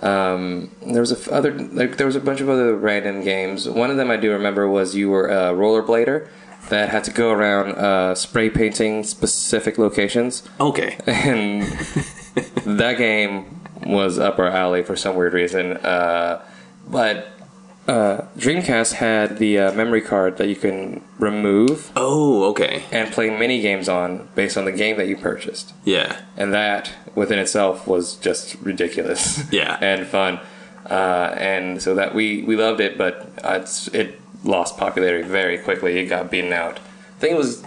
Um, 0.01 0.71
there 0.87 1.01
was 1.01 1.11
a 1.11 1.17
f- 1.17 1.29
other 1.29 1.53
like, 1.53 1.97
there 1.97 2.07
was 2.07 2.15
a 2.15 2.21
bunch 2.21 2.41
of 2.41 2.49
other 2.49 2.77
random 2.77 3.23
games. 3.23 3.69
One 3.69 3.91
of 3.91 3.97
them 3.97 4.09
I 4.11 4.17
do 4.17 4.31
remember 4.31 4.69
was 4.69 4.95
you 4.95 5.09
were 5.11 5.27
a 5.27 5.53
rollerblader 5.53 6.29
that 6.69 6.89
had 6.91 7.05
to 7.05 7.11
go 7.11 7.31
around 7.31 7.73
uh, 7.73 8.15
spray 8.15 8.51
painting 8.51 9.05
specific 9.05 9.79
locations. 9.79 10.43
Okay. 10.61 10.97
and 11.07 11.63
that 12.65 12.97
game 12.99 13.61
was 13.85 14.19
up 14.19 14.39
our 14.39 14.49
alley 14.49 14.83
for 14.83 14.97
some 14.97 15.17
weird 15.17 15.33
reason. 15.35 15.77
Uh, 15.79 16.43
but 16.89 17.29
uh, 17.89 18.23
Dreamcast 18.37 18.95
had 18.95 19.39
the 19.39 19.59
uh, 19.59 19.73
memory 19.73 20.01
card 20.01 20.39
that 20.39 20.49
you 20.49 20.57
can 20.57 21.05
remove 21.19 21.93
Oh, 21.95 22.45
okay. 22.51 22.83
and 22.91 23.13
play 23.13 23.31
mini 23.31 23.61
games 23.61 23.89
on 23.89 24.29
based 24.35 24.57
on 24.59 24.65
the 24.65 24.73
game 24.73 24.97
that 24.97 25.07
you 25.07 25.17
purchased, 25.17 25.73
Yeah. 25.85 26.21
and 26.37 26.53
that 26.53 26.93
within 27.15 27.39
itself 27.39 27.87
was 27.87 28.17
just 28.17 28.57
ridiculous. 28.57 29.51
Yeah. 29.53 29.79
and 29.81 30.07
fun. 30.07 30.41
Uh, 30.85 31.35
and 31.39 31.83
so 31.83 31.95
that 31.97 32.15
we 32.15 32.43
we 32.45 32.55
loved 32.57 32.81
it, 32.81 32.97
but 32.97 33.29
uh, 33.45 33.59
it's, 33.63 33.89
it 33.89 34.21
lost 34.45 34.77
popularity 34.77 35.27
very 35.27 35.59
quickly. 35.59 35.99
It 35.99 36.07
got 36.07 36.31
beaten 36.31 36.53
out. 36.53 36.79
I 36.79 37.19
think 37.21 37.33
it 37.33 37.39
was 37.39 37.63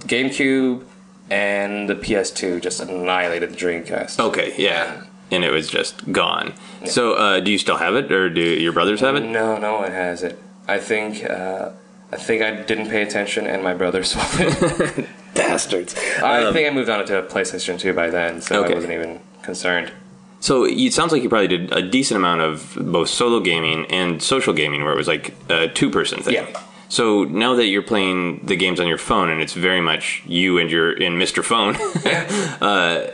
GameCube 0.00 0.84
and 1.30 1.88
the 1.88 1.94
PS2 1.94 2.60
just 2.62 2.80
annihilated 2.80 3.50
the 3.52 3.56
Dreamcast. 3.56 4.18
Okay, 4.20 4.52
yeah. 4.56 5.04
And 5.30 5.44
it 5.44 5.50
was 5.52 5.68
just 5.68 6.10
gone. 6.10 6.54
So, 6.86 7.12
uh, 7.14 7.38
do 7.40 7.52
you 7.52 7.58
still 7.58 7.76
have 7.76 7.94
it, 7.94 8.10
or 8.10 8.28
do 8.28 8.40
your 8.40 8.72
brothers 8.72 9.00
have 9.00 9.14
it? 9.14 9.20
No, 9.20 9.58
no 9.58 9.76
one 9.76 9.92
has 9.92 10.24
it. 10.24 10.36
I 10.66 10.78
think 10.78 11.24
uh, 11.28 11.70
I 12.10 12.16
think 12.16 12.42
I 12.42 12.62
didn't 12.62 12.88
pay 12.88 13.02
attention, 13.02 13.46
and 13.46 13.62
my 13.62 13.72
brother 13.74 14.02
swapped 14.04 14.40
it. 14.40 15.08
Bastards. 15.34 15.94
I 16.20 16.42
Um, 16.46 16.52
think 16.52 16.68
I 16.68 16.74
moved 16.74 16.88
on 16.90 17.06
to 17.06 17.18
a 17.18 17.22
PlayStation 17.22 17.78
2 17.78 17.92
by 17.92 18.10
then, 18.10 18.40
so 18.40 18.64
Okay. 18.64 18.72
I 18.72 18.74
wasn't 18.74 18.92
even 18.94 19.20
concerned. 19.42 19.92
So 20.40 20.64
it 20.64 20.92
sounds 20.92 21.12
like 21.12 21.22
you 21.22 21.28
probably 21.28 21.48
did 21.48 21.72
a 21.72 21.82
decent 21.82 22.16
amount 22.16 22.40
of 22.40 22.76
both 22.80 23.10
solo 23.10 23.40
gaming 23.40 23.84
and 23.86 24.22
social 24.22 24.54
gaming, 24.54 24.82
where 24.82 24.92
it 24.92 24.96
was 24.96 25.08
like 25.08 25.34
a 25.50 25.68
two-person 25.68 26.22
thing. 26.22 26.34
Yeah. 26.34 26.62
So 26.88 27.24
now 27.24 27.54
that 27.54 27.66
you're 27.66 27.82
playing 27.82 28.46
the 28.46 28.56
games 28.56 28.80
on 28.80 28.88
your 28.88 28.98
phone, 28.98 29.28
and 29.28 29.40
it's 29.40 29.52
very 29.52 29.80
much 29.80 30.22
you 30.26 30.58
and 30.58 30.70
your 30.70 30.90
and 30.90 31.20
Mr. 31.22 31.44
Phone, 31.44 31.76
uh, 32.62 33.12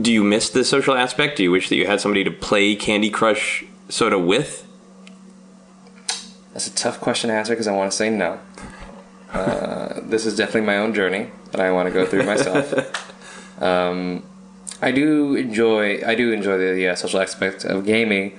do 0.00 0.12
you 0.12 0.24
miss 0.24 0.48
the 0.48 0.64
social 0.64 0.94
aspect? 0.94 1.36
Do 1.36 1.42
you 1.42 1.50
wish 1.50 1.68
that 1.68 1.76
you 1.76 1.86
had 1.86 2.00
somebody 2.00 2.24
to 2.24 2.30
play 2.30 2.76
Candy 2.76 3.10
Crush 3.10 3.64
Soda 3.88 4.18
with? 4.18 4.66
That's 6.52 6.66
a 6.66 6.74
tough 6.74 7.00
question 7.00 7.28
to 7.28 7.34
answer 7.34 7.52
because 7.52 7.66
I 7.66 7.72
want 7.72 7.90
to 7.90 7.96
say 7.96 8.10
no. 8.10 8.38
Uh, 9.32 10.00
this 10.02 10.24
is 10.24 10.36
definitely 10.36 10.62
my 10.62 10.78
own 10.78 10.94
journey 10.94 11.30
that 11.50 11.60
I 11.60 11.70
want 11.72 11.88
to 11.88 11.92
go 11.92 12.06
through 12.06 12.24
myself. 12.24 13.62
um, 13.62 14.24
I 14.82 14.90
do 14.92 15.34
enjoy 15.34 16.02
I 16.06 16.14
do 16.14 16.32
enjoy 16.32 16.56
the, 16.58 16.88
uh, 16.88 16.94
social 16.94 17.20
aspect 17.20 17.64
of 17.64 17.84
gaming. 17.84 18.38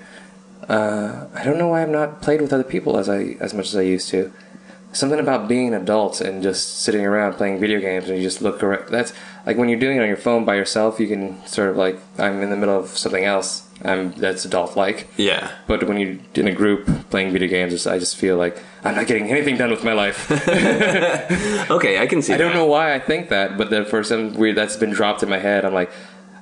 Uh, 0.67 1.27
I 1.35 1.43
don't 1.43 1.57
know 1.57 1.67
why 1.67 1.81
I've 1.81 1.89
not 1.89 2.21
played 2.21 2.41
with 2.41 2.53
other 2.53 2.63
people 2.63 2.97
as 2.97 3.09
I 3.09 3.35
as 3.39 3.53
much 3.53 3.67
as 3.67 3.75
I 3.75 3.81
used 3.81 4.09
to. 4.09 4.31
Something 4.93 5.19
about 5.19 5.47
being 5.47 5.69
an 5.69 5.73
adult 5.73 6.19
and 6.19 6.43
just 6.43 6.81
sitting 6.81 7.05
around 7.05 7.35
playing 7.35 7.59
video 7.61 7.79
games 7.79 8.09
and 8.09 8.17
you 8.17 8.23
just 8.23 8.41
look 8.41 8.61
around. 8.61 8.89
That's 8.89 9.13
like 9.45 9.57
when 9.57 9.69
you're 9.69 9.79
doing 9.79 9.97
it 9.97 10.01
on 10.01 10.07
your 10.07 10.17
phone 10.17 10.43
by 10.43 10.55
yourself. 10.55 10.99
You 10.99 11.07
can 11.07 11.45
sort 11.47 11.69
of 11.69 11.77
like 11.77 11.97
I'm 12.17 12.41
in 12.41 12.49
the 12.49 12.57
middle 12.57 12.77
of 12.77 12.89
something 12.97 13.23
else. 13.23 13.67
I'm 13.83 14.11
that's 14.13 14.45
adult 14.45 14.75
like. 14.75 15.07
Yeah. 15.17 15.49
But 15.65 15.87
when 15.87 15.97
you're 15.97 16.17
in 16.35 16.47
a 16.47 16.51
group 16.53 17.09
playing 17.09 17.31
video 17.31 17.47
games, 17.47 17.87
I 17.87 17.97
just 17.99 18.15
feel 18.17 18.37
like 18.37 18.61
I'm 18.83 18.95
not 18.95 19.07
getting 19.07 19.29
anything 19.31 19.57
done 19.57 19.71
with 19.71 19.83
my 19.83 19.93
life. 19.93 20.29
Okay, 21.71 21.99
I 21.99 22.05
can 22.05 22.21
see. 22.21 22.33
I 22.33 22.37
don't 22.37 22.53
know 22.53 22.65
why 22.65 22.93
I 22.93 22.99
think 22.99 23.29
that, 23.29 23.57
but 23.57 23.69
then 23.69 23.85
for 23.85 24.03
some 24.03 24.33
weird 24.33 24.57
that's 24.57 24.75
been 24.75 24.89
dropped 24.89 25.23
in 25.23 25.29
my 25.29 25.37
head. 25.37 25.63
I'm 25.63 25.73
like, 25.73 25.89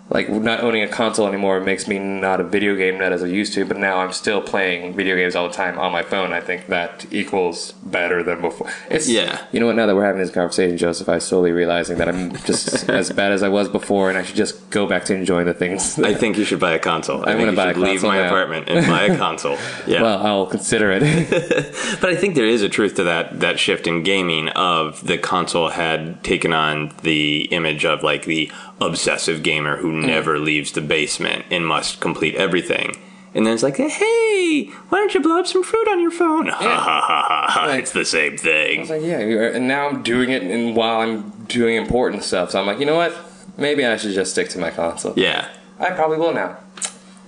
like 0.10 0.30
not 0.30 0.62
owning 0.62 0.82
a 0.82 0.88
console 0.88 1.28
anymore 1.28 1.60
makes 1.60 1.88
me 1.88 2.00
not 2.00 2.40
a 2.42 2.44
video 2.44 2.76
game 2.76 2.98
nut 2.98 3.14
as 3.14 3.22
I 3.24 3.28
used 3.28 3.54
to. 3.54 3.66
But 3.66 3.78
now 3.78 4.00
I'm 4.00 4.12
still 4.12 4.42
playing 4.42 4.96
video 4.96 5.16
games 5.16 5.36
all 5.36 5.48
the 5.48 5.54
time 5.54 5.78
on 5.78 5.92
my 5.92 6.02
phone. 6.04 6.34
I 6.34 6.42
think 6.42 6.68
that 6.68 7.06
equals 7.12 7.74
better 7.84 8.24
than 8.24 8.42
before. 8.42 8.70
It's 8.90 9.08
Yeah. 9.08 9.46
You 9.52 9.60
know 9.60 9.68
what? 9.68 9.76
Now 9.76 9.86
that 9.86 9.96
we're 9.96 10.06
having 10.06 10.22
this 10.22 10.32
conversation, 10.32 10.78
Joseph, 10.78 11.08
I'm 11.08 11.20
slowly 11.20 11.52
realizing 11.52 11.98
that 12.00 12.10
I'm 12.10 12.36
just 12.38 12.90
as 12.90 13.12
bad 13.12 13.32
as 13.32 13.44
I 13.44 13.50
was 13.50 13.70
before, 13.70 14.10
and 14.10 14.18
I 14.18 14.24
should 14.24 14.36
just 14.36 14.70
go 14.72 14.86
back 14.88 15.06
to 15.06 15.14
enjoying 15.16 15.46
the 15.46 15.54
things. 15.54 16.00
I 16.00 16.14
think 16.14 16.38
you 16.38 16.46
should 16.46 16.60
buy 16.60 16.72
a 16.74 16.80
console. 16.80 17.18
I 17.18 17.32
I'm 17.34 17.38
think 17.38 17.40
gonna 17.40 17.52
you 17.52 17.56
buy 17.58 17.70
a 17.72 17.74
should 17.74 17.84
leave 17.84 18.04
my 18.04 18.18
now. 18.20 18.28
apartment 18.28 18.68
and 18.70 18.88
buy 18.88 19.04
a 19.04 19.18
console. 19.18 19.58
Yeah. 19.88 20.02
well, 20.04 20.26
I'll 20.26 20.46
consider 20.46 20.92
it. 20.92 21.02
But 22.02 22.10
I 22.12 22.16
think 22.16 22.36
there 22.36 22.46
is 22.46 22.62
a 22.62 22.70
truth 22.70 22.96
to 22.96 23.04
that 23.04 23.40
that 23.40 23.60
shift 23.60 23.88
in 23.88 24.04
gaming 24.04 24.50
of 24.50 25.06
the 25.06 25.18
console 25.18 25.70
had 25.70 26.24
taken 26.24 26.54
on 26.54 26.92
the 27.04 27.46
image 27.52 27.86
of 27.86 28.04
like 28.04 28.26
the 28.26 28.52
obsessive 28.82 29.44
gamer 29.44 29.78
who 29.78 29.92
Mm. 29.92 30.06
never 30.06 30.40
leaves 30.40 30.72
the 30.72 30.82
basement 30.82 31.46
and 31.52 31.66
must 31.66 32.00
complete 32.00 32.36
everything. 32.36 32.96
And 33.36 33.46
then 33.46 33.54
it's 33.54 33.62
like, 33.64 33.78
hey, 33.78 34.70
why 34.90 34.98
don't 34.98 35.14
you 35.14 35.20
blow 35.20 35.40
up 35.40 35.46
some 35.48 35.64
fruit 35.64 35.88
on 35.88 36.02
your 36.02 36.10
phone? 36.12 36.48
Ha 36.48 36.56
ha 36.64 37.02
ha 37.06 37.26
ha 37.28 37.46
ha. 37.50 37.66
Like- 37.68 37.80
It's 37.82 37.92
the 37.92 38.06
same 38.06 38.38
thing. 38.38 38.82
It's 38.82 38.90
like, 38.90 39.04
yeah, 39.04 39.20
and 39.20 39.68
now 39.68 39.88
I'm 39.88 40.02
doing 40.02 40.30
it 40.32 40.42
and 40.42 40.76
while 40.76 41.02
I'm 41.02 41.30
doing 41.48 41.76
important 41.76 42.24
stuff. 42.24 42.52
So 42.52 42.60
I'm 42.60 42.66
like, 42.66 42.80
you 42.80 42.86
know 42.88 42.96
what? 42.96 43.14
Maybe 43.58 43.86
I 43.86 43.98
should 43.98 44.14
just 44.14 44.32
stick 44.32 44.50
to 44.50 44.60
my 44.60 44.72
console. 44.72 45.14
Yeah. 45.16 45.48
I 45.80 45.92
probably 45.92 46.18
will 46.18 46.34
now. 46.34 46.58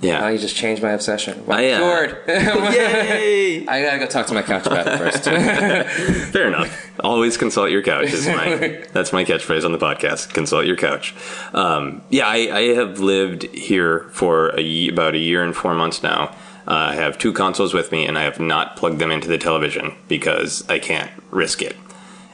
Now 0.01 0.07
Yeah. 0.07 0.29
you 0.29 0.39
just 0.39 0.55
changed 0.55 0.81
my 0.81 0.91
obsession. 0.91 1.45
Well, 1.45 1.59
I, 1.59 1.69
uh, 1.71 1.79
Lord. 1.79 2.17
Yay! 2.27 3.67
I 3.67 3.81
gotta 3.83 3.99
go 3.99 4.07
talk 4.07 4.27
to 4.27 4.33
my 4.33 4.41
couch 4.41 4.65
about 4.65 4.87
it 4.87 4.97
first. 4.97 5.23
Fair 6.33 6.47
enough. 6.47 6.89
Always 7.01 7.37
consult 7.37 7.69
your 7.71 7.81
couch 7.83 8.11
is 8.11 8.27
my 8.27 8.83
that's 8.93 9.13
my 9.13 9.23
catchphrase 9.25 9.63
on 9.65 9.71
the 9.71 9.77
podcast. 9.77 10.33
Consult 10.33 10.65
your 10.65 10.75
couch. 10.75 11.13
Um, 11.53 12.01
yeah, 12.09 12.27
I, 12.27 12.35
I 12.57 12.61
have 12.75 12.99
lived 12.99 13.43
here 13.53 14.09
for 14.11 14.57
a 14.59 14.87
about 14.89 15.13
a 15.15 15.19
year 15.19 15.43
and 15.43 15.55
four 15.55 15.73
months 15.75 16.01
now. 16.03 16.35
Uh, 16.67 16.91
I 16.91 16.95
have 16.95 17.17
two 17.17 17.33
consoles 17.33 17.73
with 17.73 17.91
me, 17.91 18.05
and 18.05 18.17
I 18.17 18.21
have 18.23 18.39
not 18.39 18.77
plugged 18.77 18.99
them 18.99 19.11
into 19.11 19.27
the 19.27 19.37
television 19.39 19.95
because 20.07 20.63
I 20.69 20.77
can't 20.79 21.09
risk 21.31 21.61
it. 21.61 21.75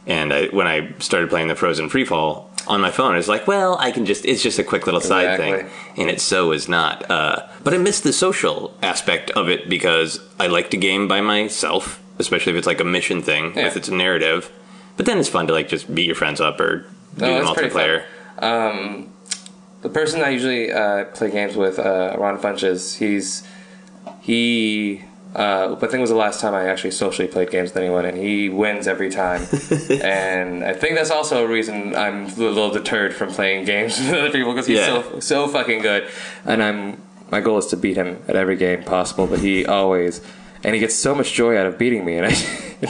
And 0.06 0.34
I, 0.34 0.48
when 0.48 0.68
I 0.68 0.94
started 1.00 1.30
playing 1.30 1.48
the 1.48 1.56
Frozen 1.56 1.90
Freefall 1.90 2.47
on 2.68 2.82
my 2.82 2.92
phone, 2.92 3.16
it's 3.16 3.28
like, 3.28 3.48
well, 3.48 3.78
I 3.80 3.92
can 3.92 4.06
just, 4.06 4.26
it's 4.26 4.44
just 4.44 4.60
a 4.60 4.64
quick 4.64 4.86
little 4.86 5.02
side 5.02 5.40
Exactly. 5.40 5.70
thing. 5.70 6.02
And 6.02 6.10
it 6.10 6.20
so 6.22 6.52
is 6.52 6.68
not. 6.70 7.10
Uh, 7.10 7.48
but 7.64 7.74
I 7.74 7.78
miss 7.78 8.02
the 8.02 8.14
social 8.14 8.76
aspect 8.84 9.32
of 9.32 9.50
it 9.50 9.70
because 9.70 10.20
I 10.40 10.48
like 10.48 10.70
to 10.72 10.78
game 10.78 11.08
by 11.08 11.22
myself, 11.22 12.02
especially 12.20 12.52
if 12.54 12.58
it's 12.58 12.68
like 12.68 12.80
a 12.80 12.84
mission 12.86 13.22
thing, 13.22 13.54
Yeah. 13.56 13.68
if 13.68 13.78
it's 13.78 13.88
a 13.88 13.94
narrative. 13.94 14.52
But 14.98 15.06
then 15.06 15.18
it's 15.18 15.30
fun 15.30 15.48
to 15.48 15.54
like 15.54 15.68
just 15.70 15.94
beat 15.94 16.06
your 16.06 16.16
friends 16.16 16.42
up 16.42 16.60
or 16.60 16.86
do 17.18 17.26
No, 17.26 17.40
the 17.40 17.46
multiplayer. 17.46 18.04
um, 18.40 19.10
the 19.82 19.90
person 19.90 20.22
I 20.22 20.30
usually 20.30 20.72
uh, 20.72 21.06
play 21.06 21.32
games 21.32 21.56
with, 21.56 21.80
uh, 21.80 22.16
Ron 22.18 22.38
Funches, 22.40 22.98
he's 22.98 23.44
he. 24.22 25.04
Uh, 25.38 25.76
I 25.76 25.80
think 25.80 25.94
it 25.94 26.00
was 26.02 26.10
the 26.10 26.16
last 26.16 26.42
time 26.42 26.56
I 26.56 26.68
actually 26.68 26.92
socially 26.92 27.28
played 27.28 27.52
games 27.52 27.70
with 27.70 27.78
anyone, 27.78 28.06
and 28.06 28.18
he 28.18 28.50
wins 28.50 28.88
every 28.88 29.10
time. 29.12 29.44
and 30.02 30.64
I 30.64 30.74
think 30.74 30.96
that's 30.96 31.12
also 31.12 31.46
a 31.46 31.48
reason 31.48 31.96
I'm 31.96 32.26
a 32.26 32.30
little 32.36 32.72
deterred 32.72 33.14
from 33.14 33.30
playing 33.30 33.66
games 33.66 34.00
with 34.00 34.10
other 34.10 34.32
people 34.32 34.54
because 34.54 34.66
he's 34.66 34.80
Yeah. 34.80 35.04
so 35.04 35.20
so 35.20 35.48
fucking 35.48 35.82
good. 35.84 36.10
And 36.46 36.64
I'm 36.64 37.02
my 37.30 37.40
goal 37.42 37.58
is 37.60 37.68
to 37.68 37.78
beat 37.78 37.98
him 37.98 38.20
at 38.28 38.36
every 38.36 38.56
game 38.56 38.84
possible, 38.84 39.28
but 39.28 39.40
he 39.40 39.66
always 39.66 40.22
and 40.64 40.74
he 40.74 40.80
gets 40.80 40.96
so 40.96 41.14
much 41.16 41.34
joy 41.34 41.58
out 41.58 41.66
of 41.68 41.78
beating 41.78 42.06
me, 42.06 42.18
and 42.18 42.28
I. 42.28 42.36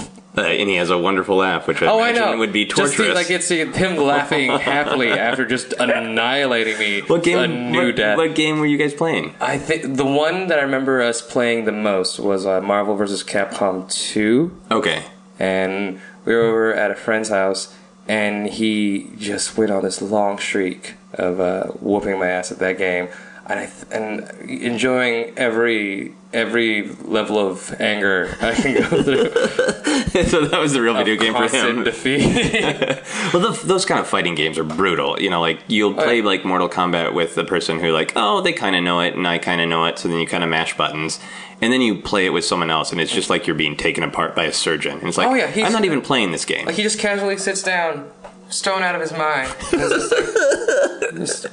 Uh, 0.37 0.41
and 0.41 0.69
he 0.69 0.75
has 0.75 0.91
a 0.91 0.97
wonderful 0.99 1.37
laugh, 1.37 1.67
which 1.67 1.81
I 1.81 1.87
Oh, 1.87 1.97
I 1.97 2.09
imagine 2.09 2.31
know. 2.33 2.37
would 2.37 2.53
be 2.53 2.65
Just 2.65 2.77
torturous. 2.95 3.07
the, 3.07 3.13
like 3.15 3.31
it's 3.31 3.49
him 3.49 3.97
laughing 3.97 4.51
happily 4.59 5.09
after 5.09 5.47
just 5.47 5.73
annihilating 5.79 6.77
me. 6.77 7.01
what 7.01 7.23
game? 7.23 7.39
A 7.39 7.47
new 7.47 7.87
what, 7.87 7.95
death. 7.95 8.17
what 8.17 8.35
game 8.35 8.59
were 8.59 8.67
you 8.67 8.77
guys 8.77 8.93
playing? 8.93 9.33
I 9.41 9.57
think 9.57 9.95
the 9.97 10.05
one 10.05 10.45
that 10.49 10.59
I 10.59 10.61
remember 10.61 11.01
us 11.01 11.23
playing 11.23 11.65
the 11.65 11.71
most 11.71 12.19
was 12.19 12.45
uh, 12.45 12.61
Marvel 12.61 12.95
vs. 12.95 13.23
Capcom 13.23 13.91
2, 13.91 14.61
Okay. 14.69 15.05
and 15.39 15.99
we 16.23 16.35
were 16.35 16.41
over 16.43 16.71
at 16.75 16.91
a 16.91 16.95
friend's 16.95 17.29
house, 17.29 17.75
and 18.07 18.47
he 18.47 19.09
just 19.17 19.57
went 19.57 19.71
on 19.71 19.81
this 19.81 20.03
long 20.03 20.37
streak 20.37 20.93
of 21.13 21.39
uh, 21.39 21.63
whooping 21.81 22.19
my 22.19 22.27
ass 22.27 22.51
at 22.51 22.59
that 22.59 22.77
game. 22.77 23.07
And 23.49 23.59
I 23.59 23.65
th- 23.65 23.85
and 23.91 24.49
enjoying 24.49 25.33
every 25.37 26.13
every 26.33 26.89
level 27.05 27.37
of 27.39 27.73
anger 27.79 28.35
I 28.41 28.53
can 28.53 28.73
go 28.75 29.01
through. 29.03 30.23
so 30.25 30.45
that 30.45 30.59
was 30.59 30.73
the 30.73 30.81
real 30.81 30.93
video 30.95 31.15
game 31.15 31.33
for 31.33 31.47
him. 31.47 31.83
defeat. 31.83 33.03
Well, 33.33 33.51
the, 33.51 33.65
those 33.67 33.83
kind 33.85 33.99
of 33.99 34.07
fighting 34.07 34.35
games 34.35 34.57
are 34.57 34.63
brutal. 34.63 35.19
You 35.19 35.29
know, 35.29 35.41
like 35.41 35.59
you'll 35.67 35.93
play 35.93 36.21
like 36.21 36.45
Mortal 36.45 36.69
Kombat 36.69 37.13
with 37.13 37.35
the 37.35 37.43
person 37.43 37.79
who 37.79 37.91
like, 37.91 38.13
oh, 38.15 38.39
they 38.41 38.53
kind 38.53 38.73
of 38.75 38.83
know 38.83 39.01
it 39.01 39.15
and 39.15 39.27
I 39.27 39.37
kind 39.37 39.59
of 39.59 39.67
know 39.67 39.83
it. 39.85 39.99
So 39.99 40.07
then 40.07 40.19
you 40.19 40.25
kind 40.27 40.45
of 40.45 40.49
mash 40.49 40.77
buttons, 40.77 41.19
and 41.61 41.73
then 41.73 41.81
you 41.81 41.95
play 42.01 42.25
it 42.25 42.29
with 42.29 42.45
someone 42.45 42.69
else, 42.69 42.91
and 42.93 43.01
it's 43.01 43.11
just 43.13 43.29
like 43.29 43.47
you're 43.47 43.55
being 43.55 43.75
taken 43.75 44.01
apart 44.03 44.33
by 44.33 44.45
a 44.45 44.53
surgeon. 44.53 44.97
And 44.99 45.07
it's 45.09 45.17
like, 45.17 45.27
Oh, 45.27 45.33
yeah, 45.33 45.47
he's- 45.51 45.67
I'm 45.67 45.73
not 45.73 45.83
even 45.83 46.01
playing 46.01 46.31
this 46.31 46.45
game. 46.45 46.65
like 46.65 46.75
he 46.75 46.83
just 46.83 46.99
casually 46.99 47.37
sits 47.37 47.61
down, 47.63 48.09
stone 48.49 48.83
out 48.83 48.95
of 48.95 49.01
his 49.01 49.11
mind, 49.11 49.53
just, 49.71 50.11
like, 51.05 51.15
just, 51.15 51.47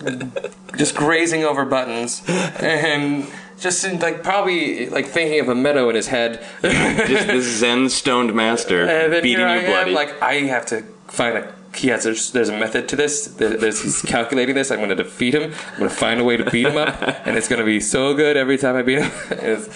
just 0.76 0.94
grazing 0.94 1.44
over 1.44 1.64
buttons, 1.64 2.22
and 2.28 3.26
just 3.60 3.84
in, 3.84 3.98
like 4.00 4.22
probably 4.22 4.88
like 4.90 5.06
thinking 5.06 5.40
of 5.40 5.48
a 5.48 5.54
meadow 5.54 5.88
in 5.88 5.94
his 5.96 6.08
head. 6.08 6.44
just 6.62 7.26
this 7.26 7.44
Zen 7.60 7.88
stoned 7.88 8.34
master 8.34 8.82
And 8.82 9.12
then 9.12 9.22
beating 9.22 9.38
here 9.38 9.46
I 9.48 9.60
you 9.60 9.66
bloody. 9.66 9.90
am, 9.90 9.94
like 9.94 10.22
I 10.22 10.34
have 10.40 10.66
to 10.66 10.82
find 11.08 11.38
a. 11.38 11.54
He 11.74 11.88
has 11.88 12.04
there's, 12.04 12.30
there's 12.30 12.50
a 12.50 12.56
method 12.56 12.88
to 12.90 12.96
this. 12.96 13.26
There- 13.26 13.56
There's, 13.56 13.82
he's 13.82 14.00
calculating 14.02 14.54
this. 14.54 14.70
I'm 14.70 14.78
going 14.78 14.90
to 14.90 14.94
defeat 14.94 15.34
him. 15.34 15.52
I'm 15.72 15.78
going 15.78 15.90
to 15.90 15.96
find 15.96 16.20
a 16.20 16.24
way 16.24 16.36
to 16.36 16.48
beat 16.48 16.66
him 16.66 16.76
up, 16.76 17.02
and 17.26 17.36
it's 17.36 17.48
going 17.48 17.58
to 17.58 17.64
be 17.64 17.80
so 17.80 18.14
good 18.14 18.36
every 18.36 18.58
time 18.58 18.76
I 18.76 18.82
beat 18.82 19.00
him. 19.00 19.10
It's- 19.32 19.68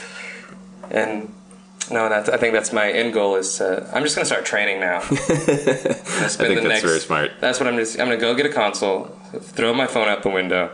and 0.91 1.33
no, 1.91 2.09
that's, 2.09 2.29
I 2.29 2.37
think 2.37 2.55
that's 2.55 2.73
my 2.73 2.91
end 2.91 3.13
goal. 3.13 3.37
Is 3.37 3.61
uh, 3.61 3.91
I'm 3.95 4.03
just 4.03 4.15
going 4.17 4.23
to 4.25 4.27
start 4.27 4.45
training 4.45 4.81
now. 4.81 4.99
I 5.01 5.01
think 5.09 6.63
that's 6.63 6.83
very 6.83 7.01
smart. 7.01 7.33
That's 7.41 7.59
what 7.61 7.69
I'm 7.69 7.77
just. 7.77 7.99
I'm 7.99 8.07
going 8.07 8.19
to 8.19 8.21
go 8.21 8.35
get 8.35 8.47
a 8.47 8.53
console, 8.53 9.05
throw 9.41 9.73
my 9.75 9.87
phone 9.87 10.09
out 10.09 10.23
the 10.23 10.31
window, 10.31 10.71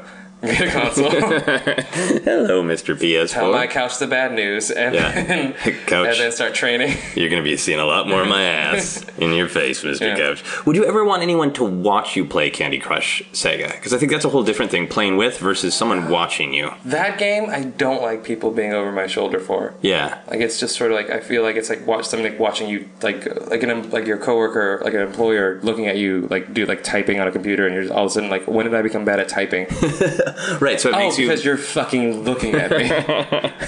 console, 0.70 1.10
Hello, 1.10 2.62
Mr. 2.62 2.94
PS4. 2.96 3.28
tell 3.30 3.52
my 3.52 3.66
couch 3.66 3.98
the 3.98 4.06
bad 4.06 4.32
news, 4.32 4.70
and, 4.70 4.94
Yeah. 4.94 5.12
then, 5.24 5.52
Couch. 5.86 6.08
and 6.08 6.16
then 6.18 6.32
start 6.32 6.54
training. 6.54 6.96
You're 7.14 7.28
going 7.30 7.42
to 7.42 7.48
be 7.48 7.56
seeing 7.56 7.78
a 7.80 7.84
lot 7.84 8.08
more 8.08 8.22
of 8.22 8.28
my 8.28 8.42
ass 8.42 9.04
in 9.18 9.32
your 9.32 9.48
face, 9.48 9.82
Mr. 9.82 10.00
Yeah. 10.00 10.16
Couch. 10.16 10.66
Would 10.66 10.76
you 10.76 10.84
ever 10.84 11.04
want 11.04 11.22
anyone 11.22 11.52
to 11.54 11.64
watch 11.64 12.16
you 12.16 12.24
play 12.24 12.50
Candy 12.50 12.78
Crush 12.78 13.22
Saga? 13.32 13.68
Because 13.68 13.92
I 13.92 13.98
think 13.98 14.12
that's 14.12 14.24
a 14.24 14.28
whole 14.28 14.42
different 14.44 14.70
thing, 14.70 14.86
playing 14.88 15.16
with 15.16 15.38
versus 15.38 15.74
someone 15.74 16.08
watching 16.08 16.52
you. 16.52 16.72
That 16.84 17.18
game, 17.18 17.48
I 17.50 17.64
don't 17.64 18.02
like 18.02 18.24
people 18.24 18.50
being 18.50 18.72
over 18.72 18.92
my 18.92 19.06
shoulder 19.06 19.38
for. 19.38 19.74
Yeah. 19.82 20.20
Like 20.28 20.40
it's 20.40 20.58
just 20.60 20.76
sort 20.76 20.90
of 20.90 20.96
like 20.96 21.10
I 21.10 21.20
feel 21.20 21.42
like 21.42 21.56
it's 21.56 21.68
like 21.68 21.86
watch 21.86 22.06
something 22.06 22.30
like 22.30 22.40
watching 22.40 22.68
you 22.68 22.88
like 23.02 23.26
like 23.48 23.62
an 23.62 23.90
like 23.90 24.06
your 24.06 24.18
coworker 24.18 24.80
like 24.84 24.94
an 24.94 25.00
employer 25.00 25.60
looking 25.62 25.86
at 25.86 25.96
you 25.96 26.26
like 26.30 26.52
do 26.54 26.64
like 26.66 26.82
typing 26.82 27.20
on 27.20 27.26
a 27.28 27.30
computer 27.32 27.66
and 27.66 27.74
you're 27.74 27.92
all 27.92 28.04
of 28.04 28.10
a 28.10 28.14
sudden 28.14 28.30
like 28.30 28.46
when 28.46 28.64
did 28.66 28.74
I 28.74 28.82
become 28.82 29.04
bad 29.04 29.20
at 29.20 29.28
typing? 29.28 29.66
Right, 30.60 30.80
so 30.80 30.90
it 30.90 30.94
oh, 30.94 30.98
makes 30.98 31.18
you. 31.18 31.26
because 31.26 31.44
you're 31.44 31.56
fucking 31.56 32.22
looking 32.24 32.54
at 32.54 32.70
me. 32.70 33.52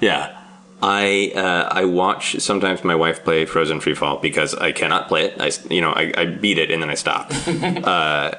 Yeah. 0.00 0.36
I 0.82 1.32
uh, 1.36 1.68
I 1.70 1.84
watch 1.84 2.40
sometimes 2.40 2.82
my 2.82 2.96
wife 2.96 3.22
play 3.22 3.44
Frozen 3.44 3.80
Free 3.80 3.94
Fall 3.94 4.18
because 4.18 4.52
I 4.54 4.72
cannot 4.72 5.06
play 5.06 5.26
it. 5.26 5.40
I 5.40 5.52
you 5.72 5.80
know 5.80 5.92
I, 5.92 6.12
I 6.16 6.24
beat 6.26 6.58
it 6.58 6.72
and 6.72 6.82
then 6.82 6.90
I 6.90 6.94
stop, 6.94 7.30
uh, 7.46 8.32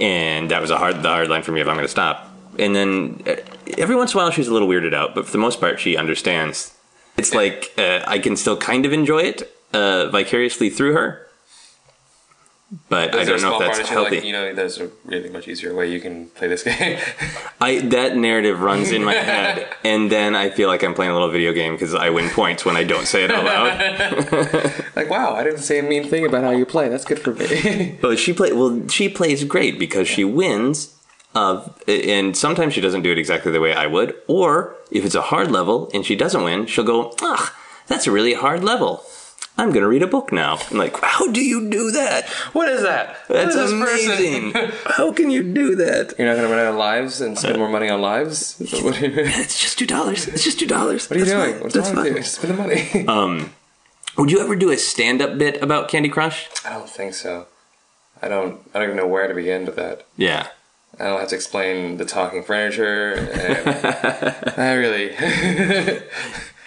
and 0.00 0.50
that 0.50 0.62
was 0.62 0.70
a 0.70 0.78
hard 0.78 1.02
the 1.02 1.10
hard 1.10 1.28
line 1.28 1.42
for 1.42 1.52
me 1.52 1.60
if 1.60 1.68
I'm 1.68 1.74
going 1.74 1.84
to 1.84 1.90
stop. 1.90 2.26
And 2.58 2.74
then 2.74 3.22
uh, 3.26 3.36
every 3.76 3.96
once 3.96 4.14
in 4.14 4.18
a 4.18 4.22
while 4.22 4.30
she's 4.30 4.48
a 4.48 4.52
little 4.52 4.66
weirded 4.66 4.94
out, 4.94 5.14
but 5.14 5.26
for 5.26 5.32
the 5.32 5.38
most 5.38 5.60
part 5.60 5.78
she 5.78 5.96
understands. 5.98 6.74
It's 7.18 7.34
like 7.34 7.70
uh, 7.76 8.00
I 8.06 8.18
can 8.18 8.34
still 8.34 8.56
kind 8.56 8.86
of 8.86 8.94
enjoy 8.94 9.24
it 9.24 9.54
uh, 9.74 10.08
vicariously 10.08 10.70
through 10.70 10.94
her, 10.94 11.28
but 12.88 13.14
I 13.16 13.24
don't 13.24 13.42
know 13.42 13.60
if 13.60 13.76
that's 13.76 13.88
healthy. 13.88 14.16
Like, 14.16 14.24
you 14.24 14.32
know, 14.32 14.54
there's 14.54 14.78
a 14.78 14.90
really 15.04 15.28
much 15.28 15.48
easier 15.48 15.74
way 15.74 15.90
you 15.90 16.00
can 16.00 16.26
play 16.28 16.46
this 16.46 16.62
game. 16.62 17.00
I 17.60 17.80
that 17.80 18.16
narrative 18.16 18.60
runs 18.60 18.92
in 18.92 19.02
my 19.02 19.14
head, 19.30 19.74
and 19.82 20.10
then 20.10 20.36
I 20.36 20.50
feel 20.50 20.68
like 20.68 20.84
I'm 20.84 20.94
playing 20.94 21.10
a 21.10 21.14
little 21.14 21.30
video 21.30 21.52
game 21.52 21.72
because 21.72 21.94
I 21.94 22.10
win 22.10 22.30
points 22.30 22.64
when 22.64 22.76
I 22.76 22.84
don't 22.84 23.06
say 23.06 23.24
it 23.24 23.30
out 23.32 23.44
loud. 23.44 24.86
like, 24.96 25.10
wow, 25.10 25.34
I 25.34 25.42
didn't 25.42 25.60
say 25.60 25.80
a 25.80 25.82
mean 25.82 26.08
thing 26.08 26.24
about 26.24 26.44
how 26.44 26.50
you 26.50 26.64
play. 26.64 26.88
That's 26.88 27.04
good 27.04 27.18
for 27.18 27.34
me. 27.34 27.98
Well, 28.02 28.14
she 28.14 28.32
play 28.32 28.52
well. 28.52 28.86
She 28.88 29.08
plays 29.08 29.42
great 29.44 29.78
because 29.78 30.06
she 30.06 30.24
wins. 30.24 30.96
Uh, 31.32 31.68
and 31.86 32.36
sometimes 32.36 32.74
she 32.74 32.80
doesn't 32.80 33.02
do 33.02 33.12
it 33.12 33.18
exactly 33.18 33.52
the 33.52 33.60
way 33.60 33.72
I 33.72 33.86
would. 33.86 34.16
Or 34.26 34.74
if 34.90 35.04
it's 35.04 35.14
a 35.14 35.20
hard 35.22 35.52
level 35.52 35.88
and 35.94 36.04
she 36.04 36.16
doesn't 36.16 36.42
win, 36.42 36.66
she'll 36.66 36.84
go, 36.84 37.14
"Ah, 37.20 37.54
that's 37.86 38.06
a 38.06 38.12
really 38.12 38.34
hard 38.34 38.64
level. 38.64 39.04
I'm 39.60 39.72
gonna 39.72 39.88
read 39.88 40.02
a 40.02 40.06
book 40.06 40.32
now." 40.32 40.58
I'm 40.70 40.78
like, 40.78 40.98
"How 41.02 41.30
do 41.30 41.42
you 41.42 41.68
do 41.68 41.90
that? 41.92 42.28
what 42.52 42.68
is 42.68 42.82
that? 42.82 43.16
That's 43.28 43.54
what 43.54 43.64
is 43.64 43.70
this 43.70 43.80
person? 43.80 44.10
amazing. 44.12 44.72
How 44.86 45.12
can 45.12 45.30
you 45.30 45.42
do 45.42 45.76
that?" 45.76 46.14
You're 46.18 46.28
not 46.28 46.36
going 46.36 46.48
to 46.48 46.54
run 46.54 46.64
out 46.64 46.72
of 46.72 46.76
lives 46.76 47.20
and 47.20 47.38
spend 47.38 47.58
more 47.58 47.68
money 47.68 47.88
on 47.88 48.00
lives? 48.00 48.56
What 48.58 49.00
are 49.00 49.06
you, 49.06 49.16
what 49.16 49.26
It's 49.26 49.60
just 49.60 49.78
two 49.78 49.86
dollars. 49.86 50.26
It's 50.28 50.44
just 50.44 50.58
two 50.58 50.66
dollars. 50.66 51.08
What 51.08 51.16
are 51.16 51.20
you 51.20 51.26
doing? 51.26 51.60
What's 51.60 51.76
wrong 51.76 51.94
with 51.94 52.16
you? 52.16 52.22
Spend 52.22 52.54
the 52.54 52.62
money. 52.62 53.06
um, 53.08 53.52
Would 54.16 54.30
you 54.30 54.40
ever 54.40 54.56
do 54.56 54.70
a 54.70 54.76
stand-up 54.76 55.38
bit 55.38 55.62
about 55.62 55.88
Candy 55.88 56.08
Crush? 56.08 56.48
I 56.64 56.70
don't 56.70 56.88
think 56.88 57.14
so. 57.14 57.46
I 58.22 58.28
don't. 58.28 58.60
I 58.74 58.78
don't 58.78 58.88
even 58.88 58.96
know 58.96 59.06
where 59.06 59.28
to 59.28 59.34
begin 59.34 59.66
with 59.66 59.76
that. 59.76 60.06
Yeah. 60.16 60.48
I 60.98 61.04
don't 61.04 61.20
have 61.20 61.28
to 61.28 61.34
explain 61.36 61.96
the 61.96 62.04
talking 62.04 62.42
furniture. 62.42 63.14
And 63.14 64.54
I 64.58 64.72
really. 64.74 65.14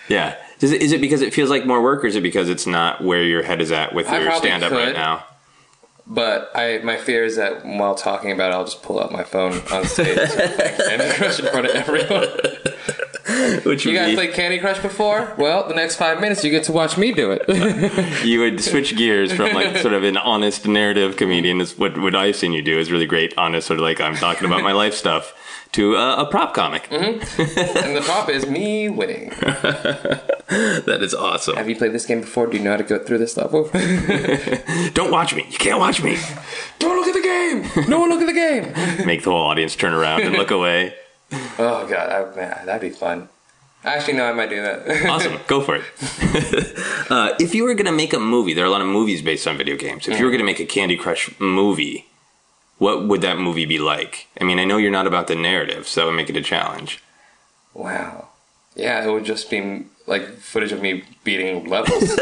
Yeah. 0.10 0.36
Is 0.64 0.72
it, 0.72 0.82
is 0.82 0.91
it 0.93 1.01
because 1.01 1.22
it 1.22 1.34
feels 1.34 1.49
like 1.49 1.66
more 1.66 1.82
work, 1.82 2.03
or 2.03 2.07
is 2.07 2.16
it 2.16 2.24
because 2.24 2.49
it's 2.49 2.66
not 2.66 3.03
where 3.03 3.24
your 3.24 3.43
head 3.43 3.61
is 3.61 3.72
at 3.72 3.93
with 3.93 4.07
I 4.07 4.20
your 4.20 4.28
probably 4.28 4.49
stand-up 4.49 4.72
right 4.72 4.93
now? 4.93 5.26
But 6.05 6.51
I, 6.55 6.80
my 6.84 6.97
fear 6.97 7.24
is 7.24 7.38
that 7.38 7.66
while 7.66 7.95
talking 7.95 8.32
about 8.32 8.51
it, 8.51 8.55
I'll 8.55 8.66
just 8.66 8.84
pull 8.84 9.01
out 9.01 9.11
my 9.11 9.24
phone 9.24 9.61
on 9.72 9.86
stage 9.86 10.18
and 10.18 10.30
play 10.30 10.76
Candy 10.78 11.14
Crush 11.16 11.39
in 11.39 11.45
front 11.47 11.66
of 11.68 11.76
everyone. 11.76 12.30
Which 13.64 13.86
You 13.86 13.93
guys 13.93 14.09
be- 14.09 14.16
played 14.16 14.34
Candy 14.34 14.59
Crush 14.59 14.80
before? 14.80 15.34
Well, 15.38 15.68
the 15.68 15.74
next 15.74 15.95
five 15.95 16.20
minutes 16.20 16.43
you 16.43 16.51
get 16.51 16.64
to 16.66 16.72
watch 16.74 16.97
me 16.97 17.14
do 17.14 17.32
it. 17.32 18.24
you 18.26 18.39
would 18.41 18.61
switch 18.61 18.95
gears 18.97 19.32
from 19.32 19.53
like 19.53 19.78
sort 19.78 19.93
of 19.93 20.03
an 20.03 20.18
honest 20.18 20.68
narrative 20.68 21.16
comedian 21.16 21.61
is 21.61 21.78
what 21.78 21.97
what 21.97 22.16
I've 22.16 22.36
seen 22.36 22.51
you 22.51 22.61
do 22.61 22.78
is 22.78 22.91
really 22.91 23.05
great 23.05 23.34
honest 23.38 23.68
sort 23.68 23.80
of 23.80 23.84
like 23.84 24.01
I'm 24.01 24.16
talking 24.16 24.45
about 24.45 24.61
my 24.61 24.74
life 24.74 24.93
stuff 24.93 25.34
to 25.74 25.98
uh, 25.98 26.16
a 26.24 26.26
prop 26.26 26.54
comic. 26.54 26.88
and 26.92 27.22
the 27.96 28.02
prop 28.04 28.30
is 28.30 28.48
me 28.48 28.90
winning. 28.90 29.32
That 30.54 31.02
is 31.02 31.16
awesome. 31.16 31.56
Have 31.56 31.68
you 31.68 31.76
played 31.76 31.94
this 31.94 32.06
game 32.06 32.22
before? 32.22 32.46
Do 32.46 32.58
you 32.58 32.64
know 32.64 32.72
how 32.72 32.78
to 32.78 32.84
go 32.84 33.00
through 33.00 33.18
this 33.18 33.38
level? 33.38 33.70
Don't 34.94 35.10
watch 35.10 35.34
me. 35.34 35.48
You 35.50 35.58
can't 35.58 35.80
watch 35.80 36.04
me. 36.04 36.18
Don't 36.78 36.96
look 36.96 37.08
at 37.08 37.14
the 37.16 37.22
game. 37.22 37.90
No 37.90 38.00
one 38.00 38.10
look 38.10 38.22
at 38.22 38.28
the 38.28 38.34
game. 38.34 39.06
Make 39.08 39.24
the 39.24 39.32
whole 39.32 39.42
audience 39.42 39.76
turn 39.76 39.94
around 39.94 40.22
and 40.22 40.36
look 40.36 40.52
away. 40.52 40.94
Oh 41.58 41.88
god, 41.90 42.10
I, 42.12 42.36
man, 42.36 42.66
that'd 42.68 42.82
be 42.82 42.96
fun. 42.96 43.30
Actually, 43.84 44.14
no, 44.14 44.26
I 44.26 44.34
might 44.34 44.50
do 44.50 44.62
that. 44.62 45.06
Awesome. 45.08 45.40
Go 45.48 45.62
for 45.62 45.76
it. 45.76 45.84
uh, 47.10 47.34
if 47.40 47.56
you 47.56 47.64
were 47.64 47.74
going 47.74 47.88
to 47.88 47.92
make 47.92 48.14
a 48.14 48.20
movie, 48.20 48.54
there 48.54 48.64
are 48.64 48.68
a 48.68 48.72
lot 48.72 48.82
of 48.82 48.88
movies 48.88 49.24
based 49.24 49.48
on 49.48 49.58
video 49.58 49.76
games. 49.76 50.08
If 50.08 50.20
you 50.20 50.26
were 50.26 50.32
going 50.32 50.40
to 50.40 50.46
make 50.46 50.60
a 50.60 50.66
Candy 50.66 50.98
Crush 50.98 51.32
movie, 51.40 52.06
what 52.78 53.08
would 53.08 53.22
that 53.22 53.38
movie 53.38 53.66
be 53.66 53.80
like? 53.80 54.28
I 54.40 54.44
mean, 54.44 54.60
I 54.60 54.66
know 54.66 54.78
you're 54.78 54.92
not 54.92 55.08
about 55.08 55.28
the 55.28 55.36
narrative, 55.36 55.88
so 55.88 56.02
that 56.02 56.08
would 56.08 56.16
make 56.16 56.30
it 56.30 56.38
a 56.38 56.42
challenge. 56.42 57.02
wow. 57.74 58.30
Yeah, 58.76 59.06
it 59.06 59.12
would 59.12 59.24
just 59.26 59.52
be 59.52 59.86
like 60.08 60.28
footage 60.38 60.72
of 60.72 60.82
me 60.82 61.04
beating 61.24 61.66
levels. 61.70 62.04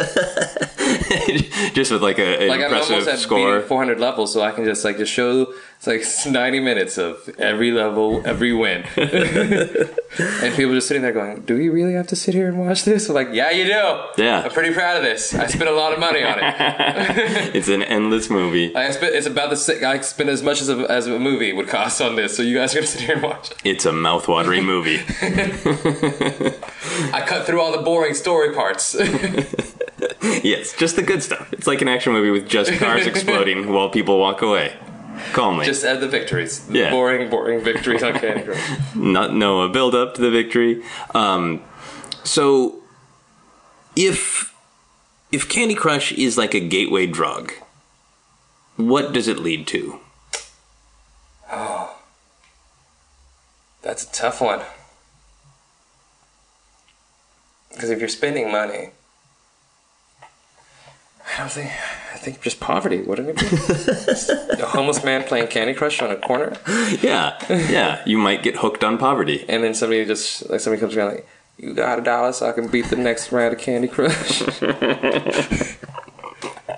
just 1.73 1.91
with 1.91 2.01
like 2.01 2.19
a, 2.19 2.43
an 2.43 2.47
like 2.49 2.59
I'm 2.59 2.65
impressive 2.65 2.91
almost 2.91 3.09
at 3.09 3.19
score. 3.19 3.55
beating 3.55 3.67
400 3.67 3.99
levels, 3.99 4.33
so 4.33 4.41
I 4.41 4.51
can 4.51 4.65
just 4.65 4.83
like 4.83 4.97
just 4.97 5.11
show 5.11 5.53
it's 5.83 5.87
like 5.87 6.03
90 6.33 6.59
minutes 6.59 6.97
of 6.97 7.27
every 7.39 7.71
level, 7.71 8.21
every 8.25 8.53
win, 8.53 8.83
and 8.95 10.55
people 10.55 10.73
just 10.73 10.87
sitting 10.87 11.01
there 11.01 11.13
going, 11.13 11.41
"Do 11.41 11.55
we 11.57 11.69
really 11.69 11.93
have 11.93 12.07
to 12.07 12.15
sit 12.15 12.33
here 12.33 12.47
and 12.47 12.59
watch 12.59 12.83
this?" 12.83 13.09
I'm 13.09 13.15
like, 13.15 13.29
"Yeah, 13.31 13.51
you 13.51 13.65
do. 13.65 14.21
Yeah. 14.23 14.41
I'm 14.43 14.51
pretty 14.51 14.73
proud 14.73 14.97
of 14.97 15.03
this. 15.03 15.33
I 15.33 15.47
spent 15.47 15.69
a 15.69 15.73
lot 15.73 15.93
of 15.93 15.99
money 15.99 16.23
on 16.23 16.37
it. 16.39 17.55
It's 17.55 17.67
an 17.67 17.83
endless 17.83 18.29
movie. 18.29 18.75
I 18.75 18.91
spent 18.91 19.15
it's 19.15 19.27
about 19.27 19.49
the 19.49 19.55
si- 19.57 19.83
I 19.83 19.99
spent 20.01 20.29
as 20.29 20.43
much 20.43 20.61
as 20.61 20.69
a, 20.69 20.79
as 20.91 21.07
a 21.07 21.17
movie 21.17 21.53
would 21.53 21.67
cost 21.67 22.01
on 22.01 22.15
this, 22.15 22.35
so 22.35 22.43
you 22.43 22.57
guys 22.57 22.73
are 22.73 22.77
gonna 22.77 22.87
sit 22.87 23.01
here 23.01 23.15
and 23.15 23.23
watch 23.23 23.51
it. 23.51 23.57
It's 23.63 23.85
a 23.85 23.91
mouth-watering 23.91 24.63
movie. 24.65 24.99
I 27.13 27.23
cut 27.25 27.45
through 27.45 27.61
all 27.61 27.71
the 27.71 27.81
boring 27.83 28.13
story 28.13 28.53
parts. 28.53 28.90
yes, 30.43 30.73
just 30.77 30.95
the 30.95 31.03
good 31.03 31.21
stuff. 31.23 31.51
It's 31.53 31.67
like 31.67 31.81
an 31.81 31.87
action 31.87 32.13
movie 32.13 32.31
with 32.31 32.47
just 32.47 32.71
cars 32.73 33.05
exploding 33.13 33.71
while 33.71 33.89
people 33.89 34.19
walk 34.19 34.41
away. 34.41 34.73
Calmly. 35.33 35.65
just 35.65 35.83
add 35.83 35.99
the 36.01 36.07
victories. 36.07 36.65
The 36.67 36.79
Yeah. 36.79 36.89
boring, 36.91 37.29
boring 37.29 37.61
victories 37.63 38.01
on 38.01 38.13
Candy 38.13 38.43
Crush. 38.43 38.95
not 38.95 39.33
no 39.33 39.61
a 39.61 39.69
build 39.69 39.93
up 39.93 40.15
to 40.15 40.21
the 40.21 40.31
victory. 40.31 40.81
Um, 41.13 41.61
so 42.23 42.81
if 43.95 44.53
if 45.31 45.47
Candy 45.47 45.75
Crush 45.75 46.11
is 46.13 46.37
like 46.37 46.53
a 46.53 46.59
gateway 46.59 47.05
drug, 47.05 47.51
what 48.77 49.13
does 49.13 49.27
it 49.27 49.37
lead 49.39 49.67
to? 49.67 49.99
Oh, 51.51 51.97
that's 53.81 54.03
a 54.03 54.11
tough 54.11 54.41
one. 54.41 54.61
Because 57.73 57.89
if 57.89 57.99
you're 57.99 58.09
spending 58.09 58.51
money, 58.51 58.89
I 61.33 61.37
don't 61.39 61.51
think 61.51 61.69
I 62.13 62.17
think 62.17 62.41
just 62.41 62.59
poverty, 62.59 63.01
wouldn't 63.01 63.29
it 63.29 63.37
be? 63.39 63.45
a 64.61 64.65
homeless 64.67 65.03
man 65.03 65.23
playing 65.23 65.47
Candy 65.47 65.73
Crush 65.73 66.01
on 66.01 66.11
a 66.11 66.17
corner, 66.17 66.57
Yeah, 67.01 67.37
yeah. 67.49 68.01
You 68.05 68.17
might 68.17 68.43
get 68.43 68.57
hooked 68.57 68.83
on 68.83 68.97
poverty. 68.97 69.45
and 69.47 69.63
then 69.63 69.73
somebody 69.73 70.05
just 70.05 70.49
like 70.49 70.59
somebody 70.59 70.79
comes 70.81 70.95
around 70.95 71.13
like, 71.13 71.27
"You 71.57 71.73
got 71.73 71.99
a 71.99 72.01
dollar 72.01 72.33
so 72.33 72.47
I 72.49 72.51
can 72.51 72.67
beat 72.67 72.85
the 72.89 72.95
next 72.97 73.31
round 73.31 73.53
of 73.53 73.59
Candy 73.59 73.87
Crush." 73.87 74.39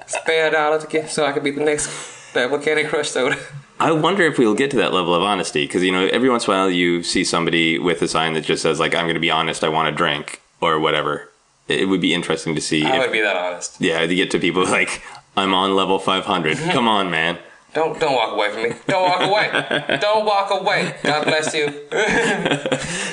Spare 0.07 0.47
a 0.47 0.51
dollar 0.51 0.79
to 0.79 0.87
get 0.87 1.09
so 1.09 1.25
I 1.25 1.31
can 1.31 1.43
beat 1.43 1.55
the 1.55 1.63
next 1.63 1.89
level 2.35 2.57
of 2.57 2.63
Candy 2.65 2.83
Crush 2.83 3.09
soda. 3.09 3.37
I 3.79 3.91
wonder 3.91 4.23
if 4.23 4.37
we'll 4.37 4.53
get 4.53 4.69
to 4.71 4.77
that 4.77 4.93
level 4.93 5.13
of 5.15 5.23
honesty 5.23 5.65
because 5.65 5.83
you 5.83 5.91
know 5.91 6.05
every 6.07 6.29
once 6.29 6.45
in 6.47 6.53
a 6.53 6.57
while 6.57 6.69
you 6.69 7.01
see 7.03 7.23
somebody 7.23 7.79
with 7.79 8.01
a 8.01 8.07
sign 8.07 8.33
that 8.33 8.43
just 8.45 8.61
says 8.61 8.79
like 8.79 8.93
I'm 8.93 9.05
going 9.05 9.15
to 9.15 9.19
be 9.19 9.31
honest, 9.31 9.63
I 9.63 9.69
want 9.69 9.87
a 9.89 9.91
drink 9.91 10.39
or 10.63 10.79
whatever. 10.79 11.29
It 11.67 11.87
would 11.87 12.01
be 12.01 12.13
interesting 12.13 12.55
to 12.55 12.61
see. 12.61 12.83
I 12.85 12.95
if, 12.97 13.01
would 13.03 13.11
be 13.11 13.21
that 13.21 13.35
honest. 13.37 13.79
yeah, 13.79 14.05
to 14.05 14.15
get 14.15 14.31
to 14.31 14.39
people 14.39 14.63
like 14.79 15.01
I'm 15.37 15.53
on 15.53 15.75
level 15.75 15.99
500. 15.99 16.57
Come 16.71 16.87
on, 16.87 17.09
man. 17.09 17.37
Don't 17.73 17.99
don't 17.99 18.13
walk 18.13 18.33
away 18.33 18.51
from 18.51 18.63
me. 18.63 18.75
Don't 18.87 19.09
walk 19.09 19.21
away. 19.21 19.97
don't 20.01 20.25
walk 20.25 20.51
away. 20.51 20.95
God 21.01 21.25
bless 21.25 21.53
you. 21.55 21.69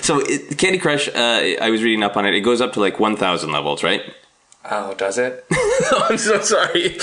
So 0.03 0.21
it, 0.21 0.59
Candy 0.59 0.79
Crush, 0.79 1.09
uh, 1.09 1.57
I 1.61 1.71
was 1.71 1.83
reading 1.83 2.03
up 2.03 2.17
on 2.17 2.27
it. 2.27 2.35
It 2.35 2.41
goes 2.41 2.61
up 2.61 2.75
to 2.75 2.81
like 2.81 3.01
1,000 3.01 3.51
levels, 3.53 3.83
right? 3.83 4.03
Oh, 4.71 4.93
does 4.95 5.17
it? 5.17 5.47
I'm 5.93 6.19
so 6.19 6.41
sorry. 6.43 6.99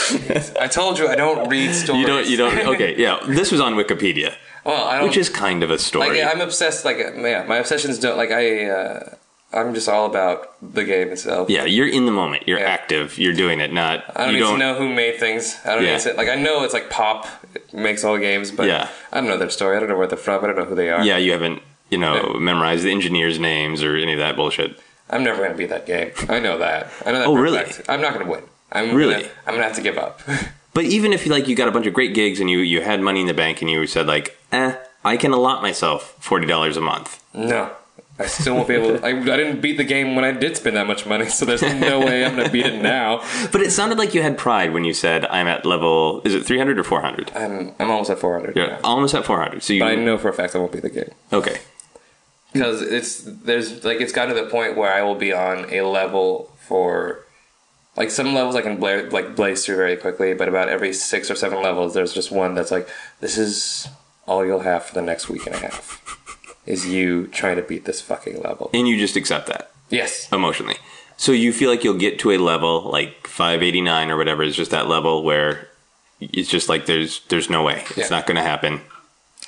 I 0.59 0.67
told 0.67 0.99
you 0.99 1.07
I 1.07 1.15
don't 1.15 1.49
read 1.49 1.73
stories. 1.73 2.01
You 2.01 2.05
don't. 2.07 2.27
You 2.27 2.37
don't. 2.37 2.57
Okay, 2.75 2.95
yeah. 2.95 3.19
This 3.27 3.51
was 3.51 3.59
on 3.59 3.73
Wikipedia, 3.73 4.35
Well, 4.63 4.85
I 4.87 4.99
don't. 4.99 5.07
which 5.07 5.17
is 5.17 5.27
kind 5.27 5.63
of 5.63 5.71
a 5.71 5.79
story. 5.79 6.21
like 6.21 6.35
I'm 6.35 6.41
obsessed. 6.41 6.85
Like 6.85 6.97
yeah, 6.97 7.43
my 7.47 7.57
obsessions 7.57 7.97
don't 7.97 8.17
like 8.17 8.29
I. 8.31 8.69
Uh, 8.69 9.15
I'm 9.53 9.73
just 9.73 9.87
all 9.87 10.05
about 10.05 10.55
the 10.73 10.83
game 10.83 11.09
itself. 11.09 11.49
yeah, 11.49 11.63
you're 11.63 11.87
in 11.87 12.05
the 12.05 12.11
moment. 12.11 12.43
You're 12.47 12.59
Yeah. 12.59 12.65
active. 12.65 13.17
You're 13.17 13.33
doing 13.33 13.59
it. 13.61 13.71
Not 13.71 14.03
I 14.15 14.25
don't 14.25 14.27
you 14.27 14.33
need 14.33 14.39
don't. 14.45 14.59
to 14.59 14.65
know 14.65 14.73
who 14.75 14.93
made 14.93 15.19
things. 15.19 15.57
I 15.65 15.75
don't 15.75 15.83
Yeah. 15.85 15.93
need 15.93 16.01
to 16.01 16.13
like 16.15 16.27
I 16.29 16.35
know 16.35 16.63
it's 16.63 16.73
like 16.73 16.89
pop 16.89 17.27
makes 17.71 18.03
all 18.03 18.17
games, 18.17 18.51
but 18.51 18.67
Yeah. 18.67 18.89
I 19.11 19.19
don't 19.21 19.29
know 19.29 19.37
their 19.37 19.49
story. 19.49 19.77
I 19.77 19.79
don't 19.79 19.89
know 19.89 19.97
where 19.97 20.07
they're 20.07 20.17
from. 20.17 20.43
I 20.43 20.47
don't 20.47 20.57
know 20.57 20.65
who 20.65 20.75
they 20.75 20.89
are. 20.89 21.03
Yeah, 21.03 21.17
you 21.17 21.31
haven't. 21.31 21.61
You 21.89 21.97
know, 21.97 22.31
Yeah. 22.33 22.39
memorized 22.39 22.83
the 22.83 22.91
engineers' 22.91 23.39
names 23.39 23.81
or 23.83 23.95
any 23.95 24.11
of 24.13 24.19
that 24.19 24.35
bullshit. 24.35 24.77
I'm 25.09 25.23
never 25.23 25.41
gonna 25.41 25.55
beat 25.55 25.69
that 25.69 25.85
game. 25.85 26.11
I 26.27 26.39
know 26.39 26.57
that. 26.57 26.91
I 27.05 27.11
know 27.13 27.19
that. 27.19 27.27
Oh, 27.27 27.35
really? 27.37 27.59
fact. 27.63 27.83
I'm 27.87 28.01
not 28.01 28.11
gonna 28.13 28.29
win. 28.29 28.43
I'm 28.73 28.93
Really? 28.93 29.13
Gonna, 29.13 29.27
I'm 29.47 29.53
gonna 29.53 29.63
have 29.67 29.75
to 29.75 29.81
give 29.81 29.97
up. 29.97 30.21
But 30.73 30.85
even 30.85 31.11
if 31.11 31.25
you 31.25 31.31
like, 31.31 31.47
you 31.47 31.55
got 31.55 31.67
a 31.67 31.71
bunch 31.71 31.87
of 31.87 31.93
great 31.95 32.13
gigs 32.13 32.39
and 32.39 32.51
you 32.51 32.59
you 32.59 32.81
had 32.81 33.01
money 33.01 33.21
in 33.21 33.25
the 33.25 33.33
bank 33.33 33.61
and 33.63 33.71
you 33.71 33.87
said 33.87 34.05
like, 34.05 34.37
eh, 34.51 34.73
I 35.03 35.17
can 35.17 35.31
allot 35.31 35.63
myself 35.63 36.13
forty 36.19 36.45
dollars 36.45 36.77
a 36.77 36.81
month. 36.81 37.19
no. 37.33 37.71
I 38.19 38.25
still 38.25 38.55
won't 38.55 38.67
be 38.67 38.73
able. 38.73 38.97
To, 38.97 39.05
I, 39.05 39.09
I 39.09 39.37
didn't 39.37 39.61
beat 39.61 39.77
the 39.77 39.83
game 39.83 40.15
when 40.15 40.25
I 40.25 40.31
did 40.31 40.57
spend 40.57 40.75
that 40.75 40.87
much 40.87 41.05
money, 41.05 41.27
so 41.29 41.45
there's 41.45 41.61
no 41.61 41.99
way 41.99 42.25
I'm 42.25 42.35
gonna 42.35 42.49
beat 42.49 42.65
it 42.65 42.81
now. 42.81 43.21
But 43.51 43.61
it 43.61 43.71
sounded 43.71 43.97
like 43.99 44.13
you 44.15 44.23
had 44.23 44.37
pride 44.37 44.73
when 44.73 44.83
you 44.85 44.93
said, 44.93 45.25
I'm 45.27 45.47
at 45.47 45.65
level. 45.65 46.21
Is 46.25 46.33
it 46.33 46.45
three 46.45 46.57
hundred 46.57 46.79
or 46.79 46.83
four 46.83 47.01
hundred? 47.01 47.31
I'm 47.35 47.73
I'm 47.79 47.91
almost 47.91 48.09
at 48.09 48.17
400. 48.19 48.55
You're 48.55 48.67
now. 48.69 48.79
almost 48.83 49.13
at 49.13 49.23
four 49.25 49.37
hundred. 49.39 49.61
So 49.63 49.73
you 49.73 49.81
But 49.81 49.91
I 49.91 49.95
know 49.95 50.17
for 50.17 50.29
a 50.29 50.33
fact 50.33 50.55
I 50.55 50.59
won't 50.59 50.71
beat 50.71 50.81
the 50.81 50.89
game. 50.89 51.11
okay. 51.31 51.59
because 52.53 52.81
it's 52.81 53.21
there's 53.23 53.83
like 53.85 54.01
it's 54.01 54.11
gotten 54.13 54.35
to 54.35 54.41
the 54.41 54.49
point 54.49 54.75
where 54.77 54.91
I 54.91 55.01
will 55.03 55.15
be 55.15 55.31
on 55.31 55.71
a 55.71 55.81
level 55.81 56.51
for 56.67 57.23
like 57.95 58.09
some 58.09 58.33
levels 58.33 58.55
I 58.55 58.61
can 58.61 58.77
bla- 58.77 59.09
like 59.11 59.35
blaze 59.35 59.63
through 59.65 59.77
very 59.77 59.95
quickly, 59.95 60.33
but 60.33 60.47
about 60.47 60.69
every 60.69 60.91
six 60.93 61.29
or 61.29 61.35
seven 61.35 61.61
levels, 61.61 61.93
there's 61.93 62.13
just 62.13 62.31
one 62.31 62.55
that's 62.55 62.71
like 62.71 62.87
this 63.19 63.37
is 63.37 63.87
all 64.27 64.45
you'll 64.45 64.59
have 64.61 64.85
for 64.85 64.93
the 64.95 65.01
next 65.01 65.29
week 65.29 65.45
and 65.45 65.55
a 65.55 65.59
half 65.59 66.16
is 66.67 66.85
you 66.87 67.27
trying 67.27 67.55
to 67.55 67.61
beat 67.61 67.85
this 67.85 68.01
fucking 68.01 68.41
level. 68.41 68.69
And 68.73 68.87
you 68.87 68.97
just 68.97 69.15
accept 69.15 69.47
that 69.47 69.71
Yes, 69.89 70.31
emotionally. 70.31 70.75
So 71.15 71.31
you 71.31 71.51
feel 71.53 71.69
like 71.71 71.83
you'll 71.83 71.95
get 71.97 72.19
to 72.19 72.31
a 72.31 72.37
level 72.37 72.81
like 72.91 73.25
589 73.25 74.11
or 74.11 74.17
whatever 74.17 74.43
is 74.43 74.55
just 74.55 74.71
that 74.71 74.87
level 74.87 75.23
where 75.23 75.69
it's 76.19 76.49
just 76.49 76.67
like 76.69 76.85
there's 76.85 77.21
there's 77.29 77.49
no 77.49 77.63
way 77.63 77.83
it's 77.91 77.97
Yeah. 77.97 78.09
not 78.09 78.27
going 78.27 78.35
to 78.37 78.43
happen. 78.43 78.81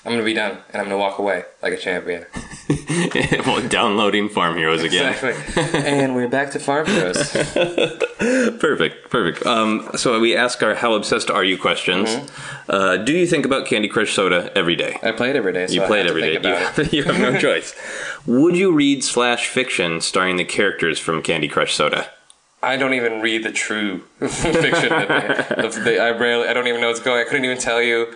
I'm 0.06 0.14
gonna 0.14 0.24
be 0.24 0.34
done 0.34 0.58
and 0.72 0.82
I'm 0.82 0.86
gonna 0.86 0.98
walk 0.98 1.20
away 1.20 1.44
like 1.62 1.74
a 1.74 1.78
champion. 1.78 2.26
well, 3.46 3.68
downloading 3.68 4.30
Farm 4.30 4.56
Heroes 4.56 4.82
again. 4.84 5.12
Exactly. 5.14 5.80
and 5.82 6.16
we're 6.16 6.28
back 6.30 6.52
to 6.52 6.60
Farm 6.60 6.86
Heroes. 6.86 7.32
Perfect, 8.60 9.10
perfect. 9.10 9.46
Um, 9.46 9.90
so 9.96 10.20
we 10.20 10.36
ask 10.36 10.62
our 10.64 10.76
"How 10.76 10.94
obsessed 10.94 11.30
are 11.32 11.44
you?" 11.44 11.58
questions. 11.58 12.10
Mm-hmm. 12.10 12.72
Uh, 12.72 12.98
do 12.98 13.14
you 13.14 13.26
think 13.26 13.46
about 13.46 13.66
Candy 13.66 13.88
Crush 13.88 14.14
Soda 14.14 14.52
every 14.58 14.76
day? 14.76 14.98
I 15.02 15.12
play 15.12 15.30
it 15.30 15.36
every 15.36 15.54
day. 15.54 15.68
So 15.68 15.74
You 15.74 15.84
I 15.84 15.88
play 15.88 16.02
it 16.02 16.08
every 16.08 16.22
day. 16.22 16.38
to 16.38 16.38
every 16.38 16.52
think 16.52 16.56
day. 16.58 16.64
about 16.64 16.80
it. 16.88 16.94
You, 16.94 16.98
you 17.00 17.04
have 17.12 17.20
no 17.34 17.40
choice. 17.40 17.76
Would 18.28 18.56
you 18.58 18.72
read 18.72 19.04
slash 19.04 19.48
fiction 19.48 20.02
starring 20.02 20.36
the 20.38 20.46
characters 20.46 21.00
from 21.00 21.22
Candy 21.24 21.48
Crush 21.48 21.74
Soda? 21.74 22.10
I 22.62 22.76
don't 22.76 22.94
even 22.94 23.22
read 23.22 23.44
the 23.44 23.52
true 23.54 24.00
fiction. 24.20 24.90
That 24.90 25.48
they, 25.58 25.62
the, 25.62 25.80
the, 25.80 26.00
I 26.02 26.12
rarely. 26.12 26.48
I 26.48 26.54
don't 26.54 26.68
even 26.68 26.82
know 26.82 26.88
what's 26.88 27.00
going. 27.00 27.22
I 27.26 27.30
couldn't 27.30 27.46
even 27.46 27.58
tell 27.58 27.82
you. 27.82 28.14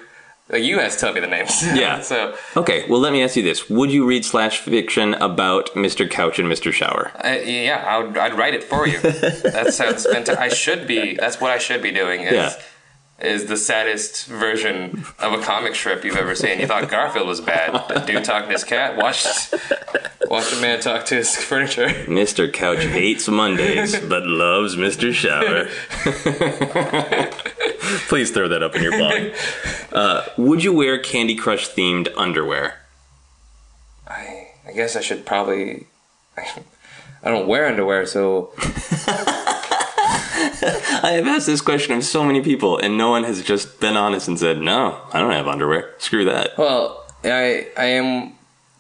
Like, 0.50 0.64
you 0.64 0.78
guys 0.78 0.98
tell 0.98 1.14
me 1.14 1.20
the 1.22 1.28
names. 1.28 1.64
Yeah. 1.76 2.02
so 2.02 2.36
Okay, 2.58 2.86
well, 2.90 3.00
let 3.00 3.14
me 3.14 3.24
ask 3.24 3.36
you 3.36 3.44
this: 3.44 3.70
Would 3.70 3.92
you 3.92 4.06
read 4.06 4.26
slash 4.26 4.60
fiction 4.60 5.14
about 5.16 5.68
Mr. 5.74 6.10
Couch 6.10 6.38
and 6.38 6.52
Mr. 6.52 6.72
Shower? 6.72 7.12
I, 7.16 7.40
yeah, 7.40 7.84
I 7.88 7.98
would, 8.00 8.18
I'd 8.18 8.38
write 8.38 8.54
it 8.54 8.64
for 8.64 8.86
you. 8.88 9.00
that 9.02 9.74
sounds 9.74 10.06
fantastic. 10.06 10.38
I 10.40 10.50
should 10.50 10.86
be. 10.86 11.16
That's 11.16 11.40
what 11.40 11.52
I 11.52 11.58
should 11.58 11.82
be 11.82 11.92
doing. 11.92 12.22
Is, 12.22 12.34
Yeah. 12.34 12.54
Is 13.22 13.46
the 13.46 13.56
saddest 13.58 14.26
version 14.28 15.06
of 15.20 15.32
a 15.34 15.42
comic 15.42 15.76
strip 15.76 16.04
you've 16.04 16.18
ever 16.18 16.36
seen? 16.36 16.60
You 16.60 16.68
thought 16.68 16.90
Garfield 16.90 17.28
was 17.28 17.40
bad. 17.40 17.72
The 17.88 18.00
dude 18.00 18.26
talking 18.26 18.48
to 18.50 18.54
his 18.54 18.66
cat. 18.66 18.98
Watch, 18.98 19.26
watch 20.28 20.52
a 20.52 20.60
man 20.60 20.82
talk 20.82 21.06
to 21.06 21.16
his 21.16 21.34
furniture. 21.50 21.88
Mr. 22.08 22.52
Couch 22.52 22.84
hates 22.84 23.30
Mondays 23.30 23.98
but 24.02 24.26
loves 24.26 24.76
Mr. 24.76 25.14
Shower. 25.14 25.70
Please 28.08 28.32
throw 28.32 28.48
that 28.48 28.64
up 28.64 28.76
in 28.76 28.84
your 28.84 28.98
blog. 28.98 29.34
Uh, 29.94 30.26
would 30.40 30.64
you 30.64 30.74
wear 30.74 30.98
Candy 30.98 31.36
Crush 31.36 31.70
themed 31.70 32.12
underwear? 32.18 32.80
I, 34.08 34.48
I 34.68 34.72
guess 34.72 34.96
I 34.96 35.02
should 35.02 35.24
probably. 35.24 35.86
I 36.38 37.30
don't 37.30 37.48
wear 37.48 37.68
underwear, 37.68 38.08
so 38.08 38.52
I 41.04 41.12
have 41.14 41.28
asked 41.28 41.46
this 41.46 41.62
question 41.62 41.96
of 41.96 42.04
so 42.04 42.24
many 42.24 42.42
people, 42.42 42.80
and 42.80 42.98
no 42.98 43.12
one 43.12 43.24
has 43.24 43.44
just 43.44 43.80
been 43.80 43.96
honest 43.96 44.28
and 44.28 44.40
said, 44.40 44.60
"No, 44.60 45.00
I 45.14 45.20
don't 45.20 45.32
have 45.32 45.48
underwear. 45.48 45.94
Screw 46.00 46.26
that." 46.26 46.58
Well, 46.58 47.06
I 47.24 47.68
I 47.78 47.86
am. 47.86 48.34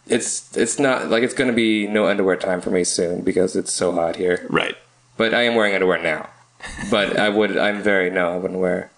It's 0.07 0.55
it's 0.57 0.79
not 0.79 1.09
like 1.09 1.21
it's 1.21 1.33
going 1.33 1.49
to 1.49 1.55
be 1.55 1.85
no 1.87 2.07
underwear 2.07 2.37
time 2.37 2.59
for 2.59 2.71
me 2.71 2.83
soon 2.83 3.21
because 3.21 3.55
it's 3.55 3.71
so 3.71 3.91
hot 3.91 4.15
here. 4.15 4.47
Right. 4.49 4.75
But 5.15 5.33
I 5.33 5.43
am 5.43 5.55
wearing 5.55 5.75
underwear 5.75 6.01
now. 6.01 6.29
But 6.89 7.17
I 7.19 7.29
would. 7.29 7.57
I'm 7.57 7.81
very 7.81 8.09
no. 8.09 8.33
I 8.33 8.37
wouldn't 8.37 8.59
wear. 8.59 8.91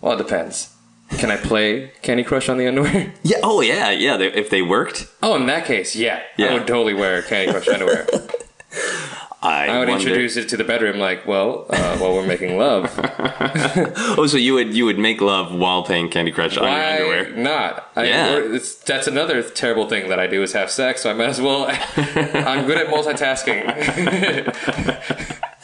Well, 0.00 0.12
it 0.14 0.18
depends. 0.18 0.72
Can 1.18 1.30
I 1.30 1.36
play 1.36 1.92
Candy 2.02 2.24
Crush 2.24 2.48
on 2.48 2.58
the 2.58 2.66
underwear? 2.66 3.12
Yeah. 3.22 3.38
Oh, 3.42 3.60
yeah. 3.60 3.90
Yeah. 3.90 4.16
They, 4.16 4.32
if 4.32 4.50
they 4.50 4.60
worked, 4.62 5.06
Oh, 5.22 5.36
in 5.36 5.46
that 5.46 5.64
case, 5.64 5.94
yeah, 5.94 6.20
Yeah. 6.36 6.46
I 6.48 6.54
would 6.54 6.66
totally 6.66 6.94
wear 6.94 7.22
Candy 7.22 7.52
Crush 7.52 7.68
underwear. 7.68 8.06
I, 9.42 9.68
I 9.68 9.78
would 9.78 9.88
wonder- 9.88 10.08
introduce 10.08 10.36
it 10.36 10.48
to 10.48 10.56
the 10.56 10.64
bedroom 10.64 10.98
like, 10.98 11.24
well, 11.26 11.66
uh, 11.70 11.96
while 11.98 12.14
we're 12.14 12.26
making 12.26 12.58
love. 12.58 12.90
Oh, 14.18 14.26
so 14.26 14.36
you 14.38 14.54
would 14.54 14.74
you 14.74 14.86
would 14.86 14.98
make 14.98 15.20
love 15.20 15.54
while 15.54 15.82
playing 15.82 16.08
Candy 16.10 16.32
Crush 16.32 16.56
on 16.56 16.64
your 16.64 16.72
Why 16.72 16.92
underwear? 16.96 17.30
not? 17.36 17.90
I, 17.94 18.04
Yeah. 18.06 18.36
it's, 18.38 18.74
that's 18.76 19.06
another 19.06 19.42
terrible 19.42 19.88
thing 19.88 20.08
that 20.08 20.18
I 20.18 20.26
do 20.26 20.42
is 20.42 20.52
have 20.54 20.70
sex. 20.70 21.02
So 21.02 21.10
I 21.10 21.12
might 21.12 21.28
as 21.28 21.40
well. 21.40 21.66
I'm 21.68 22.66
good 22.66 22.78
at 22.78 22.86
multitasking. 22.88 23.62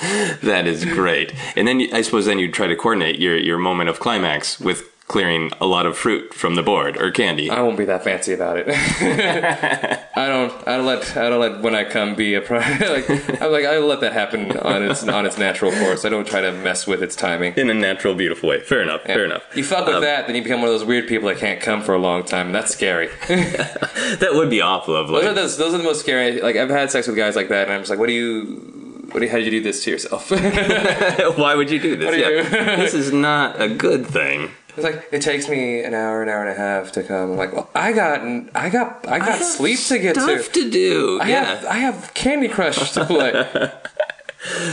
That 0.42 0.66
is 0.66 0.84
great. 0.84 1.32
And 1.56 1.66
then 1.68 1.80
I 1.92 2.02
suppose 2.02 2.26
then 2.26 2.38
you'd 2.38 2.54
try 2.54 2.66
to 2.66 2.76
coordinate 2.76 3.18
your 3.18 3.36
your 3.36 3.58
moment 3.58 3.88
of 3.90 4.00
climax 4.00 4.58
with 4.60 4.88
clearing 5.08 5.50
a 5.60 5.66
lot 5.66 5.84
of 5.84 5.96
fruit 5.98 6.32
from 6.32 6.54
the 6.54 6.62
board 6.62 6.96
or 6.96 7.10
candy. 7.10 7.50
I 7.50 7.60
won't 7.60 7.76
be 7.76 7.84
that 7.84 8.02
fancy 8.02 8.32
about 8.32 8.56
it. 8.56 8.66
I 10.16 10.26
don't. 10.28 10.52
I 10.68 10.76
don't 10.76 10.86
let. 10.86 11.16
I 11.16 11.28
don't 11.28 11.40
let 11.40 11.60
when 11.60 11.74
I 11.74 11.84
come 11.84 12.14
be 12.14 12.34
a 12.34 12.40
pro. 12.40 12.58
like 12.88 13.08
I'm 13.42 13.52
like 13.52 13.64
I 13.64 13.78
let 13.78 14.00
that 14.00 14.12
happen 14.12 14.56
on 14.58 14.82
its 14.82 15.06
on 15.06 15.26
its 15.26 15.38
natural 15.38 15.70
course. 15.72 16.04
I 16.04 16.08
don't 16.08 16.26
try 16.26 16.40
to 16.40 16.52
mess 16.52 16.86
with 16.86 17.02
its 17.02 17.14
timing. 17.14 17.54
in 17.56 17.68
a 17.70 17.74
natural, 17.74 18.14
beautiful 18.14 18.48
way. 18.48 18.60
Fair 18.60 18.82
enough. 18.82 19.02
Fair 19.02 19.24
enough. 19.24 19.44
You 19.54 19.64
fuck 19.64 19.86
with 19.86 19.96
Um, 19.96 20.02
that, 20.02 20.26
then 20.26 20.36
you 20.36 20.42
become 20.42 20.60
one 20.62 20.68
of 20.70 20.74
those 20.78 20.84
weird 20.86 21.06
people 21.08 21.28
that 21.28 21.38
can't 21.38 21.60
come 21.60 21.82
for 21.82 21.94
a 21.94 21.98
long 21.98 22.24
time. 22.24 22.46
and 22.46 22.54
That's 22.54 22.72
scary. 22.72 23.08
That 23.28 24.30
would 24.34 24.50
be 24.50 24.60
awful 24.60 24.96
of 24.96 25.08
those, 25.08 25.22
are 25.22 25.26
like. 25.28 25.34
those, 25.36 25.56
those 25.58 25.74
are 25.74 25.78
the 25.78 25.84
most 25.84 26.00
scary. 26.00 26.40
Like 26.40 26.56
I've 26.56 26.70
had 26.70 26.90
sex 26.90 27.06
with 27.06 27.16
guys 27.16 27.36
like 27.36 27.48
that, 27.48 27.64
and 27.64 27.72
I'm 27.72 27.80
just 27.80 27.90
like, 27.90 27.98
what 27.98 28.06
do 28.08 28.12
you? 28.14 28.88
What 29.12 29.20
do 29.20 29.26
you, 29.26 29.30
how 29.30 29.36
did 29.36 29.44
you 29.44 29.50
do 29.50 29.60
this 29.62 29.84
to 29.84 29.90
yourself? 29.90 30.30
Why 31.38 31.54
would 31.54 31.70
you 31.70 31.78
do 31.78 31.96
this? 31.96 32.10
do 32.10 32.16
you 32.16 32.22
Yeah. 32.24 32.42
do? 32.42 32.48
this 32.82 32.94
is 32.94 33.12
not 33.12 33.60
a 33.60 33.68
good 33.68 34.06
thing. 34.06 34.50
It's 34.74 34.84
like 34.84 35.06
it 35.12 35.20
takes 35.20 35.50
me 35.50 35.84
an 35.84 35.92
hour, 35.92 36.22
an 36.22 36.30
hour 36.30 36.40
and 36.40 36.48
a 36.48 36.54
half 36.54 36.92
to 36.92 37.02
come. 37.02 37.32
I'm 37.32 37.36
like, 37.36 37.52
well, 37.52 37.68
I 37.74 37.92
got, 37.92 38.22
I 38.54 38.70
got, 38.70 39.06
I 39.06 39.18
got 39.18 39.38
sleep 39.42 39.78
to 39.88 39.98
get 39.98 40.14
to. 40.14 40.20
Stuff 40.22 40.52
to 40.52 40.70
do. 40.70 41.20
I 41.20 41.28
yeah. 41.28 41.44
have 41.44 41.64
I 41.66 41.74
have 41.74 42.14
Candy 42.14 42.48
Crush 42.48 42.92
to 42.92 43.04
play. 43.04 43.32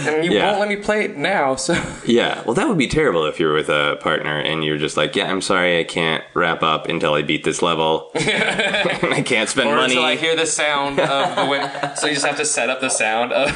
and 0.07 0.26
you 0.26 0.32
Yeah. 0.32 0.47
won't 0.47 0.59
let 0.61 0.70
me 0.70 0.76
play 0.78 1.05
it 1.05 1.15
now, 1.17 1.55
so 1.55 1.74
Yeah, 2.05 2.41
well, 2.43 2.53
that 2.55 2.67
would 2.67 2.78
be 2.78 2.88
terrible 2.88 3.26
if 3.26 3.39
you're 3.39 3.53
with 3.53 3.70
a 3.70 3.97
partner 4.01 4.39
and 4.39 4.63
you're 4.63 4.78
just 4.78 4.97
like, 4.97 5.15
yeah, 5.15 5.30
I'm 5.30 5.41
sorry, 5.41 5.80
I 5.80 5.84
can't 5.84 6.24
wrap 6.34 6.63
up 6.63 6.88
until 6.88 7.13
I 7.13 7.22
beat 7.22 7.43
this 7.43 7.61
level. 7.61 8.11
I 8.15 9.22
can't 9.26 9.47
spend 9.49 9.70
or 9.70 9.76
money. 9.76 9.93
until 9.93 10.05
I 10.05 10.15
hear 10.15 10.36
the 10.36 10.45
sound 10.47 10.99
of 10.99 11.36
the 11.36 11.45
wind. 11.45 11.70
So 11.97 12.07
you 12.07 12.13
just 12.13 12.26
have 12.26 12.38
to 12.38 12.45
set 12.45 12.70
up 12.70 12.82
the 12.82 12.89
sound 12.89 13.32
of 13.34 13.49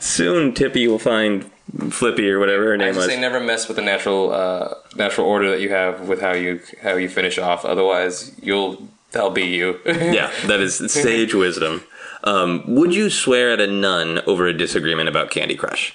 Soon, 0.00 0.54
Tippy 0.54 0.86
will 0.88 0.98
find 0.98 1.50
Flippy 1.90 2.28
or 2.30 2.38
whatever 2.38 2.64
her 2.64 2.76
name 2.76 2.88
just 2.94 2.98
was. 2.98 3.06
say 3.06 3.20
never 3.20 3.40
mess 3.40 3.66
with 3.68 3.76
the 3.76 3.82
natural 3.82 4.32
uh, 4.32 4.74
natural 4.96 5.26
order 5.26 5.50
that 5.50 5.60
you 5.60 5.70
have 5.70 6.06
with 6.08 6.20
how 6.20 6.32
you 6.32 6.60
how 6.82 6.96
you 6.96 7.08
finish 7.08 7.38
off. 7.38 7.64
Otherwise, 7.64 8.32
you'll 8.42 8.88
that'll 9.12 9.30
be 9.30 9.46
you. 9.46 9.78
yeah, 9.86 10.30
that 10.46 10.60
is 10.60 10.76
sage 10.92 11.32
wisdom. 11.34 11.82
Um, 12.24 12.62
would 12.66 12.94
you 12.94 13.10
swear 13.10 13.52
at 13.52 13.60
a 13.60 13.66
nun 13.66 14.20
over 14.26 14.46
a 14.46 14.52
disagreement 14.56 15.08
about 15.08 15.30
Candy 15.30 15.56
Crush? 15.56 15.94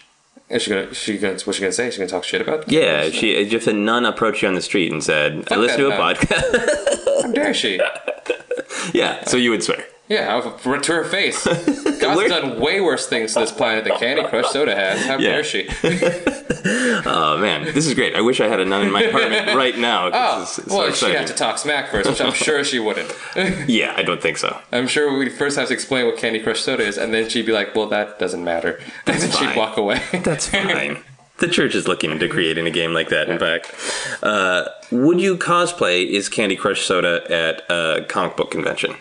Is 0.50 0.62
she 0.64 0.70
gonna? 0.70 0.94
She 0.94 1.18
gonna? 1.18 1.34
What's 1.34 1.56
she 1.58 1.62
gonna 1.62 1.72
say? 1.74 1.90
She 1.92 1.98
gonna 1.98 2.10
talk 2.10 2.24
shit 2.24 2.42
about? 2.42 2.70
Yeah, 2.72 3.04
if 3.04 3.14
she 3.14 3.32
if 3.34 3.68
a 3.68 3.74
nun 3.74 4.06
approached 4.06 4.42
you 4.42 4.48
on 4.48 4.56
the 4.56 4.62
street 4.62 4.92
and 4.92 5.04
said, 5.04 5.40
"I 5.40 5.42
Fuck 5.44 5.58
listened 5.58 5.80
to 5.80 5.88
a 5.88 5.90
that 5.90 6.18
podcast," 6.18 7.22
How 7.24 7.32
dare 7.32 7.54
she? 7.54 7.82
yeah, 8.94 9.24
so 9.26 9.36
you 9.36 9.50
would 9.52 9.64
swear. 9.64 9.84
Yeah, 10.10 10.34
I'll- 10.36 10.80
to 10.80 10.94
her 10.94 11.04
face. 11.04 11.46
God's 12.00 12.30
done 12.30 12.60
way 12.62 12.80
worse 12.80 13.08
things 13.08 13.34
to 13.34 13.42
this 13.42 13.52
planet 13.52 13.84
than 13.84 13.98
Candy 13.98 14.24
Crush 14.24 14.50
Soda 14.52 14.74
has. 14.76 15.06
How 15.06 15.18
Yeah. 15.18 15.32
dare 15.32 15.44
she? 15.44 15.68
Oh 17.06 17.38
man, 17.40 17.64
this 17.74 17.86
is 17.88 17.94
great. 17.94 18.14
I 18.16 18.20
wish 18.22 18.42
I 18.42 18.48
had 18.48 18.60
a 18.60 18.66
nun 18.66 18.82
in 18.86 18.92
my 18.92 19.04
apartment 19.04 19.48
right 19.56 19.78
now. 19.78 20.08
Oh, 20.08 20.08
it's- 20.42 20.60
it's 20.60 20.70
so 20.72 20.78
well, 20.78 20.92
she'd 20.92 21.16
have 21.16 21.28
to 21.28 21.34
talk 21.34 21.58
smack 21.58 21.90
first, 21.92 22.10
which 22.10 22.20
I'm 22.20 22.34
sure 22.34 22.64
she 22.66 22.80
wouldn't. 22.80 23.14
Yeah, 23.70 23.94
I 23.96 24.04
don't 24.04 24.22
think 24.22 24.38
so. 24.38 24.58
I'm 24.74 24.88
sure 24.88 25.18
we'd 25.18 25.32
first 25.32 25.58
have 25.58 25.68
to 25.70 25.74
explain 25.74 26.06
what 26.08 26.18
Candy 26.18 26.40
Crush 26.40 26.60
Soda 26.62 26.84
is, 26.84 26.98
and 26.98 27.14
then 27.14 27.30
she'd 27.30 27.46
be 27.46 27.54
like, 27.54 27.74
"Well, 27.76 27.88
that 27.88 28.20
doesn't 28.20 28.44
matter," 28.44 28.82
and 29.06 29.18
then 29.22 29.30
fine. 29.30 29.50
she'd 29.50 29.58
walk 29.58 29.78
away. 29.78 30.02
That's 30.12 30.48
fine. 30.50 30.98
The 31.38 31.48
church 31.48 31.74
is 31.76 31.88
looking 31.88 32.12
into 32.12 32.28
creating 32.28 32.66
a 32.68 32.72
game 32.72 32.94
like 32.94 33.10
that. 33.10 33.30
In 33.30 33.40
fact, 33.40 33.74
uh, 34.24 34.66
would 34.92 35.22
you 35.22 35.38
cosplay 35.38 36.06
is 36.06 36.28
Candy 36.28 36.56
Crush 36.58 36.82
Soda 36.86 37.24
at 37.32 37.62
a 37.70 38.04
comic 38.10 38.36
book 38.36 38.52
convention? 38.52 38.96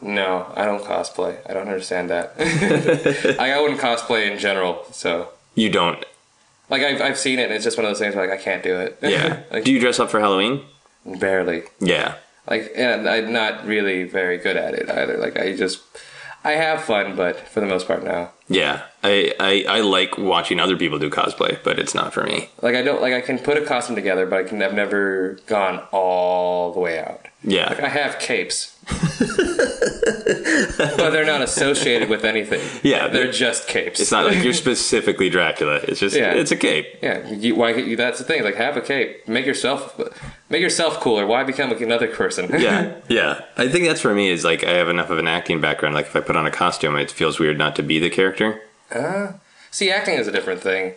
No, 0.00 0.50
I 0.54 0.64
don't 0.64 0.82
cosplay. 0.84 1.38
I 1.48 1.52
don't 1.54 1.68
understand 1.68 2.10
that. 2.10 2.34
I, 3.40 3.52
I 3.52 3.60
wouldn't 3.60 3.80
cosplay 3.80 4.30
in 4.30 4.38
general, 4.38 4.84
so 4.92 5.30
You 5.54 5.70
don't. 5.70 6.04
like 6.70 6.82
I've 6.82 7.00
I've 7.00 7.18
seen 7.18 7.38
it, 7.38 7.44
and 7.44 7.52
it's 7.52 7.64
just 7.64 7.76
one 7.76 7.84
of 7.84 7.90
those 7.90 7.98
things 7.98 8.14
where 8.14 8.26
like 8.28 8.38
I 8.38 8.42
can't 8.42 8.62
do 8.62 8.78
it. 8.78 8.98
Yeah. 9.02 9.42
like, 9.50 9.64
Do 9.64 9.72
you 9.72 9.80
dress 9.80 9.98
up 9.98 10.10
for 10.10 10.20
Halloween? 10.20 10.62
barely. 11.04 11.62
Yeah. 11.80 12.16
Like, 12.48 12.72
and 12.76 13.08
I'm 13.08 13.32
not 13.32 13.66
really 13.66 14.04
very 14.04 14.38
good 14.38 14.56
at 14.56 14.74
it 14.74 14.88
either. 14.90 15.16
Like, 15.18 15.38
I 15.38 15.54
just, 15.54 15.80
I 16.44 16.52
have 16.52 16.82
fun, 16.82 17.14
but 17.16 17.38
for 17.48 17.60
the 17.60 17.66
most 17.66 17.86
part, 17.86 18.02
no. 18.04 18.30
Yeah. 18.48 18.82
I, 19.02 19.34
I, 19.38 19.64
I 19.68 19.80
like 19.80 20.16
watching 20.18 20.58
other 20.60 20.76
people 20.76 20.98
do 20.98 21.08
cosplay, 21.10 21.62
but 21.62 21.78
it's 21.78 21.94
not 21.94 22.12
for 22.14 22.24
me. 22.24 22.48
Like, 22.62 22.74
I 22.74 22.82
don't 22.82 23.00
like 23.02 23.12
I 23.14 23.20
can 23.20 23.38
put 23.38 23.56
a 23.58 23.64
costume 23.66 23.96
together, 23.96 24.24
but 24.26 24.38
I 24.38 24.42
can. 24.48 24.62
I've 24.62 24.72
never 24.74 25.38
gone 25.46 25.82
all 25.92 26.72
the 26.72 26.80
way 26.80 26.98
out. 26.98 27.20
Like, 27.22 27.32
Yeah. 27.44 27.80
I 27.82 27.88
have 27.88 28.18
capes, 28.18 28.74
but 30.78 31.10
they're 31.10 31.26
not 31.26 31.42
associated 31.42 32.08
with 32.08 32.24
anything. 32.24 32.60
Yeah, 32.82 33.08
they're 33.08 33.24
they're- 33.24 33.32
just 33.32 33.68
capes. 33.68 34.00
It's 34.00 34.10
not 34.12 34.24
like 34.26 34.42
you're 34.42 34.52
specifically 34.54 35.28
Dracula. 35.28 35.76
It's 35.82 36.00
just 36.00 36.16
Yeah. 36.16 36.32
it's 36.34 36.50
a 36.50 36.56
cape. 36.56 36.86
Yeah, 37.02 37.28
you, 37.30 37.54
why? 37.56 37.74
You, 37.74 37.96
that's 37.96 38.18
the 38.18 38.24
thing. 38.24 38.42
Like, 38.44 38.54
have 38.56 38.76
a 38.76 38.80
cape. 38.80 39.26
Make 39.28 39.44
yourself, 39.46 40.00
make 40.48 40.62
yourself 40.62 41.00
cooler. 41.00 41.26
Why 41.26 41.44
become 41.44 41.70
another 41.72 42.08
person? 42.08 42.48
Yeah, 42.60 42.94
yeah. 43.08 43.42
I 43.56 43.68
think 43.68 43.84
that's 43.86 44.00
for 44.00 44.14
me 44.14 44.30
is 44.30 44.44
like 44.44 44.64
I 44.64 44.70
have 44.72 44.88
enough 44.88 45.10
of 45.10 45.18
an 45.18 45.28
acting 45.28 45.60
background. 45.60 45.94
Like 45.94 46.06
if 46.06 46.16
I 46.16 46.20
put 46.20 46.36
on 46.36 46.46
a 46.46 46.50
costume, 46.50 46.96
it 46.96 47.10
feels 47.10 47.38
weird 47.38 47.58
not 47.58 47.76
to 47.76 47.82
be 47.82 47.98
the 47.98 48.10
character. 48.10 48.60
Uh, 48.90 49.32
see, 49.70 49.90
acting 49.90 50.14
is 50.14 50.26
a 50.28 50.32
different 50.32 50.60
thing. 50.60 50.94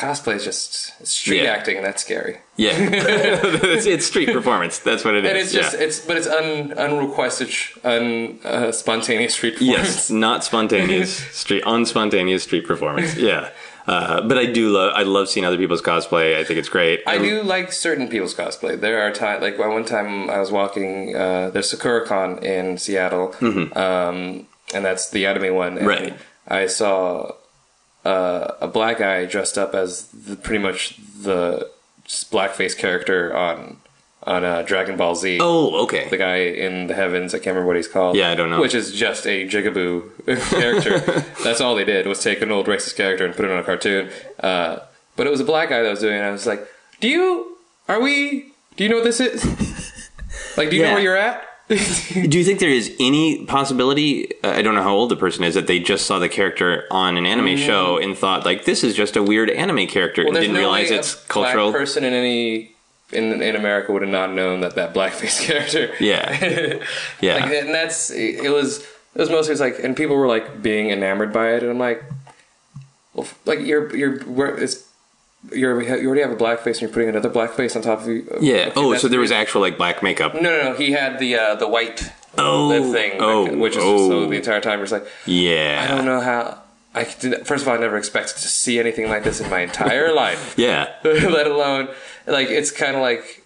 Cosplay 0.00 0.36
is 0.36 0.44
just 0.44 0.92
it's 1.00 1.10
street 1.10 1.42
Yeah. 1.42 1.50
acting, 1.56 1.76
and 1.76 1.84
that's 1.84 2.02
scary. 2.02 2.38
Yeah, 2.56 2.70
it's, 2.78 3.86
it's 3.86 4.06
street 4.06 4.30
performance. 4.32 4.78
That's 4.78 5.04
what 5.04 5.14
it 5.14 5.24
is. 5.24 5.30
And 5.30 5.38
it's 5.38 5.52
just 5.52 5.74
yeah. 5.74 5.84
it's 5.86 6.00
but 6.06 6.16
it's 6.16 6.26
un 6.26 6.72
unrequested, 6.84 7.50
un 7.84 8.38
uh, 8.44 8.72
spontaneous 8.72 9.34
street 9.34 9.54
performance. 9.58 9.88
yes, 9.88 10.10
not 10.26 10.42
spontaneous 10.44 11.12
street, 11.36 11.64
unspontaneous 11.64 12.40
street 12.40 12.66
performance. 12.66 13.14
Yeah, 13.16 13.50
uh, 13.86 14.22
but 14.26 14.38
I 14.38 14.46
do 14.46 14.70
love. 14.70 14.92
I 14.96 15.02
love 15.02 15.28
seeing 15.28 15.44
other 15.44 15.58
people's 15.58 15.82
cosplay. 15.82 16.36
I 16.40 16.44
think 16.44 16.58
it's 16.58 16.70
great. 16.70 17.02
I 17.06 17.18
do 17.18 17.42
like 17.42 17.70
certain 17.72 18.08
people's 18.08 18.34
cosplay. 18.34 18.80
There 18.80 19.02
are 19.02 19.12
times, 19.12 19.42
like 19.42 19.58
one 19.58 19.84
time 19.84 20.30
I 20.30 20.38
was 20.38 20.50
walking. 20.50 21.14
Uh, 21.14 21.50
there's 21.50 21.70
SakuraCon 21.72 22.42
in 22.42 22.78
Seattle, 22.78 23.34
um, 23.76 24.46
and 24.74 24.84
that's 24.84 25.10
the 25.10 25.26
anime 25.26 25.54
one. 25.54 25.76
Mm-hmm. 25.76 25.86
Right. 25.86 26.14
I 26.48 26.66
saw 26.66 27.32
uh, 28.04 28.52
a 28.60 28.68
black 28.68 28.98
guy 28.98 29.24
dressed 29.26 29.58
up 29.58 29.74
as 29.74 30.08
the, 30.08 30.36
pretty 30.36 30.62
much 30.62 30.96
the 31.22 31.70
blackface 32.06 32.76
character 32.76 33.34
on 33.36 33.76
on 34.24 34.44
uh, 34.44 34.60
Dragon 34.62 34.96
Ball 34.98 35.14
Z. 35.14 35.38
Oh, 35.40 35.84
okay. 35.84 36.06
the 36.10 36.18
guy 36.18 36.36
in 36.36 36.88
the 36.88 36.94
heavens. 36.94 37.32
I 37.34 37.38
can't 37.38 37.48
remember 37.48 37.68
what 37.68 37.76
he's 37.76 37.88
called. 37.88 38.16
Yeah, 38.16 38.30
I 38.30 38.34
don't 38.34 38.50
know. 38.50 38.60
Which 38.60 38.74
is 38.74 38.92
just 38.92 39.26
a 39.26 39.48
jigaboo 39.48 40.26
character. 40.50 40.98
That's 41.42 41.60
all 41.62 41.74
they 41.74 41.84
did 41.86 42.06
was 42.06 42.22
take 42.22 42.42
an 42.42 42.50
old 42.52 42.66
racist 42.66 42.96
character 42.96 43.24
and 43.24 43.34
put 43.34 43.46
it 43.46 43.50
on 43.50 43.58
a 43.58 43.64
cartoon. 43.64 44.10
Uh, 44.38 44.80
but 45.16 45.26
it 45.26 45.30
was 45.30 45.40
a 45.40 45.44
black 45.44 45.70
guy 45.70 45.82
that 45.82 45.88
was 45.90 46.00
doing 46.00 46.14
it. 46.14 46.18
And 46.18 46.26
I 46.26 46.30
was 46.32 46.46
like, 46.46 46.66
"Do 47.00 47.08
you? 47.08 47.56
Are 47.88 48.00
we? 48.00 48.52
Do 48.76 48.84
you 48.84 48.90
know 48.90 48.96
what 48.96 49.04
this 49.04 49.20
is? 49.20 49.42
like, 50.58 50.68
do 50.70 50.76
you 50.76 50.82
Yeah. 50.82 50.88
know 50.88 50.94
where 50.94 51.02
you're 51.02 51.16
at?" 51.16 51.42
Do 51.70 52.38
you 52.38 52.44
think 52.44 52.58
there 52.58 52.68
is 52.68 52.94
any 52.98 53.44
possibility? 53.46 54.32
uh, 54.42 54.50
I 54.50 54.62
don't 54.62 54.74
know 54.74 54.82
how 54.82 54.94
old 54.94 55.10
the 55.10 55.16
person 55.16 55.44
is 55.44 55.54
that 55.54 55.68
they 55.68 55.78
just 55.78 56.04
saw 56.04 56.18
the 56.18 56.28
character 56.28 56.84
on 56.90 57.16
an 57.16 57.26
anime 57.26 57.56
show 57.56 57.96
and 57.98 58.18
thought 58.18 58.44
like 58.44 58.64
this 58.64 58.82
is 58.82 58.94
just 58.96 59.14
a 59.16 59.22
weird 59.22 59.50
anime 59.50 59.86
character 59.86 60.22
and 60.22 60.30
Mm. 60.30 60.34
There's 60.34 60.44
didn't 60.46 60.54
no 60.54 60.60
realize 60.60 60.90
it's 60.90 61.14
cultural. 61.26 61.70
Black 61.70 61.80
person 61.80 62.02
in 62.02 62.12
any 62.12 62.72
in 63.12 63.40
in 63.40 63.54
America 63.54 63.92
would 63.92 64.02
have 64.02 64.10
not 64.10 64.32
known 64.32 64.60
that 64.62 64.74
that 64.74 64.94
blackface 64.94 65.40
character. 65.46 65.94
Yeah, 66.00 66.82
yeah. 67.20 67.34
Like, 67.36 67.52
and 67.52 67.74
that's 67.74 68.10
it 68.10 68.52
was 68.52 68.80
it 69.14 69.18
was 69.18 69.30
mostly 69.30 69.54
like, 69.54 69.78
and 69.82 69.96
people 69.96 70.16
were 70.16 70.28
like 70.28 70.62
being 70.62 70.90
enamored 70.90 71.32
by 71.32 71.54
it, 71.54 71.62
and 71.62 71.70
I'm 71.70 71.78
like, 71.78 72.02
well, 73.14 73.28
like 73.46 73.60
you're 73.60 73.94
you're 73.96 74.20
where 74.24 74.56
it's. 74.56 74.89
You're, 75.52 75.80
you 75.82 76.06
already 76.06 76.20
have 76.20 76.30
a 76.30 76.36
black 76.36 76.60
face 76.60 76.76
and 76.76 76.82
you're 76.82 76.90
putting 76.92 77.08
another 77.08 77.30
black 77.30 77.52
face 77.52 77.74
on 77.74 77.80
top 77.82 78.00
of 78.00 78.08
you. 78.08 78.26
yeah. 78.40 78.66
Okay, 78.68 78.72
Oh, 78.76 78.94
so 78.96 79.08
there 79.08 79.20
was 79.20 79.32
actual 79.32 79.62
like 79.62 79.78
black 79.78 80.02
makeup. 80.02 80.34
no, 80.34 80.40
no, 80.42 80.62
no. 80.72 80.74
He 80.74 80.92
had 80.92 81.18
the 81.18 81.34
uh, 81.36 81.54
the 81.54 81.66
white 81.68 82.12
Oh, 82.38 82.68
lip 82.68 82.92
thing, 82.92 83.18
oh, 83.20 83.56
which 83.56 83.72
is 83.76 83.82
oh. 83.82 84.08
so 84.08 84.26
the 84.26 84.36
entire 84.36 84.60
time. 84.60 84.82
It's 84.82 84.92
like 84.92 85.06
Yeah. 85.26 85.84
I 85.88 85.94
don't 85.94 86.04
know 86.04 86.20
how. 86.20 86.62
I 86.94 87.04
did, 87.04 87.46
first 87.46 87.62
of 87.62 87.68
all, 87.68 87.74
I 87.76 87.78
never 87.78 87.96
expected 87.96 88.36
to 88.38 88.48
see 88.48 88.78
anything 88.80 89.08
like 89.08 89.22
this 89.24 89.40
in 89.40 89.48
my 89.48 89.60
entire 89.60 90.12
life. 90.24 90.54
Yeah. 90.58 90.88
let 91.04 91.46
alone 91.46 91.88
like 92.26 92.48
it's 92.48 92.70
kind 92.70 92.94
of 92.96 93.00
like 93.02 93.39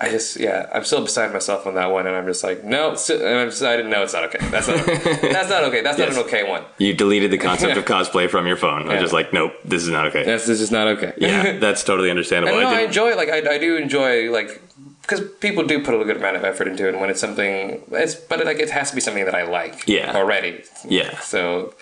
I 0.00 0.10
just 0.10 0.38
yeah 0.38 0.68
I'm 0.72 0.84
still 0.84 1.02
beside 1.02 1.32
myself 1.32 1.66
on 1.66 1.74
that 1.74 1.90
one 1.90 2.06
and 2.06 2.14
I'm 2.14 2.26
just 2.26 2.44
like 2.44 2.62
no 2.64 2.90
and 2.90 3.38
I've 3.40 3.50
decided 3.50 3.86
no 3.86 4.02
it's 4.04 4.12
not 4.12 4.24
okay 4.24 4.38
that's 4.48 4.68
not 4.68 4.78
okay. 4.80 4.96
that's 5.32 5.50
not 5.50 5.64
okay 5.64 5.80
that's 5.82 5.98
Yes. 5.98 6.10
not 6.14 6.18
an 6.20 6.24
okay 6.26 6.48
one 6.48 6.62
You 6.78 6.94
deleted 6.94 7.30
the 7.32 7.38
concept 7.38 7.76
of 7.76 7.84
cosplay 7.94 8.30
from 8.30 8.46
your 8.46 8.56
phone. 8.56 8.88
I'm 8.88 9.00
just 9.00 9.12
like, 9.12 9.32
nope, 9.32 9.52
this 9.64 9.82
is 9.82 9.88
not 9.88 10.06
okay. 10.06 10.22
that's 10.24 10.46
this 10.46 10.60
is 10.60 10.70
not 10.70 10.86
okay 10.88 11.12
yeah, 11.18 11.58
that's 11.64 11.82
totally 11.82 12.10
understandable. 12.10 12.58
and 12.58 12.70
no 12.70 12.76
I 12.76 12.80
I 12.80 12.84
enjoy 12.84 13.08
it 13.10 13.16
like 13.16 13.28
I, 13.30 13.54
I 13.54 13.58
do 13.58 13.76
enjoy 13.76 14.30
like 14.30 14.62
because 15.02 15.22
people 15.40 15.64
do 15.66 15.82
put 15.82 15.94
a 16.00 16.04
good 16.04 16.18
amount 16.18 16.36
of 16.36 16.44
effort 16.44 16.68
into 16.68 16.86
it 16.86 16.90
and 16.90 17.00
when 17.00 17.10
it's 17.10 17.20
something 17.20 17.82
it's 17.90 18.14
but 18.14 18.44
like 18.44 18.58
it 18.60 18.70
has 18.70 18.90
to 18.90 18.94
be 18.94 19.00
something 19.00 19.24
that 19.24 19.34
I 19.34 19.44
like 19.44 19.88
Yeah. 19.88 20.14
already 20.14 20.62
Yeah. 20.86 21.18
so 21.20 21.74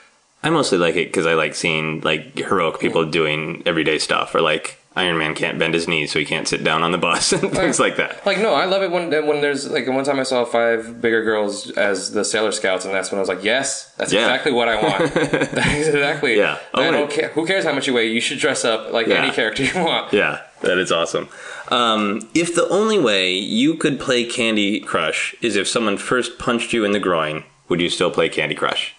I 0.42 0.48
mostly 0.50 0.78
like 0.78 0.94
it 0.96 1.08
because 1.08 1.26
I 1.26 1.34
like 1.34 1.54
seeing 1.54 2.00
like 2.02 2.38
heroic 2.38 2.78
people 2.80 3.04
doing 3.04 3.62
everyday 3.66 3.98
stuff, 3.98 4.32
or 4.34 4.40
like 4.40 4.78
Iron 4.96 5.18
Man 5.18 5.34
can't 5.34 5.58
bend 5.58 5.74
his 5.74 5.86
knees, 5.86 6.10
so 6.10 6.18
he 6.18 6.24
can't 6.24 6.48
sit 6.48 6.64
down 6.64 6.82
on 6.82 6.90
the 6.90 6.96
bus 6.98 7.30
and 7.34 7.52
things 7.52 7.78
like 7.78 7.96
that. 7.98 8.24
Like 8.24 8.38
no, 8.38 8.54
I 8.54 8.64
love 8.64 8.82
it 8.82 8.90
when 8.90 9.10
when 9.26 9.42
there's 9.42 9.68
like 9.70 9.86
one 9.86 10.04
time 10.04 10.18
I 10.18 10.22
saw 10.22 10.44
five 10.46 11.02
bigger 11.02 11.22
girls 11.22 11.70
as 11.72 12.12
the 12.12 12.24
Sailor 12.24 12.50
Scouts, 12.50 12.86
and 12.86 12.94
that's 12.94 13.12
when 13.12 13.18
I 13.18 13.20
was 13.20 13.28
like, 13.28 13.44
yes, 13.44 13.92
that's 13.98 14.12
Yeah. 14.12 14.20
exactly 14.22 14.52
what 14.52 14.68
I 14.68 14.82
want. 14.82 15.12
that's 15.14 15.86
exactly. 15.88 16.36
Yeah. 16.38 16.58
Oh, 16.74 16.82
I 16.82 16.90
don't 16.90 17.10
care. 17.10 17.28
Who 17.28 17.46
cares 17.46 17.64
how 17.64 17.72
much 17.74 17.86
you 17.86 17.92
weigh? 17.94 18.08
You 18.08 18.20
should 18.22 18.38
dress 18.38 18.64
up 18.64 18.90
like 18.90 19.06
Yeah. 19.06 19.16
any 19.22 19.30
character 19.32 19.62
you 19.62 19.84
want. 19.84 20.12
Yeah, 20.16 20.40
that 20.62 20.78
is 20.78 20.90
awesome. 20.90 21.28
Um, 21.68 22.26
if 22.34 22.54
the 22.54 22.66
only 22.70 22.98
way 22.98 23.32
you 23.34 23.74
could 23.74 24.00
play 24.00 24.24
Candy 24.24 24.80
Crush 24.80 25.34
is 25.42 25.56
if 25.56 25.68
someone 25.68 25.98
first 25.98 26.38
punched 26.38 26.72
you 26.72 26.84
in 26.86 26.92
the 26.92 26.98
groin, 27.00 27.44
would 27.68 27.80
you 27.82 27.90
still 27.90 28.10
play 28.10 28.30
Candy 28.30 28.54
Crush? 28.54 28.94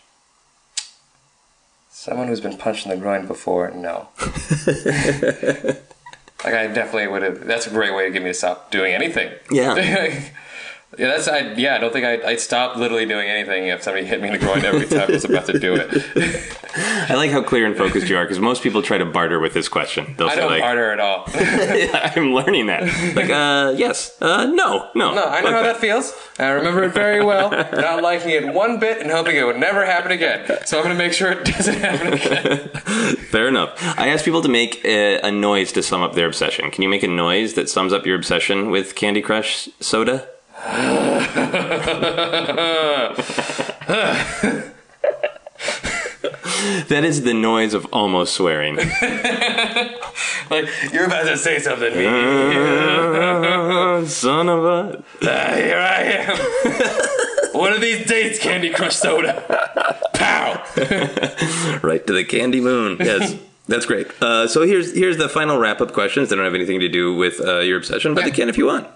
Someone 2.08 2.30
who's 2.30 2.40
been 2.40 2.56
punched 2.56 2.86
in 2.86 2.92
the 2.92 2.96
groin 2.96 3.28
before, 3.28 3.70
no. 3.72 4.08
like 6.46 6.54
I 6.54 6.68
definitely 6.68 7.08
would 7.08 7.22
have. 7.22 7.46
That's 7.46 7.68
a 7.68 7.70
great 7.70 7.94
way 7.94 8.06
to 8.06 8.12
get 8.12 8.22
me 8.22 8.30
to 8.30 8.34
stop 8.34 8.72
doing 8.72 8.94
anything. 8.94 9.34
Yeah. 9.52 9.76
Yeah, 10.98 11.08
that's 11.08 11.28
I. 11.28 11.54
Yeah, 11.54 11.76
I 11.76 11.80
don't 11.80 11.92
think 11.92 12.06
I'd, 12.06 12.24
I'd 12.24 12.40
stop 12.40 12.78
literally 12.78 13.06
doing 13.06 13.28
anything 13.28 13.68
if 13.68 13.84
somebody 13.84 14.06
hit 14.06 14.22
me 14.22 14.28
in 14.30 14.34
the 14.34 14.40
groin 14.40 14.64
every 14.64 14.88
time 14.88 15.02
I 15.02 15.12
was 15.12 15.26
about 15.26 15.46
to 15.48 15.60
do 15.60 15.76
it. 15.76 16.58
I 17.10 17.16
like 17.16 17.30
how 17.30 17.44
clear 17.44 17.66
and 17.66 17.76
focused 17.76 18.08
you 18.08 18.16
are 18.18 18.24
because 18.24 18.40
most 18.40 18.64
people 18.64 18.82
try 18.82 18.98
to 18.98 19.06
barter 19.06 19.38
with 19.40 19.54
this 19.54 19.68
question. 19.68 20.16
They'll 20.18 20.30
I 20.30 20.36
say 20.36 20.40
don't 20.42 20.52
like, 20.52 20.62
barter 20.62 20.92
at 20.92 21.00
all. 21.02 21.26
"I'm 21.36 22.34
learning 22.34 22.68
that." 22.68 22.84
Like, 23.16 23.30
uh, 23.30 23.74
yes, 23.76 24.16
uh, 24.22 24.46
no, 24.46 24.90
no, 24.96 25.14
No, 25.14 25.26
I 25.26 25.42
know 25.42 25.52
how 25.52 25.64
that 25.64 25.78
feels. 25.78 26.14
I 26.40 26.50
remember 26.52 26.84
it 26.86 26.94
very 26.94 27.24
well. 27.24 27.50
Not 27.52 28.02
liking 28.02 28.30
it 28.30 28.54
one 28.54 28.80
bit 28.80 29.02
and 29.02 29.12
hoping 29.12 29.36
it 29.36 29.44
would 29.46 29.58
never 29.58 29.86
happen 29.86 30.12
again. 30.12 30.46
So 30.66 30.78
I'm 30.78 30.86
going 30.86 30.98
to 30.98 31.04
make 31.04 31.14
sure 31.14 31.32
it 31.32 31.46
doesn't 31.46 31.76
happen 31.80 32.14
again. 32.14 32.70
Fair 33.30 33.50
enough. 33.50 33.78
I 34.00 34.08
asked 34.08 34.24
people 34.24 34.42
to 34.42 34.50
make 34.50 34.84
a, 34.86 35.20
a 35.20 35.32
noise 35.32 35.74
to 35.74 35.84
sum 35.84 36.02
up 36.02 36.14
their 36.16 36.28
obsession. 36.28 36.72
Can 36.72 36.82
you 36.82 36.90
make 36.90 37.04
a 37.04 37.08
noise 37.08 37.56
that 37.56 37.70
sums 37.70 37.92
up 37.92 38.06
your 38.06 38.16
obsession 38.16 38.70
with 38.70 38.96
Candy 38.96 39.22
Crush 39.22 39.68
soda? 39.82 40.30
That 46.90 47.04
is 47.04 47.22
the 47.24 47.34
noise 47.34 47.74
of 47.74 47.86
almost 47.94 48.34
swearing. 48.36 48.78
Like 50.50 50.66
you're 50.94 51.04
about 51.06 51.26
to 51.26 51.36
say 51.36 51.60
something 51.60 51.92
to 51.92 51.98
me. 51.98 52.06
Son 54.08 54.48
of 54.48 54.64
a. 54.64 55.04
Ah, 55.24 55.52
here 55.56 55.78
I 55.78 56.04
am. 56.04 56.38
One 57.54 57.74
of 57.74 57.82
these 57.82 58.08
days, 58.08 58.40
Candy 58.40 58.70
Crush 58.70 58.96
Soda. 58.96 59.44
Pow. 60.14 60.64
Right 61.84 62.02
to 62.08 62.14
the 62.14 62.24
candy 62.24 62.62
moon. 62.62 62.96
Yes. 62.98 63.36
That's 63.68 63.86
great. 63.86 64.08
Uh, 64.22 64.48
so 64.48 64.62
here's 64.62 64.94
here's 64.96 65.18
the 65.18 65.28
final 65.28 65.58
wrap 65.58 65.82
up 65.82 65.92
questions. 65.92 66.30
They 66.30 66.38
don't 66.38 66.46
have 66.46 66.56
anything 66.56 66.80
to 66.80 66.88
do 66.88 67.14
with 67.14 67.42
uh, 67.42 67.60
your 67.60 67.76
obsession, 67.78 68.14
but 68.16 68.24
they 68.24 68.32
can 68.32 68.48
if 68.48 68.58
you 68.58 68.68
want. 68.68 68.88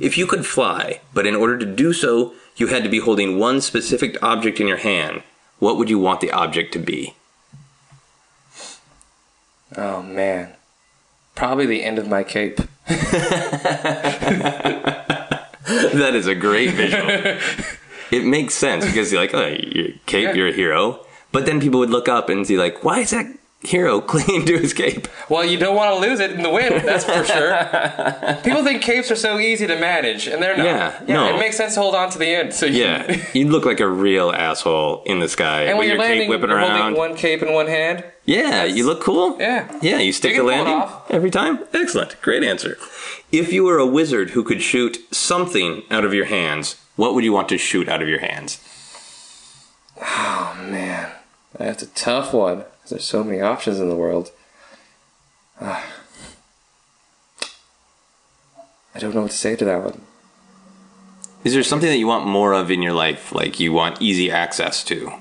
If 0.00 0.16
you 0.18 0.26
could 0.26 0.46
fly, 0.46 1.00
but 1.12 1.26
in 1.26 1.34
order 1.34 1.58
to 1.58 1.66
do 1.66 1.92
so, 1.92 2.34
you 2.56 2.68
had 2.68 2.82
to 2.84 2.88
be 2.88 3.00
holding 3.00 3.38
one 3.38 3.60
specific 3.60 4.20
object 4.22 4.60
in 4.60 4.68
your 4.68 4.76
hand, 4.78 5.22
what 5.58 5.76
would 5.76 5.90
you 5.90 5.98
want 5.98 6.20
the 6.20 6.30
object 6.32 6.72
to 6.74 6.78
be? 6.78 7.14
Oh 9.76 10.02
man. 10.02 10.52
Probably 11.34 11.66
the 11.66 11.82
end 11.82 11.98
of 11.98 12.08
my 12.08 12.22
cape. 12.22 12.60
that 12.86 13.02
is 16.14 16.26
a 16.26 16.34
great 16.34 16.70
visual. 16.70 17.08
it 18.10 18.24
makes 18.24 18.54
sense 18.54 18.84
because 18.84 19.10
you're 19.10 19.20
like, 19.20 19.34
oh, 19.34 19.46
you're 19.46 19.88
cape, 20.06 20.28
Yeah. 20.28 20.34
you're 20.34 20.48
a 20.48 20.52
hero. 20.52 21.00
But 21.32 21.46
then 21.46 21.60
people 21.60 21.80
would 21.80 21.90
look 21.90 22.08
up 22.08 22.28
and 22.28 22.46
see 22.46 22.56
like, 22.56 22.84
why 22.84 23.00
is 23.00 23.10
that 23.10 23.26
hero 23.64 24.00
clinging 24.12 24.44
to 24.46 24.58
his 24.58 24.72
cape? 24.72 25.08
Well, 25.28 25.44
you 25.44 25.58
don't 25.58 25.74
want 25.76 25.94
to 25.94 26.00
lose 26.08 26.20
it 26.20 26.30
in 26.32 26.42
the 26.42 26.50
wind, 26.50 26.86
that's 26.86 27.04
for 27.04 27.24
sure. 27.24 28.36
People 28.44 28.62
think 28.64 28.82
capes 28.82 29.10
are 29.10 29.16
so 29.16 29.38
easy 29.38 29.66
to 29.66 29.78
manage, 29.78 30.26
and 30.26 30.42
they're 30.42 30.56
not. 30.56 30.66
Yeah, 30.66 31.00
no. 31.08 31.34
It 31.34 31.38
makes 31.38 31.56
sense 31.56 31.74
to 31.74 31.80
hold 31.80 31.94
on 31.94 32.10
to 32.10 32.18
the 32.18 32.26
end. 32.26 32.52
So 32.54 32.66
you, 32.66 32.82
Yeah, 32.82 33.24
you'd 33.34 33.48
look 33.50 33.64
like 33.64 33.80
a 33.80 33.88
real 33.88 34.30
asshole 34.30 35.02
in 35.04 35.20
the 35.20 35.28
sky 35.28 35.62
And 35.62 35.78
with 35.78 35.86
when 35.86 35.88
your 35.88 35.96
you're 35.96 36.04
cape 36.06 36.10
landing, 36.10 36.28
whipping 36.28 36.48
you're 36.50 36.58
around. 36.58 36.78
holding 36.78 36.98
one 36.98 37.16
cape 37.16 37.42
in 37.42 37.52
one 37.52 37.66
hand. 37.66 38.04
Yeah, 38.26 38.64
you 38.64 38.86
look 38.86 39.00
cool. 39.02 39.36
Yeah. 39.38 39.78
Yeah, 39.82 39.98
you 39.98 40.12
stick 40.12 40.34
You 40.34 40.42
the 40.44 40.48
can 40.50 40.64
pull 40.64 40.72
it 40.72 40.78
landing 40.78 40.96
every 41.10 41.30
time. 41.30 41.58
Excellent. 41.74 42.20
Great 42.22 42.42
answer. 42.42 42.78
If 43.32 43.52
you 43.52 43.64
were 43.64 43.78
a 43.78 43.86
wizard 43.86 44.30
who 44.30 44.44
could 44.44 44.62
shoot 44.62 44.98
something 45.14 45.82
out 45.90 46.04
of 46.04 46.14
your 46.14 46.24
hands, 46.26 46.76
what 46.96 47.14
would 47.14 47.24
you 47.24 47.32
want 47.32 47.48
to 47.50 47.58
shoot 47.58 47.88
out 47.88 48.00
of 48.00 48.08
your 48.08 48.20
hands? 48.20 48.60
That's 51.58 51.82
a 51.82 51.86
tough 51.86 52.32
one. 52.32 52.64
There's 52.88 53.04
so 53.04 53.24
many 53.24 53.40
options 53.40 53.80
in 53.80 53.88
the 53.88 53.96
world. 53.96 54.30
Ah. 55.60 55.86
I 58.94 58.98
don't 58.98 59.14
know 59.14 59.22
what 59.22 59.30
to 59.30 59.36
say 59.36 59.56
to 59.56 59.64
that 59.64 59.82
one. 59.82 60.00
Is 61.44 61.52
there 61.52 61.62
something 61.62 61.88
that 61.88 61.98
you 61.98 62.06
want 62.06 62.26
more 62.26 62.52
of 62.52 62.70
in 62.70 62.82
your 62.82 62.92
life, 62.92 63.32
like 63.32 63.60
you 63.60 63.72
want 63.72 64.00
easy 64.00 64.30
access 64.30 64.82
to? 64.84 65.12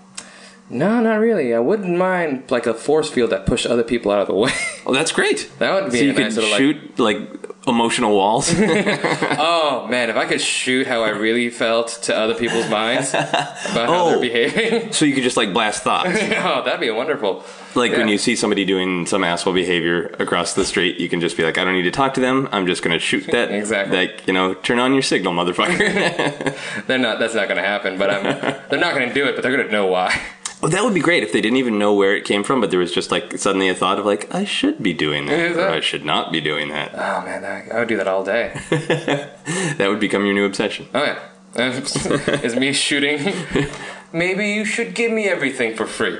No, 0.74 0.99
not 1.01 1.15
really. 1.19 1.53
I 1.53 1.59
wouldn't 1.59 1.97
mind 1.97 2.49
like 2.49 2.65
a 2.65 2.74
force 2.74 3.09
field 3.09 3.30
that 3.32 3.45
pushed 3.45 3.65
other 3.65 3.84
people 3.84 4.11
out 4.11 4.19
of 4.21 4.28
the 4.28 4.34
way. 4.34 4.51
Oh, 4.86 4.93
that's 4.93 5.11
great. 5.11 5.49
That 5.59 5.84
would 5.84 5.91
be 5.91 5.99
so 5.99 6.03
a 6.03 6.07
you 6.07 6.13
nice 6.13 6.34
could 6.36 6.43
little, 6.43 6.57
shoot 6.57 6.99
like, 6.99 7.17
emotional 7.65 8.13
walls. 8.15 8.51
oh 8.57 9.88
man, 9.89 10.09
if 10.09 10.17
I 10.17 10.26
could 10.26 10.41
shoot 10.41 10.88
how 10.88 11.03
I 11.03 11.09
really 11.09 11.49
felt 11.49 11.88
to 12.03 12.17
other 12.17 12.34
people's 12.36 12.69
minds 12.69 13.11
about 13.11 13.36
how 13.74 14.05
Oh. 14.05 14.09
they're 14.09 14.19
behaving, 14.19 14.91
so 14.91 15.05
you 15.05 15.13
could 15.13 15.24
just 15.24 15.38
like 15.38 15.53
blast 15.53 15.84
thoughts. 15.84 16.09
oh, 16.13 16.63
that'd 16.65 16.82
be 16.82 16.89
wonderful. 16.91 17.43
Like 17.76 17.91
when 17.93 18.07
you 18.09 18.17
see 18.17 18.36
somebody 18.36 18.65
doing 18.65 19.05
some 19.05 19.24
asshole 19.24 19.53
behavior 19.53 20.07
across 20.19 20.53
the 20.53 20.65
street, 20.65 20.99
you 20.99 21.07
can 21.09 21.21
just 21.21 21.38
be 21.38 21.43
like, 21.43 21.57
I 21.57 21.63
don't 21.63 21.74
need 21.74 21.84
to 21.84 21.91
talk 21.91 22.13
to 22.15 22.19
them. 22.21 22.49
I'm 22.51 22.67
just 22.67 22.84
going 22.84 22.93
to 22.93 22.99
shoot 22.99 23.26
that. 23.32 23.51
Exactly. 23.51 23.95
Like, 23.97 24.28
you 24.28 24.34
know, 24.34 24.53
turn 24.53 24.78
on 24.80 24.93
your 24.93 25.01
signal, 25.01 25.34
motherfucker. 25.34 26.86
They're 26.88 26.97
not. 26.99 27.19
That's 27.19 27.34
not 27.34 27.47
going 27.47 27.57
to 27.61 27.67
happen. 27.67 27.97
But 27.97 28.09
I'm. 28.11 28.24
They're 28.69 28.80
not 28.80 28.93
going 28.93 29.07
to 29.07 29.13
do 29.13 29.26
it. 29.26 29.36
But 29.36 29.41
they're 29.43 29.55
going 29.55 29.65
to 29.65 29.71
know 29.71 29.88
why. 29.88 30.19
Well, 30.64 30.72
that 30.72 30.84
would 30.84 30.93
be 30.93 31.01
great 31.01 31.24
if 31.24 31.34
they 31.34 31.41
didn't 31.41 31.57
even 31.57 31.78
know 31.78 31.93
where 31.93 32.16
it 32.16 32.24
came 32.24 32.41
from, 32.43 32.61
but 32.61 32.72
there 32.72 32.80
was 32.80 32.91
just 32.93 33.11
like 33.11 33.38
suddenly 33.38 33.68
a 33.68 33.76
thought 33.76 33.99
of 33.99 34.05
like, 34.05 34.34
I 34.34 34.45
should 34.45 34.82
be 34.82 34.93
doing 34.93 35.26
that, 35.26 35.51
or 35.51 35.53
that- 35.55 35.74
I 35.74 35.80
should 35.82 36.05
not 36.05 36.32
be 36.32 36.39
doing 36.39 36.70
that. 36.70 36.91
Oh 36.95 37.22
man, 37.26 37.43
I, 37.43 37.70
I 37.76 37.80
would 37.80 37.89
do 37.89 37.97
that 37.97 38.07
all 38.07 38.24
day. 38.24 38.53
That 39.78 39.89
would 39.89 39.99
become 39.99 40.24
your 40.26 40.34
new 40.34 40.45
obsession. 40.45 40.88
Oh 40.93 41.03
yeah, 41.03 41.20
is 42.43 42.55
me 42.55 42.72
shooting. 42.74 43.34
Maybe 44.14 44.49
you 44.51 44.64
should 44.64 44.93
give 44.95 45.11
me 45.11 45.28
everything 45.28 45.76
for 45.76 45.86
free. 45.88 46.20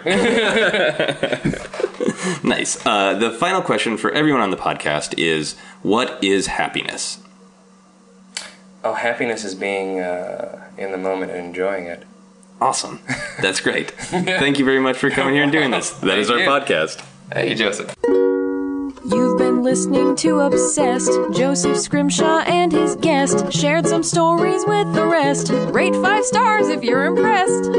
Nice. 2.44 2.84
Uh, 2.86 3.14
the 3.14 3.32
final 3.32 3.62
question 3.62 3.98
for 3.98 4.12
everyone 4.12 4.42
on 4.42 4.50
the 4.52 4.58
podcast 4.58 5.14
is 5.18 5.56
what 5.84 6.22
is 6.24 6.48
happiness? 6.48 7.20
oh, 8.84 8.94
happiness 8.96 9.46
is 9.46 9.56
being 9.56 10.02
uh, 10.02 10.68
in 10.78 10.92
the 10.92 10.98
moment 10.98 11.32
and 11.32 11.40
enjoying 11.46 11.86
it. 11.86 12.04
Awesome. 12.64 13.02
That's 13.42 13.60
great. 13.60 13.92
Thank 13.92 14.58
you 14.58 14.64
very 14.64 14.80
much 14.80 14.96
for 14.98 15.10
coming 15.10 15.34
here 15.34 15.44
and 15.44 15.52
doing 15.52 15.70
this. 15.70 15.90
That 16.00 16.18
is 16.18 16.32
our 16.32 16.40
you. 16.40 16.48
podcast. 16.48 17.04
Hey, 17.34 17.54
Joseph. 17.56 17.94
You've 18.08 19.38
been 19.38 19.64
listening 19.64 20.16
to 20.18 20.40
Obsessed. 20.40 21.12
Joseph 21.34 21.78
Scrimshaw 21.78 22.40
and 22.46 22.72
his 22.72 22.96
guest 22.96 23.52
shared 23.52 23.86
some 23.86 24.02
stories 24.02 24.64
with 24.66 24.94
the 24.94 25.06
rest. 25.06 25.50
Rate 25.74 25.96
five 25.96 26.24
stars 26.24 26.70
if 26.70 26.86
you're 26.86 27.04
impressed. 27.04 27.70